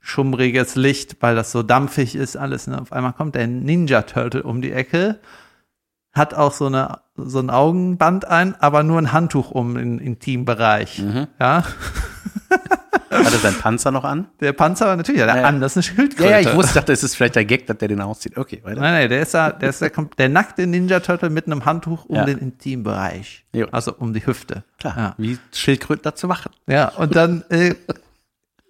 schummriges 0.00 0.74
Licht, 0.74 1.16
weil 1.20 1.34
das 1.36 1.52
so 1.52 1.62
dampfig 1.62 2.14
ist, 2.14 2.36
alles. 2.36 2.66
Ne? 2.66 2.80
Auf 2.80 2.92
einmal 2.92 3.12
kommt 3.12 3.34
der 3.34 3.46
Ninja 3.46 4.02
Turtle 4.02 4.42
um 4.42 4.62
die 4.62 4.72
Ecke, 4.72 5.20
hat 6.12 6.34
auch 6.34 6.52
so, 6.52 6.66
eine, 6.66 6.98
so 7.16 7.38
ein 7.40 7.50
Augenband 7.50 8.26
ein, 8.26 8.54
aber 8.60 8.82
nur 8.82 8.98
ein 8.98 9.12
Handtuch 9.12 9.50
um 9.50 9.76
im 9.76 9.98
Intimbereich. 9.98 11.02
Ja. 11.40 11.64
Hat 13.10 13.30
er 13.32 13.38
seinen 13.40 13.58
Panzer 13.58 13.90
noch 13.90 14.04
an? 14.04 14.28
Der 14.40 14.52
Panzer 14.54 14.86
war 14.86 14.96
natürlich 14.96 15.20
ja, 15.20 15.26
der 15.26 15.36
Ja, 15.36 15.40
ja. 15.42 15.48
an, 15.48 15.60
das 15.60 15.76
ist 15.76 15.76
eine 15.88 15.96
Schildkröte. 15.96 16.30
Ja, 16.30 16.38
ja, 16.40 16.48
ich 16.50 16.56
wusste, 16.56 16.70
ich 16.70 16.74
dachte, 16.74 16.92
es 16.92 17.02
ist 17.02 17.14
vielleicht 17.14 17.36
der 17.36 17.44
Gag, 17.44 17.66
dass 17.66 17.76
der 17.76 17.88
den 17.88 18.00
auszieht. 18.00 18.38
Okay, 18.38 18.60
weiter. 18.64 18.80
Nein, 18.80 18.94
nein, 18.94 19.08
der 19.10 19.20
ist 19.22 19.34
da, 19.34 19.50
der 19.52 19.68
ist 19.68 19.92
kommt- 19.92 20.18
der 20.18 20.28
nackte 20.30 20.66
Ninja 20.66 21.00
Turtle 21.00 21.28
mit 21.28 21.46
einem 21.46 21.64
Handtuch 21.66 22.06
um 22.06 22.16
Ja. 22.16 22.24
den 22.24 22.38
Intimbereich. 22.38 23.44
Jo. 23.54 23.66
Also 23.70 23.94
um 23.96 24.14
die 24.14 24.26
Hüfte. 24.26 24.64
Klar, 24.78 24.94
Ja. 24.96 25.14
wie 25.18 25.38
Schildkröten 25.52 26.02
dazu 26.04 26.26
machen. 26.26 26.52
Ja, 26.66 26.88
und 26.88 27.14
dann 27.14 27.42
äh, 27.50 27.74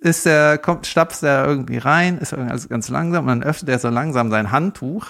ist 0.01 0.27
der, 0.27 0.59
kommt, 0.59 0.87
stapft 0.89 1.23
der 1.23 1.45
irgendwie 1.45 1.79
rein, 1.79 2.19
ist 2.19 2.33
irgendwie 2.33 2.51
alles 2.51 2.69
ganz 2.69 2.89
langsam 2.89 3.23
und 3.25 3.29
dann 3.29 3.43
öffnet 3.45 3.71
er 3.71 3.79
so 3.79 3.89
langsam 3.91 4.31
sein 4.31 4.51
Handtuch, 4.51 5.07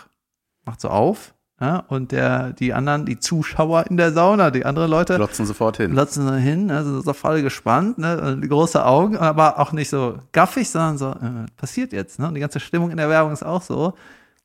macht 0.67 0.81
so 0.83 0.89
auf, 0.91 1.33
ja, 1.63 1.85
und 1.87 2.11
der, 2.11 2.53
die 2.55 2.75
anderen, 2.75 3.07
die 3.07 3.21
Zuschauer 3.21 3.87
in 3.89 3.97
der 3.97 4.13
Sauna, 4.13 4.51
die 4.51 4.67
anderen 4.67 4.91
Leute, 4.91 5.15
Glotzen 5.15 5.47
sofort 5.47 5.77
hin. 5.77 5.93
glotzen 5.93 6.27
so 6.27 6.35
hin, 6.35 6.73
also 6.73 7.01
so 7.01 7.13
voll 7.13 7.41
gespannt, 7.41 7.99
ne, 7.99 8.37
große 8.49 8.85
Augen, 8.85 9.17
aber 9.17 9.61
auch 9.61 9.71
nicht 9.71 9.89
so 9.89 10.19
gaffig, 10.33 10.69
sondern 10.69 10.99
so, 10.99 11.11
äh, 11.13 11.47
passiert 11.57 11.93
jetzt, 11.93 12.19
ne, 12.19 12.27
und 12.27 12.35
die 12.35 12.41
ganze 12.41 12.59
Stimmung 12.59 12.91
in 12.91 12.97
der 12.97 13.09
Werbung 13.09 13.33
ist 13.33 13.45
auch 13.45 13.63
so, 13.63 13.95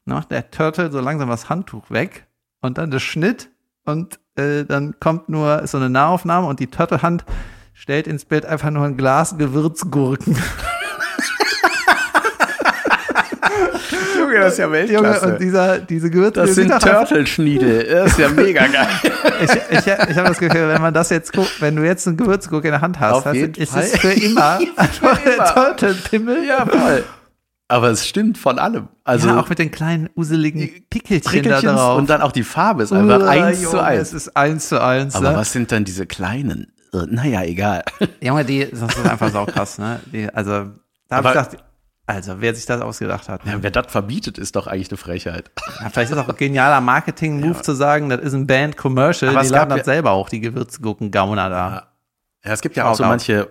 dann 0.05 0.15
macht 0.17 0.29
der 0.29 0.51
Turtle 0.51 0.91
so 0.91 0.99
langsam 0.99 1.27
das 1.27 1.49
Handtuch 1.49 1.89
weg 1.89 2.27
und 2.61 2.77
dann 2.77 2.91
der 2.91 2.99
Schnitt 2.99 3.49
und 3.83 4.19
äh, 4.35 4.63
dann 4.65 4.99
kommt 4.99 5.27
nur 5.27 5.65
so 5.65 5.79
eine 5.79 5.89
Nahaufnahme 5.89 6.45
und 6.45 6.59
die 6.59 6.67
Turtle-Hand 6.67 7.25
stellt 7.73 8.05
ins 8.05 8.25
Bild 8.25 8.45
einfach 8.45 8.69
nur 8.69 8.85
ein 8.85 8.95
Glas 8.95 9.39
Gewürzgurken. 9.39 10.37
Junge, 14.27 14.39
das 14.39 14.53
ist 14.53 14.59
ja 14.59 14.75
Junge, 14.75 15.19
und 15.21 15.39
dieser, 15.41 15.79
diese 15.79 16.09
Gewürze, 16.09 16.41
Das 16.41 16.55
sind 16.55 16.69
doch 16.69 16.75
einfach- 16.75 17.07
Turtelschniede. 17.07 17.83
Das 17.85 18.11
ist 18.11 18.19
ja 18.19 18.29
mega 18.29 18.67
geil. 18.67 18.87
Ich, 19.41 19.49
ich, 19.51 19.87
ich 19.87 20.17
habe 20.17 20.27
das 20.29 20.37
Gefühl, 20.37 20.67
wenn 20.69 20.81
man 20.81 20.93
das 20.93 21.09
jetzt 21.09 21.33
guckt, 21.33 21.61
wenn 21.61 21.75
du 21.75 21.83
jetzt 21.83 22.07
einen 22.07 22.17
Gewürzgurke 22.17 22.67
in 22.67 22.71
der 22.73 22.81
Hand 22.81 22.99
hast, 22.99 23.25
hast 23.25 23.35
ist 23.35 23.75
es 23.75 23.97
für 23.97 24.11
immer 24.11 24.59
einfach 24.75 25.17
der 25.23 25.35
immer. 25.35 25.45
Turtle-Pimmel. 25.53 26.45
ja, 26.47 26.65
voll. 26.65 27.03
Aber 27.69 27.89
es 27.89 28.07
stimmt 28.07 28.37
von 28.37 28.59
allem. 28.59 28.87
Also 29.03 29.27
ja, 29.27 29.39
auch 29.39 29.49
mit 29.49 29.59
den 29.59 29.71
kleinen 29.71 30.09
useligen 30.15 30.69
Pickelchen 30.89 31.43
da 31.43 31.59
drauf. 31.61 31.97
und 31.97 32.09
dann 32.09 32.21
auch 32.21 32.31
die 32.31 32.43
Farbe 32.43 32.83
ist 32.83 32.93
einfach 32.93 33.19
Uh, 33.19 33.25
eins 33.25 33.61
Junge, 33.61 33.71
zu 33.71 33.83
eins. 33.83 34.01
Es 34.09 34.13
ist 34.13 34.37
eins 34.37 34.69
zu 34.69 34.81
eins. 34.81 35.15
Aber 35.15 35.31
ne? 35.31 35.35
was 35.37 35.51
sind 35.51 35.71
dann 35.73 35.83
diese 35.83 36.05
kleinen? 36.05 36.71
Äh, 36.93 36.99
Naja, 37.09 37.43
egal. 37.43 37.83
Junge, 38.21 38.45
die, 38.45 38.69
das 38.71 38.81
ist 38.95 39.05
einfach 39.05 39.31
saukrass, 39.31 39.79
ne? 39.79 39.99
Die, 40.13 40.29
also, 40.33 40.67
da 41.09 41.17
habe 41.17 41.27
ich 41.27 41.33
gedacht, 41.33 41.57
also, 42.07 42.39
wer 42.39 42.55
sich 42.55 42.65
das 42.65 42.81
ausgedacht 42.81 43.27
hat. 43.27 43.45
Ja, 43.45 43.61
wer 43.61 43.69
das 43.69 43.91
verbietet, 43.91 44.37
ist 44.37 44.55
doch 44.55 44.65
eigentlich 44.65 44.89
eine 44.89 44.97
Frechheit. 44.97 45.51
Ja, 45.81 45.89
vielleicht 45.89 46.11
ist 46.11 46.17
auch 46.17 46.29
ein 46.29 46.35
genialer 46.37 46.79
Marketing-Move 46.79 47.61
zu 47.61 47.73
sagen, 47.75 48.07
das 48.09 48.21
ist 48.21 48.33
ein 48.33 48.47
Band-Commercial, 48.47 49.31
die 49.31 49.49
laden 49.49 49.69
das 49.69 49.79
ja- 49.79 49.83
selber 49.83 50.11
auch, 50.11 50.29
die 50.29 50.39
Gewürzgurken-Gauner 50.39 51.49
da. 51.49 51.87
Ja, 52.45 52.53
es 52.53 52.61
gibt 52.61 52.77
ja 52.77 52.89
auch 52.89 52.95
so 52.95 53.03
manche 53.03 53.49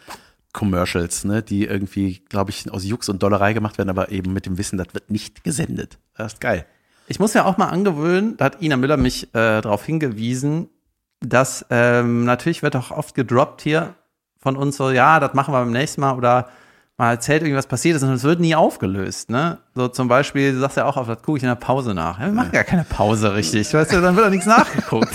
Commercials, 0.54 1.24
ne, 1.24 1.42
die 1.42 1.66
irgendwie, 1.66 2.20
glaube 2.30 2.50
ich, 2.50 2.72
aus 2.72 2.84
Jux 2.84 3.10
und 3.10 3.22
Dollerei 3.22 3.52
gemacht 3.52 3.76
werden, 3.76 3.90
aber 3.90 4.10
eben 4.10 4.32
mit 4.32 4.46
dem 4.46 4.56
Wissen, 4.56 4.78
das 4.78 4.88
wird 4.92 5.10
nicht 5.10 5.44
gesendet. 5.44 5.98
Das 6.16 6.32
ist 6.32 6.40
geil. 6.40 6.64
Ich 7.08 7.20
muss 7.20 7.34
ja 7.34 7.44
auch 7.44 7.58
mal 7.58 7.68
angewöhnen, 7.68 8.36
da 8.38 8.46
hat 8.46 8.62
Ina 8.62 8.76
Müller 8.78 8.96
mich 8.96 9.24
äh, 9.34 9.60
darauf 9.60 9.84
hingewiesen, 9.84 10.70
dass 11.20 11.66
ähm, 11.68 12.24
natürlich 12.24 12.62
wird 12.62 12.74
auch 12.74 12.90
oft 12.90 13.14
gedroppt 13.14 13.60
hier 13.62 13.94
von 14.38 14.56
uns 14.56 14.76
so, 14.78 14.90
ja, 14.90 15.20
das 15.20 15.34
machen 15.34 15.52
wir 15.52 15.60
beim 15.60 15.72
nächsten 15.72 16.00
Mal 16.00 16.16
oder 16.16 16.48
mal 16.98 17.12
erzählt 17.12 17.42
irgendwas 17.42 17.66
passiert 17.66 17.96
ist 17.96 18.02
und 18.02 18.12
es 18.12 18.24
wird 18.24 18.40
nie 18.40 18.56
aufgelöst, 18.56 19.30
ne? 19.30 19.58
So 19.74 19.86
zum 19.88 20.08
Beispiel, 20.08 20.52
du 20.52 20.58
sagst 20.58 20.76
ja 20.76 20.84
auch, 20.84 20.96
auf 20.96 21.06
das 21.06 21.22
gucke 21.22 21.38
ich 21.38 21.44
in 21.44 21.48
der 21.48 21.54
Pause 21.54 21.94
nach. 21.94 22.18
Ja, 22.18 22.26
wir 22.26 22.32
machen 22.32 22.50
gar 22.50 22.64
keine 22.64 22.84
Pause 22.84 23.34
richtig, 23.34 23.72
weißt 23.72 23.92
du, 23.92 24.00
dann 24.00 24.16
wird 24.16 24.26
doch 24.26 24.30
nichts 24.30 24.46
nachgeguckt. 24.58 25.14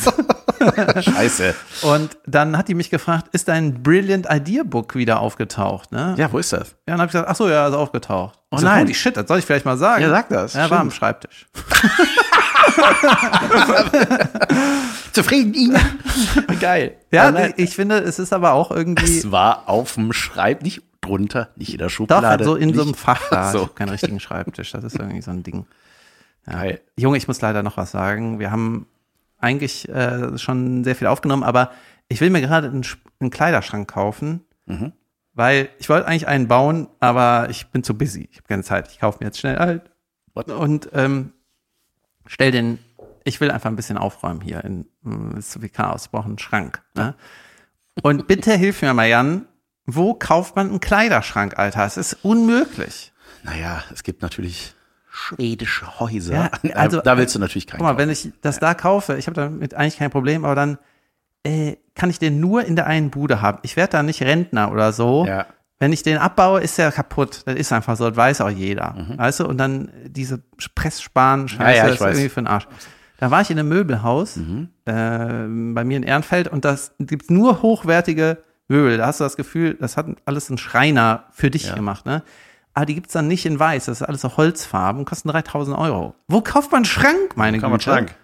Scheiße. 1.02 1.54
Und 1.82 2.18
dann 2.26 2.58
hat 2.58 2.70
die 2.70 2.74
mich 2.74 2.90
gefragt, 2.90 3.28
ist 3.34 3.50
dein 3.50 3.84
Brilliant 3.84 4.28
Idea 4.30 4.64
Book 4.64 4.96
wieder 4.96 5.20
aufgetaucht, 5.20 5.92
ne? 5.92 6.16
Ja, 6.18 6.32
wo 6.32 6.38
ist 6.38 6.54
das? 6.54 6.70
Ja, 6.70 6.94
dann 6.94 7.02
habe 7.02 7.08
ich 7.08 7.12
gesagt, 7.12 7.28
ach 7.30 7.36
so, 7.36 7.50
ja, 7.50 7.68
ist 7.68 7.74
aufgetaucht. 7.74 8.40
Oh 8.50 8.58
so, 8.58 8.66
nein. 8.66 8.86
Holy 8.86 8.94
shit, 8.94 9.18
das 9.18 9.28
soll 9.28 9.40
ich 9.40 9.46
vielleicht 9.46 9.66
mal 9.66 9.78
sagen. 9.78 10.04
Ja, 10.04 10.10
sag 10.10 10.30
das. 10.30 10.54
Ja, 10.54 10.70
war 10.70 10.80
am 10.80 10.90
Schreibtisch. 10.90 11.48
Zufrieden, 15.12 15.54
Ina? 15.54 15.80
Geil. 16.62 16.96
Ja, 17.12 17.30
nein. 17.30 17.54
ich 17.58 17.76
finde, 17.76 17.98
es 17.98 18.20
ist 18.20 18.32
aber 18.32 18.54
auch 18.54 18.72
irgendwie 18.72 19.18
es 19.18 19.32
war 19.32 19.68
auf 19.68 19.96
dem 19.96 20.14
Schreib, 20.14 20.64
nicht 20.64 20.82
drunter, 21.04 21.50
nicht 21.56 21.72
in 21.74 21.78
der 21.78 21.88
doch 21.88 21.94
Schublade. 21.94 22.44
so 22.44 22.56
in 22.56 22.74
so 22.74 22.82
einem 22.82 22.92
nicht- 22.92 23.00
Fach 23.00 23.30
da. 23.30 23.52
So. 23.52 23.58
Ich 23.60 23.64
habe 23.66 23.74
keinen 23.76 23.90
richtigen 23.90 24.20
Schreibtisch. 24.20 24.72
Das 24.72 24.84
ist 24.84 24.98
irgendwie 24.98 25.22
so 25.22 25.32
ein 25.32 25.44
Ding. 25.44 25.66
Geil. 26.46 26.82
Junge, 26.98 27.18
ich 27.18 27.28
muss 27.28 27.40
leider 27.42 27.64
noch 27.64 27.78
was 27.78 27.92
sagen. 27.92 28.40
Wir 28.40 28.52
haben 28.52 28.88
eigentlich 29.40 29.88
äh, 29.90 30.38
schon 30.38 30.84
sehr 30.84 30.96
viel 30.96 31.08
aufgenommen, 31.08 31.44
aber 31.44 31.72
ich 32.10 32.20
will 32.22 32.30
mir 32.30 32.42
gerade 32.42 32.68
einen, 32.68 32.86
einen 33.20 33.30
Kleiderschrank 33.30 33.90
kaufen, 33.90 34.42
Mhm. 34.66 34.94
weil 35.34 35.70
ich 35.80 35.90
wollte 35.90 36.08
eigentlich 36.08 36.28
einen 36.28 36.48
bauen, 36.48 36.88
aber 37.00 37.48
ich 37.50 37.68
bin 37.68 37.84
zu 37.84 37.98
busy. 37.98 38.28
Ich 38.32 38.38
habe 38.38 38.48
keine 38.48 38.64
Zeit. 38.64 38.90
Ich 38.92 39.00
kaufe 39.00 39.20
mir 39.20 39.26
jetzt 39.28 39.40
schnell 39.40 39.58
halt 39.58 39.90
What? 40.34 40.50
und 40.50 40.90
ähm, 40.94 41.34
stell 42.26 42.52
den. 42.52 42.80
Ich 43.26 43.40
will 43.42 43.52
einfach 43.52 43.70
ein 43.70 43.76
bisschen 43.78 43.98
aufräumen 43.98 44.42
hier. 44.42 44.64
In, 44.66 44.86
mm, 45.02 45.38
ist 45.38 45.52
so 45.52 45.62
wie 45.62 45.70
Chaos. 45.70 46.06
Ich 46.06 46.12
brauche 46.12 46.26
einen 46.26 46.40
Schrank. 46.40 46.82
Ne? 46.96 47.16
Und 48.02 48.28
bitte 48.28 48.54
hilf 48.56 48.82
mir 48.82 48.94
mal, 48.94 49.08
Jan. 49.08 49.46
Wo 49.86 50.14
kauft 50.14 50.56
man 50.56 50.70
einen 50.70 50.80
Kleiderschrank, 50.80 51.58
Alter? 51.60 51.86
Es 51.86 51.98
ist 51.98 52.18
unmöglich. 52.24 53.12
Naja, 53.44 53.84
es 53.94 54.04
gibt 54.04 54.22
natürlich 54.22 54.74
schwedische 55.12 56.00
Häuser. 56.00 56.50
Ja, 56.64 56.74
also- 56.76 57.02
da 57.02 57.18
willst 57.18 57.36
du 57.36 57.40
natürlich 57.40 57.68
keinen 57.68 57.80
Guck 57.80 57.84
mal, 57.88 57.92
kaufen. 57.94 58.00
wenn 58.00 58.10
ich 58.10 58.32
das 58.42 58.60
da 58.60 58.74
kaufe, 58.74 59.18
ich 59.18 59.28
habe 59.28 59.36
damit 59.36 59.74
eigentlich 59.74 59.98
kein 59.98 60.10
Problem, 60.12 60.46
aber 60.46 60.56
dann 60.56 60.78
äh, 61.44 61.76
kann 61.96 62.10
ich 62.10 62.20
den 62.20 62.40
nur 62.40 62.64
in 62.66 62.76
der 62.76 62.88
einen 62.88 63.10
Bude 63.12 63.42
haben. 63.42 63.60
Ich 63.64 63.76
werde 63.76 63.92
da 63.92 64.04
nicht 64.04 64.22
Rentner 64.22 64.72
oder 64.72 64.94
so. 64.94 65.26
Ja. 65.28 65.46
Wenn 65.80 65.92
ich 65.92 66.02
den 66.04 66.18
abbaue, 66.18 66.62
ist 66.62 66.78
der 66.78 66.92
kaputt. 66.94 67.42
Das 67.46 67.56
ist 67.56 67.74
einfach 67.74 67.98
so, 67.98 68.08
das 68.08 68.16
weiß 68.16 68.40
auch 68.42 68.50
jeder. 68.50 68.94
Mhm. 68.94 69.18
Weißt 69.18 69.42
du? 69.42 69.48
Und 69.48 69.58
dann 69.58 69.92
diese 70.08 70.42
Presssparen, 70.76 71.50
Scheiße, 71.50 71.78
Ja, 71.78 71.88
ja, 71.88 71.94
ist 71.94 72.00
weiß. 72.00 72.16
irgendwie 72.16 72.30
für 72.30 72.42
den 72.42 72.48
Arsch. 72.48 72.68
Da 73.18 73.30
war 73.32 73.42
ich 73.42 73.52
in 73.52 73.60
einem 73.60 73.68
Möbelhaus 73.70 74.38
Mhm. 74.38 74.70
äh, 74.86 74.94
bei 75.74 75.84
mir 75.84 75.98
in 75.98 76.04
Ehrenfeld 76.04 76.48
und 76.48 76.64
das 76.64 76.94
gibt 77.00 77.30
nur 77.30 77.62
hochwertige 77.62 78.38
Möbel. 78.74 78.98
Da 78.98 79.08
hast 79.08 79.20
du 79.20 79.24
das 79.24 79.38
Gefühl, 79.38 79.76
das 79.80 79.98
hat 79.98 80.08
alles 80.26 80.50
ein 80.50 80.58
Schreiner 80.58 81.26
für 81.32 81.50
dich 81.52 81.68
Ja. 81.68 81.76
gemacht, 81.76 82.06
ne? 82.06 82.24
Aber 82.74 82.86
die 82.88 82.96
gibt's 82.96 83.14
dann 83.14 83.28
nicht 83.28 83.46
in 83.46 83.60
weiß. 83.60 83.86
Das 83.86 84.02
ist 84.02 84.08
alles 84.08 84.22
so 84.22 84.36
Holzfarben, 84.36 85.06
kosten 85.06 85.30
3000 85.30 85.78
Euro. 85.78 86.16
Wo 86.28 86.42
kauft 86.42 86.72
man 86.72 86.80
einen 86.80 86.86
Schrank, 86.86 87.36
meine 87.38 87.60
Kann 87.60 87.70
man 87.70 87.78
Güte? 87.80 87.92
Schrank. 87.92 88.16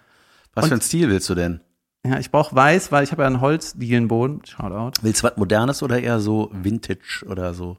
Was 0.54 0.64
Und- 0.64 0.68
für 0.70 0.74
einen 0.74 0.82
Stil 0.82 1.08
willst 1.08 1.28
du 1.30 1.34
denn? 1.36 1.60
Ja, 2.04 2.18
ich 2.18 2.30
brauche 2.30 2.56
weiß, 2.56 2.90
weil 2.92 3.04
ich 3.04 3.12
habe 3.12 3.22
ja 3.22 3.26
einen 3.28 3.40
Holzdielenboden. 3.42 4.44
Shoutout. 4.46 5.02
Willst 5.02 5.22
du 5.22 5.26
was 5.28 5.36
Modernes 5.36 5.82
oder 5.82 6.00
eher 6.00 6.18
so 6.18 6.50
Vintage 6.52 7.24
oder 7.28 7.52
so? 7.54 7.76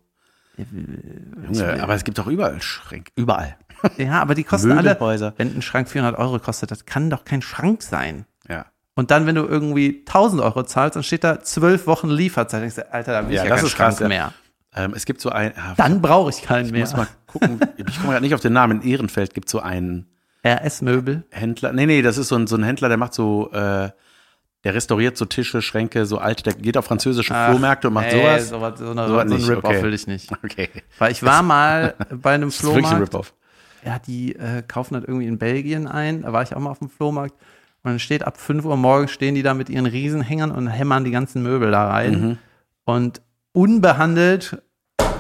Junge, 0.58 1.82
aber 1.82 1.96
es 1.96 2.04
gibt 2.04 2.18
doch 2.18 2.28
überall 2.28 2.62
Schränke. 2.62 3.12
Überall. 3.16 3.58
Ja, 3.98 4.22
aber 4.22 4.36
die 4.36 4.44
kosten 4.44 4.72
alle, 4.74 4.96
wenn 5.38 5.56
ein 5.56 5.62
Schrank 5.64 5.90
400 5.90 6.20
Euro 6.20 6.38
kostet, 6.40 6.70
das 6.70 6.86
kann 6.86 7.10
doch 7.10 7.26
kein 7.26 7.42
Schrank 7.42 7.82
sein. 7.82 8.26
Ja. 8.48 8.68
Und 9.02 9.10
dann, 9.10 9.26
wenn 9.26 9.34
du 9.34 9.48
irgendwie 9.48 10.04
1000 10.08 10.44
Euro 10.44 10.62
zahlst, 10.62 10.96
dann 10.96 11.02
steht 11.02 11.24
da 11.24 11.42
zwölf 11.42 11.88
Wochen 11.88 12.08
Lieferzeit. 12.08 12.62
Ich 12.66 12.76
sag, 12.76 12.94
Alter, 12.94 13.14
da 13.14 13.28
will 13.28 13.34
Ja, 13.36 13.42
ich 13.42 13.50
ja 13.50 13.56
das 13.56 13.62
keinen 13.62 13.68
ist 13.68 13.76
krass, 13.76 13.98
Schrank 13.98 14.00
ja. 14.02 14.08
mehr. 14.08 14.34
Ähm, 14.76 14.94
es 14.96 15.06
gibt 15.06 15.22
so 15.22 15.32
ein, 15.32 15.54
ah, 15.58 15.74
Dann 15.76 16.04
brauche 16.04 16.30
ich 16.30 16.44
keinen 16.44 16.68
ich 16.68 16.72
mehr. 16.72 16.82
muss 16.82 16.96
mal 16.96 17.08
gucken, 17.26 17.60
ich 17.78 17.96
komme 17.98 18.10
gerade 18.12 18.22
nicht 18.22 18.36
auf 18.36 18.42
den 18.42 18.54
Namen. 18.54 18.82
In 18.84 18.88
Ehrenfeld 18.88 19.34
gibt 19.34 19.50
so 19.50 19.60
einen 19.60 20.06
RS-Möbel. 20.46 21.24
Händler. 21.32 21.74
Nee, 21.74 21.88
nee, 21.88 22.04
das 22.04 22.20
ist 22.20 22.28
so 22.28 22.36
ein, 22.36 22.46
so 22.46 22.56
ein 22.58 22.62
Händler, 22.62 22.90
der 22.90 22.98
macht 22.98 23.16
so, 23.16 23.50
äh, 23.54 23.90
der 24.64 24.74
restauriert 24.76 25.18
so 25.18 25.26
Tische, 25.26 25.64
Schränke, 25.64 26.06
so 26.06 26.20
alte, 26.20 26.44
der 26.44 26.54
geht 26.54 26.78
auf 26.78 26.86
französische 26.86 27.34
Flohmärkte 27.34 27.88
und 27.88 27.96
macht 27.96 28.12
nee, 28.12 28.22
sowas. 28.22 28.50
sowas. 28.50 28.80
So, 28.80 28.92
eine, 28.92 29.08
Sowas 29.08 29.30
so 29.30 29.36
ein 29.36 29.44
Rip-Off 29.56 29.72
okay. 29.72 29.82
will 29.82 29.96
ich 29.96 30.06
nicht. 30.06 30.32
Okay. 30.44 30.70
Weil 31.00 31.12
ich 31.12 31.24
war 31.24 31.42
mal 31.42 31.96
bei 32.22 32.36
einem 32.36 32.50
Das 32.50 32.58
ist 32.58 32.64
wirklich 32.66 32.86
ein 32.86 32.90
Flohmarkt. 32.90 33.16
Rip-Off. 33.16 33.34
Ja, 33.84 33.98
die 33.98 34.36
äh, 34.36 34.62
kaufen 34.62 34.94
das 34.94 35.06
irgendwie 35.06 35.26
in 35.26 35.40
Belgien 35.40 35.88
ein. 35.88 36.22
Da 36.22 36.34
war 36.34 36.44
ich 36.44 36.56
auch 36.56 36.60
mal 36.60 36.70
auf 36.70 36.78
dem 36.78 36.92
Flohmarkt. 36.92 37.34
Und 37.84 37.92
dann 37.92 38.00
steht 38.00 38.24
ab 38.26 38.38
5 38.38 38.64
Uhr 38.66 38.78
morgens 38.78 39.12
stehen 39.12 39.34
die 39.36 39.44
da 39.44 39.54
mit 39.54 39.70
ihren 39.70 39.86
Riesenhängern 39.88 40.52
und 40.52 40.68
hämmern 40.68 41.04
die 41.04 41.12
ganzen 41.12 41.42
Möbel 41.42 41.72
da 41.72 41.88
rein. 41.90 42.22
Mhm. 42.22 42.38
Und 42.86 43.22
unbehandelt 43.54 44.62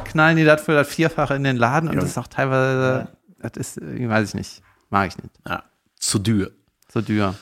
knallen 0.05 0.38
die 0.38 0.43
das 0.45 0.62
für 0.62 0.74
das 0.74 0.88
Vierfache 0.88 1.34
in 1.36 1.43
den 1.43 1.57
Laden. 1.57 1.89
Und 1.89 1.95
Ja. 1.95 2.01
das 2.01 2.09
ist 2.12 2.18
auch 2.18 2.28
teilweise, 2.28 3.07
das 3.39 3.51
ist, 3.57 3.82
weiß 3.82 4.30
ich 4.30 4.36
nicht. 4.36 4.62
Mag 4.89 5.07
ich 5.07 5.18
nicht. 5.18 5.34
Ja. 5.47 5.64
Zu 5.97 6.20
dür. 6.20 6.51
So 6.91 7.01
teuer. 7.01 7.34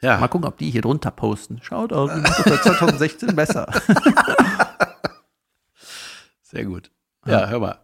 Ja. 0.00 0.18
Mal 0.18 0.28
gucken, 0.28 0.48
ob 0.48 0.56
die 0.56 0.70
hier 0.70 0.80
drunter 0.82 1.10
posten. 1.10 1.58
Schaut 1.62 1.92
aus, 1.92 2.10
wir 2.10 2.22
machen 2.22 2.44
das 2.46 2.62
2016 2.62 3.36
besser. 3.36 3.66
Sehr 6.42 6.64
gut. 6.64 6.90
Ja, 7.26 7.48
hör 7.48 7.60
mal. 7.60 7.78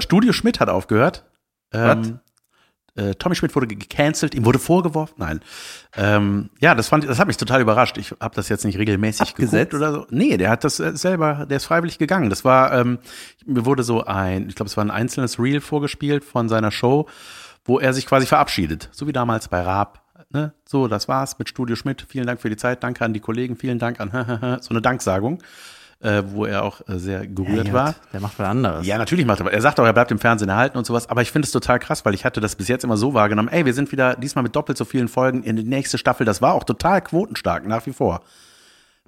Studio 0.00 0.32
Schmidt 0.32 0.60
hat 0.60 0.68
aufgehört. 0.68 1.24
Ähm, 1.72 2.18
äh, 2.94 3.14
Tommy 3.14 3.34
Schmidt 3.34 3.54
wurde 3.54 3.66
gecancelt, 3.66 4.34
ihm 4.34 4.44
wurde 4.44 4.58
vorgeworfen. 4.58 5.14
Nein. 5.18 5.40
Ähm, 5.96 6.50
ja, 6.60 6.74
das 6.74 6.88
fand 6.88 7.04
ich, 7.04 7.08
das 7.08 7.18
hat 7.18 7.26
mich 7.26 7.38
total 7.38 7.60
überrascht. 7.60 7.96
Ich 7.96 8.14
habe 8.20 8.34
das 8.34 8.48
jetzt 8.48 8.64
nicht 8.64 8.78
regelmäßig 8.78 9.30
Abgesetzt? 9.30 9.70
geguckt 9.70 9.74
oder 9.74 9.92
so. 9.92 10.06
Nee, 10.10 10.36
der 10.36 10.50
hat 10.50 10.64
das 10.64 10.78
äh, 10.78 10.94
selber, 10.96 11.46
der 11.46 11.56
ist 11.56 11.64
freiwillig 11.64 11.98
gegangen. 11.98 12.28
Das 12.28 12.44
war, 12.44 12.72
ähm, 12.72 12.98
mir 13.46 13.64
wurde 13.64 13.82
so 13.82 14.04
ein, 14.04 14.48
ich 14.48 14.54
glaube, 14.54 14.68
es 14.68 14.76
war 14.76 14.84
ein 14.84 14.90
einzelnes 14.90 15.38
Reel 15.38 15.60
vorgespielt 15.60 16.24
von 16.24 16.48
seiner 16.48 16.70
Show, 16.70 17.08
wo 17.64 17.78
er 17.78 17.94
sich 17.94 18.06
quasi 18.06 18.26
verabschiedet. 18.26 18.90
So 18.92 19.06
wie 19.06 19.12
damals 19.12 19.48
bei 19.48 19.62
Raab. 19.62 20.02
Ne? 20.30 20.52
So, 20.66 20.88
das 20.88 21.08
war's 21.08 21.38
mit 21.38 21.48
Studio 21.48 21.76
Schmidt. 21.76 22.06
Vielen 22.08 22.26
Dank 22.26 22.40
für 22.40 22.50
die 22.50 22.56
Zeit. 22.56 22.82
Danke 22.82 23.04
an 23.04 23.12
die 23.14 23.20
Kollegen. 23.20 23.56
Vielen 23.56 23.78
Dank 23.78 24.00
an 24.00 24.58
so 24.60 24.70
eine 24.70 24.82
Danksagung. 24.82 25.42
Äh, 26.02 26.22
wo 26.26 26.44
er 26.46 26.64
auch 26.64 26.80
äh, 26.88 26.98
sehr 26.98 27.26
gerührt 27.26 27.68
Ja, 27.68 27.72
war. 27.72 27.94
Der 28.12 28.20
macht 28.20 28.38
was 28.38 28.48
anderes. 28.48 28.86
Ja, 28.86 28.98
natürlich 28.98 29.24
macht 29.24 29.40
er. 29.40 29.52
Er 29.52 29.60
sagt 29.62 29.78
auch, 29.80 29.84
er 29.84 29.92
bleibt 29.92 30.10
im 30.10 30.18
Fernsehen 30.18 30.48
erhalten 30.48 30.76
und 30.76 30.84
sowas. 30.84 31.08
Aber 31.08 31.22
ich 31.22 31.30
finde 31.30 31.46
es 31.46 31.52
total 31.52 31.78
krass, 31.78 32.04
weil 32.04 32.14
ich 32.14 32.24
hatte 32.24 32.40
das 32.40 32.56
bis 32.56 32.68
jetzt 32.68 32.82
immer 32.84 32.96
so 32.96 33.14
wahrgenommen. 33.14 33.48
Ey, 33.48 33.64
wir 33.64 33.74
sind 33.74 33.92
wieder 33.92 34.16
diesmal 34.16 34.42
mit 34.42 34.56
doppelt 34.56 34.76
so 34.76 34.84
vielen 34.84 35.08
Folgen 35.08 35.42
in 35.42 35.56
die 35.56 35.64
nächste 35.64 35.98
Staffel. 35.98 36.26
Das 36.26 36.42
war 36.42 36.54
auch 36.54 36.64
total 36.64 37.00
quotenstark 37.02 37.66
nach 37.66 37.86
wie 37.86 37.92
vor. 37.92 38.22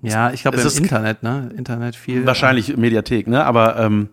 Ja, 0.03 0.31
ich 0.33 0.43
glaube 0.43 0.61
im 0.61 0.67
ist- 0.67 0.79
Internet, 0.79 1.23
ne? 1.23 1.51
Internet 1.57 1.97
viel. 1.97 2.27
Wahrscheinlich 2.27 2.77
Mediathek, 2.77 3.27
ne? 3.27 3.45
Aber 3.45 3.77
ähm, 3.79 4.11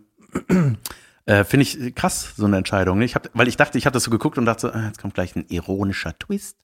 äh, 1.26 1.44
finde 1.44 1.64
ich 1.64 1.96
krass 1.96 2.34
so 2.36 2.46
eine 2.46 2.58
Entscheidung. 2.58 3.00
Ne? 3.00 3.06
Ich 3.06 3.16
hab, 3.16 3.30
weil 3.34 3.48
ich 3.48 3.58
dachte, 3.58 3.78
ich 3.78 3.86
habe 3.86 3.94
das 3.94 4.04
so 4.04 4.12
geguckt 4.12 4.38
und 4.38 4.46
dachte, 4.46 4.74
ah, 4.74 4.88
jetzt 4.88 5.00
kommt 5.02 5.14
gleich 5.14 5.36
ein 5.36 5.46
ironischer 5.50 6.18
Twist. 6.18 6.58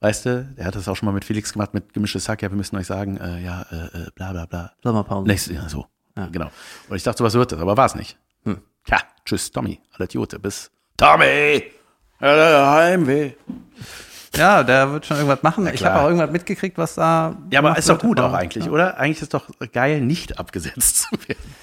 Weißt 0.00 0.24
du, 0.24 0.44
der 0.56 0.64
hat 0.64 0.74
das 0.74 0.88
auch 0.88 0.96
schon 0.96 1.06
mal 1.06 1.12
mit 1.12 1.26
Felix 1.26 1.52
gemacht, 1.52 1.74
mit 1.74 1.92
gemischtes 1.92 2.28
Hack. 2.28 2.40
Ja, 2.42 2.50
wir 2.50 2.56
müssen 2.56 2.76
euch 2.76 2.86
sagen, 2.86 3.18
äh, 3.18 3.40
ja, 3.40 3.66
äh, 3.70 3.98
äh, 3.98 4.10
bla 4.14 4.32
bla 4.32 4.46
bla. 4.46 4.72
Sommerpause. 4.82 5.26
Nächstes 5.26 5.54
Jahr 5.54 5.68
so. 5.68 5.86
Ja. 6.16 6.26
Genau. 6.26 6.50
Und 6.88 6.96
ich 6.96 7.02
dachte, 7.02 7.22
was 7.22 7.34
wird 7.34 7.52
das, 7.52 7.60
aber 7.60 7.76
war 7.76 7.86
es 7.86 7.94
nicht. 7.94 8.18
Hm. 8.44 8.62
Tja, 8.84 8.98
tschüss, 9.24 9.50
Tommy. 9.50 9.78
Alle 9.92 10.06
Idiote. 10.06 10.38
Bis. 10.38 10.70
Tommy! 10.96 11.24
Äh, 11.24 11.70
Heimweh. 12.20 13.32
Ja, 14.36 14.62
der 14.62 14.92
wird 14.92 15.06
schon 15.06 15.16
irgendwas 15.18 15.42
machen. 15.42 15.68
ich 15.72 15.84
habe 15.84 16.00
auch 16.00 16.04
irgendwas 16.04 16.30
mitgekriegt, 16.30 16.78
was 16.78 16.94
da. 16.94 17.36
Ja, 17.50 17.60
aber 17.60 17.76
ist 17.76 17.88
doch 17.88 17.98
gut 17.98 18.20
auch 18.20 18.32
eigentlich, 18.32 18.66
ja. 18.66 18.70
oder? 18.70 18.96
Eigentlich 18.96 19.22
ist 19.22 19.34
doch 19.34 19.48
geil, 19.72 20.00
nicht 20.00 20.38
abgesetzt 20.38 21.02
zu 21.02 21.28
werden. 21.28 21.54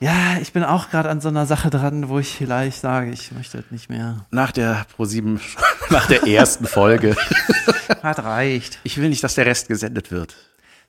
Ja, 0.00 0.36
ich 0.42 0.52
bin 0.52 0.62
auch 0.62 0.90
gerade 0.90 1.08
an 1.08 1.20
so 1.20 1.28
einer 1.28 1.46
Sache 1.46 1.70
dran, 1.70 2.08
wo 2.08 2.18
ich 2.18 2.28
vielleicht 2.36 2.80
sage, 2.80 3.10
ich 3.10 3.32
möchte 3.32 3.58
das 3.58 3.70
nicht 3.70 3.88
mehr. 3.88 4.26
Nach 4.30 4.52
der 4.52 4.84
Pro7, 4.96 5.40
nach 5.90 6.06
der 6.06 6.26
ersten 6.26 6.66
Folge. 6.66 7.16
Hat 8.02 8.22
reicht. 8.22 8.78
Ich 8.84 8.98
will 8.98 9.08
nicht, 9.08 9.24
dass 9.24 9.34
der 9.36 9.46
Rest 9.46 9.68
gesendet 9.68 10.10
wird. 10.10 10.36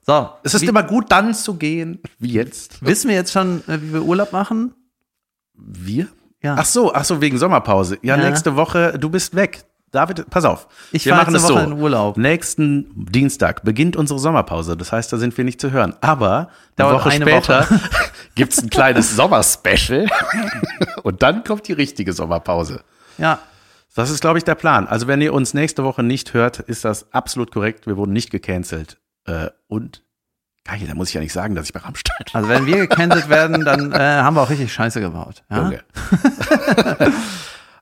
So, 0.06 0.30
Es 0.42 0.54
ist 0.54 0.62
wie, 0.62 0.66
immer 0.66 0.82
gut, 0.82 1.10
dann 1.10 1.34
zu 1.34 1.54
gehen, 1.54 2.00
wie 2.18 2.32
jetzt. 2.32 2.84
wissen 2.84 3.08
wir 3.08 3.14
jetzt 3.16 3.32
schon, 3.32 3.62
äh, 3.68 3.80
wie 3.82 3.92
wir 3.94 4.02
Urlaub 4.02 4.32
machen? 4.32 4.74
Wir? 5.54 6.06
Ja. 6.42 6.56
Ach 6.58 6.64
so, 6.66 6.94
ach 6.94 7.04
so, 7.04 7.20
wegen 7.20 7.36
Sommerpause. 7.38 7.98
Ja, 8.02 8.16
Ja. 8.16 8.28
nächste 8.28 8.56
Woche, 8.56 8.98
du 8.98 9.10
bist 9.10 9.34
weg. 9.34 9.64
David, 9.90 10.28
pass 10.28 10.44
auf. 10.44 10.68
Ich 10.92 11.06
wir 11.06 11.14
machen 11.14 11.34
es 11.34 11.46
so. 11.46 11.54
Woche 11.54 11.64
in 11.64 11.72
Urlaub. 11.72 12.16
Nächsten 12.18 12.90
Dienstag 12.94 13.64
beginnt 13.64 13.96
unsere 13.96 14.18
Sommerpause. 14.18 14.76
Das 14.76 14.92
heißt, 14.92 15.12
da 15.12 15.16
sind 15.16 15.36
wir 15.36 15.44
nicht 15.44 15.60
zu 15.60 15.70
hören. 15.70 15.94
Aber 16.00 16.50
eine 16.76 16.90
Woche 16.92 17.10
eine 17.10 17.24
später 17.24 17.62
Woche. 17.62 17.80
gibt's 18.34 18.62
ein 18.62 18.68
kleines 18.68 19.16
Sommerspecial. 19.16 20.06
Und 21.02 21.22
dann 21.22 21.42
kommt 21.42 21.68
die 21.68 21.72
richtige 21.72 22.12
Sommerpause. 22.12 22.82
Ja, 23.16 23.38
Das 23.94 24.10
ist, 24.10 24.20
glaube 24.20 24.38
ich, 24.38 24.44
der 24.44 24.54
Plan. 24.54 24.86
Also, 24.86 25.06
wenn 25.06 25.22
ihr 25.22 25.32
uns 25.32 25.54
nächste 25.54 25.84
Woche 25.84 26.02
nicht 26.02 26.34
hört, 26.34 26.58
ist 26.58 26.84
das 26.84 27.12
absolut 27.12 27.50
korrekt. 27.50 27.86
Wir 27.86 27.96
wurden 27.96 28.12
nicht 28.12 28.30
gecancelt. 28.30 28.98
Äh, 29.24 29.48
und 29.68 30.02
geil, 30.64 30.80
da 30.86 30.94
muss 30.94 31.08
ich 31.08 31.14
ja 31.14 31.20
nicht 31.20 31.32
sagen, 31.32 31.54
dass 31.54 31.66
ich 31.66 31.72
bei 31.72 31.80
Rammstein 31.80 32.26
also 32.34 32.48
wenn 32.48 32.66
wir 32.66 32.76
gecancelt 32.76 33.28
werden, 33.30 33.64
dann 33.64 33.92
äh, 33.92 33.98
haben 33.98 34.36
wir 34.36 34.42
auch 34.42 34.50
richtig 34.50 34.72
Scheiße 34.72 35.00
gebaut. 35.00 35.42
Ja? 35.50 35.56
Junge. 35.62 35.80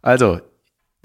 also, 0.02 0.40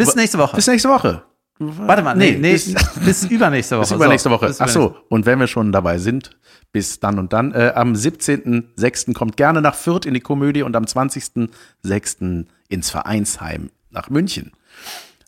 Bis 0.06 0.16
nächste 0.16 0.38
Woche. 0.38 0.56
bis 0.56 0.68
nächste 0.68 0.90
Woche. 0.90 1.24
Warte 1.64 2.02
mal, 2.02 2.16
nee, 2.16 2.32
nee, 2.40 2.54
bis, 2.54 2.74
bis, 3.06 3.24
übernächste 3.26 3.76
Woche. 3.78 3.82
bis 3.84 3.92
übernächste 3.92 4.30
So, 4.30 4.36
Woche. 4.36 4.48
bis 4.48 4.62
Ach 4.62 4.68
so, 4.68 4.98
und 5.10 5.28
wenn 5.28 5.40
wir 5.40 5.46
schon 5.48 5.72
dabei 5.72 6.00
sind, 6.00 6.32
bis 6.72 7.00
dann 7.00 7.20
und 7.20 7.34
dann. 7.34 7.52
Äh, 7.54 7.74
am 7.76 7.94
17.06. 7.94 9.14
kommt 9.14 9.38
gerne 9.38 9.62
nach 9.62 9.76
Fürth 9.76 10.06
in 10.08 10.14
die 10.16 10.22
Komödie 10.22 10.64
und 10.64 10.76
am 10.76 10.86
20.06. 10.86 12.46
ins 12.70 12.90
Vereinsheim 12.90 13.70
nach 13.92 14.10
München. 14.10 14.54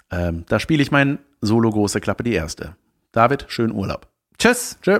Ähm, 0.09 0.45
da 0.47 0.59
spiele 0.59 0.81
ich 0.81 0.91
mein 0.91 1.19
Solo 1.41 1.69
Große 1.69 1.99
Klappe 2.01 2.23
die 2.23 2.33
erste. 2.33 2.75
David, 3.11 3.45
schönen 3.49 3.73
Urlaub. 3.73 4.07
Tschüss. 4.39 4.77
Tschö. 4.81 4.99